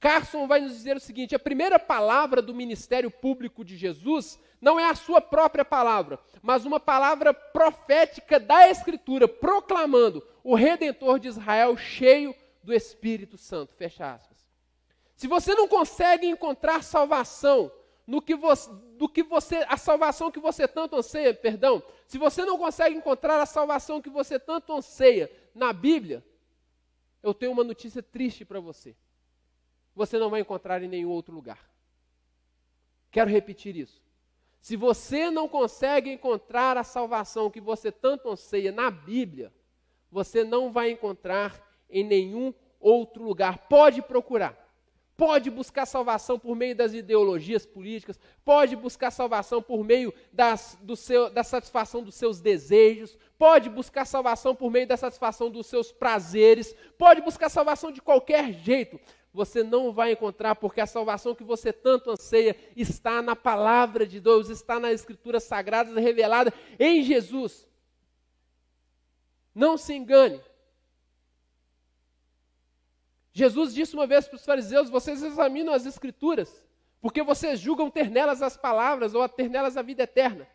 Carson 0.01 0.47
vai 0.47 0.59
nos 0.59 0.73
dizer 0.73 0.97
o 0.97 0.99
seguinte: 0.99 1.35
a 1.35 1.39
primeira 1.39 1.77
palavra 1.77 2.41
do 2.41 2.55
ministério 2.55 3.11
público 3.11 3.63
de 3.63 3.77
Jesus 3.77 4.39
não 4.59 4.79
é 4.79 4.89
a 4.89 4.95
sua 4.95 5.21
própria 5.21 5.63
palavra, 5.63 6.19
mas 6.41 6.65
uma 6.65 6.79
palavra 6.79 7.33
profética 7.33 8.39
da 8.39 8.67
Escritura, 8.67 9.27
proclamando 9.27 10.27
o 10.43 10.55
Redentor 10.55 11.19
de 11.19 11.27
Israel 11.27 11.77
cheio 11.77 12.35
do 12.63 12.73
Espírito 12.73 13.37
Santo. 13.37 13.75
Fecha 13.75 14.11
aspas. 14.11 14.49
Se 15.15 15.27
você 15.27 15.53
não 15.53 15.67
consegue 15.67 16.25
encontrar 16.25 16.83
salvação 16.83 17.71
no 18.07 18.23
que 18.23 18.35
você, 18.35 18.71
do 18.97 19.07
que 19.07 19.21
você, 19.21 19.63
a 19.69 19.77
salvação 19.77 20.31
que 20.31 20.39
você 20.39 20.67
tanto 20.67 20.95
anseia, 20.95 21.31
perdão, 21.31 21.81
se 22.07 22.17
você 22.17 22.43
não 22.43 22.57
consegue 22.57 22.95
encontrar 22.95 23.39
a 23.39 23.45
salvação 23.45 24.01
que 24.01 24.09
você 24.09 24.39
tanto 24.39 24.73
anseia 24.73 25.31
na 25.53 25.71
Bíblia, 25.71 26.25
eu 27.21 27.35
tenho 27.35 27.51
uma 27.51 27.63
notícia 27.63 28.01
triste 28.01 28.43
para 28.43 28.59
você 28.59 28.95
você 29.95 30.17
não 30.17 30.29
vai 30.29 30.41
encontrar 30.41 30.81
em 30.81 30.87
nenhum 30.87 31.09
outro 31.09 31.33
lugar. 31.33 31.69
Quero 33.11 33.29
repetir 33.29 33.75
isso. 33.75 34.01
Se 34.61 34.75
você 34.75 35.29
não 35.29 35.49
consegue 35.49 36.11
encontrar 36.11 36.77
a 36.77 36.83
salvação 36.83 37.49
que 37.49 37.59
você 37.59 37.91
tanto 37.91 38.29
anseia 38.29 38.71
na 38.71 38.91
Bíblia, 38.91 39.51
você 40.11 40.43
não 40.43 40.71
vai 40.71 40.91
encontrar 40.91 41.59
em 41.89 42.03
nenhum 42.03 42.53
outro 42.79 43.23
lugar. 43.23 43.67
Pode 43.67 44.01
procurar. 44.01 44.61
Pode 45.17 45.51
buscar 45.51 45.85
salvação 45.85 46.39
por 46.39 46.55
meio 46.55 46.75
das 46.75 46.93
ideologias 46.93 47.63
políticas, 47.63 48.19
pode 48.43 48.75
buscar 48.75 49.11
salvação 49.11 49.61
por 49.61 49.83
meio 49.83 50.11
das, 50.33 50.79
do 50.81 50.95
seu, 50.95 51.29
da 51.29 51.43
satisfação 51.43 52.01
dos 52.01 52.15
seus 52.15 52.41
desejos, 52.41 53.15
pode 53.37 53.69
buscar 53.69 54.05
salvação 54.05 54.55
por 54.55 54.71
meio 54.71 54.87
da 54.87 54.97
satisfação 54.97 55.51
dos 55.51 55.67
seus 55.67 55.91
prazeres, 55.91 56.75
pode 56.97 57.21
buscar 57.21 57.49
salvação 57.49 57.91
de 57.91 58.01
qualquer 58.01 58.51
jeito 58.51 58.99
você 59.33 59.63
não 59.63 59.93
vai 59.93 60.11
encontrar, 60.11 60.55
porque 60.55 60.81
a 60.81 60.85
salvação 60.85 61.33
que 61.33 61.43
você 61.43 61.71
tanto 61.71 62.11
anseia 62.11 62.55
está 62.75 63.21
na 63.21 63.35
palavra 63.35 64.05
de 64.05 64.19
Deus, 64.19 64.49
está 64.49 64.79
na 64.79 64.91
Escritura 64.91 65.39
sagrada 65.39 65.97
revelada 65.99 66.53
em 66.77 67.01
Jesus. 67.01 67.67
Não 69.55 69.77
se 69.77 69.93
engane. 69.93 70.41
Jesus 73.31 73.73
disse 73.73 73.93
uma 73.93 74.05
vez 74.05 74.27
para 74.27 74.35
os 74.35 74.45
fariseus: 74.45 74.89
vocês 74.89 75.23
examinam 75.23 75.73
as 75.73 75.85
Escrituras, 75.85 76.67
porque 76.99 77.23
vocês 77.23 77.59
julgam 77.59 77.89
ter 77.89 78.09
nelas 78.09 78.41
as 78.41 78.57
palavras 78.57 79.13
ou 79.13 79.27
ter 79.29 79.49
nelas 79.49 79.77
a 79.77 79.81
vida 79.81 80.03
eterna. 80.03 80.47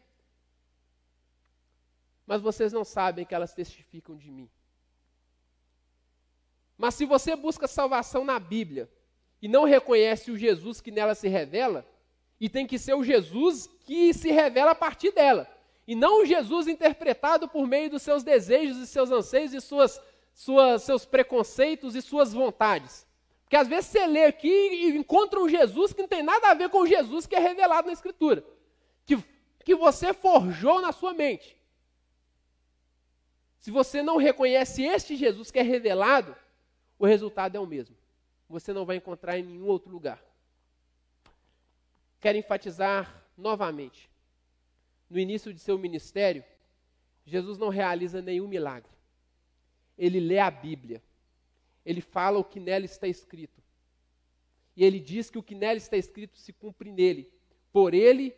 Mas 2.26 2.42
vocês 2.42 2.72
não 2.72 2.84
sabem 2.84 3.24
que 3.24 3.34
elas 3.34 3.54
testificam 3.54 4.16
de 4.16 4.30
mim. 4.30 4.50
Mas 6.76 6.94
se 6.94 7.04
você 7.04 7.34
busca 7.34 7.66
salvação 7.66 8.24
na 8.24 8.38
Bíblia 8.38 8.90
e 9.40 9.48
não 9.48 9.64
reconhece 9.64 10.30
o 10.30 10.36
Jesus 10.36 10.80
que 10.80 10.90
nela 10.90 11.14
se 11.14 11.28
revela, 11.28 11.86
e 12.40 12.48
tem 12.48 12.66
que 12.66 12.78
ser 12.78 12.94
o 12.94 13.04
Jesus 13.04 13.66
que 13.86 14.12
se 14.12 14.30
revela 14.30 14.72
a 14.72 14.74
partir 14.74 15.10
dela, 15.12 15.48
e 15.86 15.94
não 15.94 16.22
o 16.22 16.26
Jesus 16.26 16.66
interpretado 16.66 17.48
por 17.48 17.66
meio 17.66 17.88
dos 17.88 18.02
seus 18.02 18.22
desejos 18.22 18.78
e 18.78 18.86
seus 18.86 19.10
anseios 19.10 19.54
e 19.54 19.60
suas, 19.60 20.00
suas, 20.34 20.82
seus 20.82 21.04
preconceitos 21.04 21.94
e 21.94 22.02
suas 22.02 22.32
vontades. 22.32 23.06
Porque 23.44 23.56
às 23.56 23.68
vezes 23.68 23.90
você 23.90 24.06
lê 24.06 24.24
aqui 24.24 24.48
e 24.48 24.96
encontra 24.96 25.38
um 25.38 25.48
Jesus 25.48 25.92
que 25.92 26.02
não 26.02 26.08
tem 26.08 26.22
nada 26.22 26.50
a 26.50 26.54
ver 26.54 26.68
com 26.68 26.80
o 26.80 26.86
Jesus 26.86 27.26
que 27.26 27.36
é 27.36 27.38
revelado 27.38 27.86
na 27.86 27.92
Escritura, 27.92 28.44
que, 29.04 29.16
que 29.64 29.74
você 29.76 30.12
forjou 30.12 30.80
na 30.80 30.90
sua 30.90 31.14
mente. 31.14 31.56
Se 33.60 33.70
você 33.70 34.02
não 34.02 34.16
reconhece 34.16 34.82
este 34.82 35.14
Jesus 35.14 35.50
que 35.52 35.60
é 35.60 35.62
revelado, 35.62 36.36
o 36.98 37.06
resultado 37.06 37.56
é 37.56 37.60
o 37.60 37.66
mesmo. 37.66 37.96
Você 38.48 38.72
não 38.72 38.84
vai 38.84 38.96
encontrar 38.96 39.38
em 39.38 39.42
nenhum 39.42 39.66
outro 39.66 39.90
lugar. 39.90 40.22
Quero 42.20 42.38
enfatizar 42.38 43.24
novamente. 43.36 44.10
No 45.08 45.18
início 45.18 45.52
de 45.52 45.60
seu 45.60 45.78
ministério, 45.78 46.44
Jesus 47.24 47.58
não 47.58 47.68
realiza 47.68 48.22
nenhum 48.22 48.48
milagre. 48.48 48.90
Ele 49.98 50.20
lê 50.20 50.38
a 50.38 50.50
Bíblia. 50.50 51.02
Ele 51.84 52.00
fala 52.00 52.38
o 52.38 52.44
que 52.44 52.58
nela 52.58 52.84
está 52.84 53.06
escrito. 53.06 53.62
E 54.76 54.84
ele 54.84 55.00
diz 55.00 55.30
que 55.30 55.38
o 55.38 55.42
que 55.42 55.54
nela 55.54 55.76
está 55.76 55.96
escrito 55.96 56.36
se 56.38 56.52
cumpre 56.52 56.92
nele, 56.92 57.32
por 57.72 57.94
ele 57.94 58.34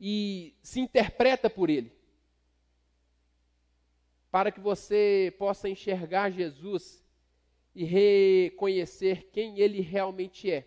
e 0.00 0.54
se 0.62 0.80
interpreta 0.80 1.48
por 1.48 1.68
ele 1.68 2.01
para 4.32 4.50
que 4.50 4.60
você 4.60 5.34
possa 5.38 5.68
enxergar 5.68 6.30
Jesus 6.30 7.04
e 7.74 7.84
reconhecer 7.84 9.28
quem 9.30 9.58
ele 9.58 9.82
realmente 9.82 10.50
é, 10.50 10.66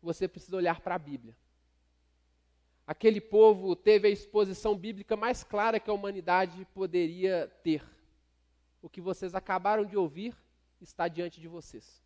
você 0.00 0.28
precisa 0.28 0.56
olhar 0.56 0.80
para 0.80 0.94
a 0.94 0.98
Bíblia. 0.98 1.36
Aquele 2.86 3.20
povo 3.20 3.74
teve 3.74 4.06
a 4.06 4.10
exposição 4.10 4.76
bíblica 4.76 5.16
mais 5.16 5.42
clara 5.42 5.80
que 5.80 5.90
a 5.90 5.92
humanidade 5.92 6.64
poderia 6.66 7.48
ter. 7.64 7.84
O 8.80 8.88
que 8.88 9.00
vocês 9.00 9.34
acabaram 9.34 9.84
de 9.84 9.96
ouvir 9.96 10.32
está 10.80 11.08
diante 11.08 11.40
de 11.40 11.48
vocês. 11.48 12.00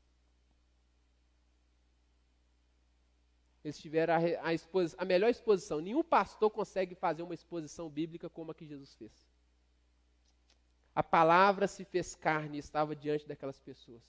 Eles 3.62 3.78
tiveram 3.78 4.14
a, 4.14 4.18
a, 4.18 4.57
a 4.97 5.05
melhor 5.05 5.28
exposição. 5.28 5.78
Nenhum 5.78 6.03
pastor 6.03 6.51
consegue 6.51 6.95
fazer 6.95 7.22
uma 7.22 7.35
exposição 7.35 7.91
bíblica 7.91 8.31
como 8.31 8.51
a 8.51 8.55
que 8.55 8.64
Jesus 8.64 8.95
fez. 8.95 9.12
A 11.01 11.03
palavra 11.03 11.66
se 11.66 11.82
fez 11.82 12.14
carne 12.14 12.59
e 12.59 12.61
estava 12.61 12.94
diante 12.94 13.26
daquelas 13.26 13.59
pessoas. 13.59 14.03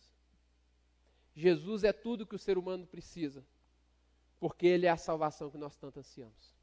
Jesus 1.34 1.86
é 1.86 1.94
tudo 1.94 2.26
que 2.26 2.36
o 2.36 2.38
ser 2.38 2.58
humano 2.58 2.86
precisa, 2.86 3.46
porque 4.42 4.68
ele 4.68 4.86
é 4.86 4.90
a 4.90 4.98
salvação 4.98 5.50
que 5.50 5.58
nós 5.58 5.74
tanto 5.78 6.00
ansiamos. 6.00 6.54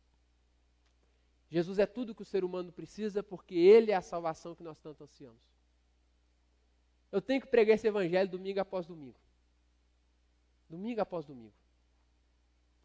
Jesus 1.49 1.79
é 1.79 1.87
tudo 1.87 2.15
que 2.15 2.21
o 2.21 2.27
ser 2.27 2.45
humano 2.45 2.71
precisa, 2.71 3.23
porque 3.23 3.55
ele 3.55 3.91
é 3.91 3.95
a 3.95 4.03
salvação 4.03 4.55
que 4.55 4.63
nós 4.63 4.79
tanto 4.79 5.03
ansiamos. 5.03 5.41
Eu 7.11 7.23
tenho 7.23 7.41
que 7.41 7.47
pregar 7.47 7.77
esse 7.77 7.87
evangelho 7.87 8.29
domingo 8.29 8.61
após 8.61 8.87
domingo. 8.87 9.19
Domingo 10.69 11.01
após 11.01 11.25
domingo. 11.25 11.55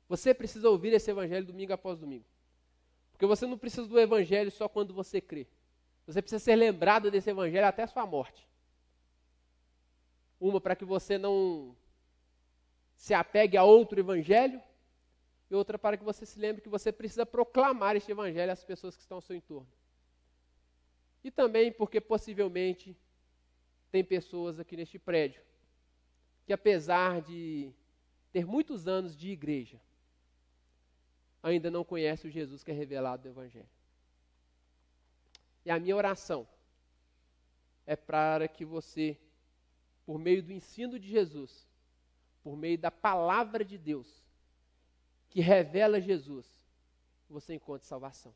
Você 0.07 0.33
precisa 0.33 0.69
ouvir 0.69 0.93
esse 0.93 1.11
evangelho 1.11 1.45
domingo 1.45 1.73
após 1.73 1.99
domingo. 1.99 2.25
Porque 3.11 3.25
você 3.25 3.45
não 3.45 3.57
precisa 3.57 3.85
do 3.85 3.99
evangelho 3.99 4.49
só 4.49 4.69
quando 4.69 4.93
você 4.93 5.19
crê. 5.19 5.45
Você 6.05 6.21
precisa 6.21 6.43
ser 6.43 6.55
lembrado 6.55 7.09
desse 7.09 7.29
evangelho 7.29 7.65
até 7.65 7.83
a 7.83 7.87
sua 7.87 8.05
morte. 8.05 8.47
Uma 10.39 10.59
para 10.59 10.75
que 10.75 10.85
você 10.85 11.17
não 11.17 11.75
se 12.95 13.13
apegue 13.13 13.57
a 13.57 13.63
outro 13.63 13.99
evangelho, 13.99 14.61
e 15.49 15.55
outra 15.55 15.77
para 15.77 15.97
que 15.97 16.03
você 16.03 16.25
se 16.25 16.39
lembre 16.39 16.61
que 16.61 16.69
você 16.69 16.91
precisa 16.91 17.25
proclamar 17.25 17.95
este 17.95 18.11
evangelho 18.11 18.51
às 18.51 18.63
pessoas 18.63 18.95
que 18.95 19.01
estão 19.01 19.17
ao 19.17 19.21
seu 19.21 19.35
entorno. 19.35 19.71
E 21.23 21.29
também 21.29 21.71
porque 21.71 22.01
possivelmente 22.01 22.97
tem 23.91 24.03
pessoas 24.03 24.59
aqui 24.59 24.75
neste 24.75 24.97
prédio 24.97 25.41
que 26.45 26.53
apesar 26.53 27.21
de 27.21 27.71
ter 28.31 28.45
muitos 28.45 28.87
anos 28.87 29.15
de 29.15 29.29
igreja, 29.29 29.79
ainda 31.41 31.69
não 31.69 31.83
conhece 31.83 32.27
o 32.27 32.31
Jesus 32.31 32.63
que 32.63 32.71
é 32.71 32.73
revelado 32.73 33.23
no 33.23 33.33
evangelho. 33.33 33.69
E 35.65 35.71
a 35.71 35.79
minha 35.79 35.95
oração 35.95 36.47
é 37.85 37.95
para 37.95 38.47
que 38.47 38.65
você, 38.65 39.17
por 40.05 40.19
meio 40.19 40.43
do 40.43 40.51
ensino 40.51 40.99
de 40.99 41.07
Jesus, 41.07 41.67
por 42.43 42.57
meio 42.57 42.77
da 42.77 42.91
palavra 42.91 43.63
de 43.63 43.77
Deus, 43.77 44.23
que 45.29 45.41
revela 45.41 45.99
Jesus, 45.99 46.45
você 47.29 47.55
encontre 47.55 47.87
salvação. 47.87 48.33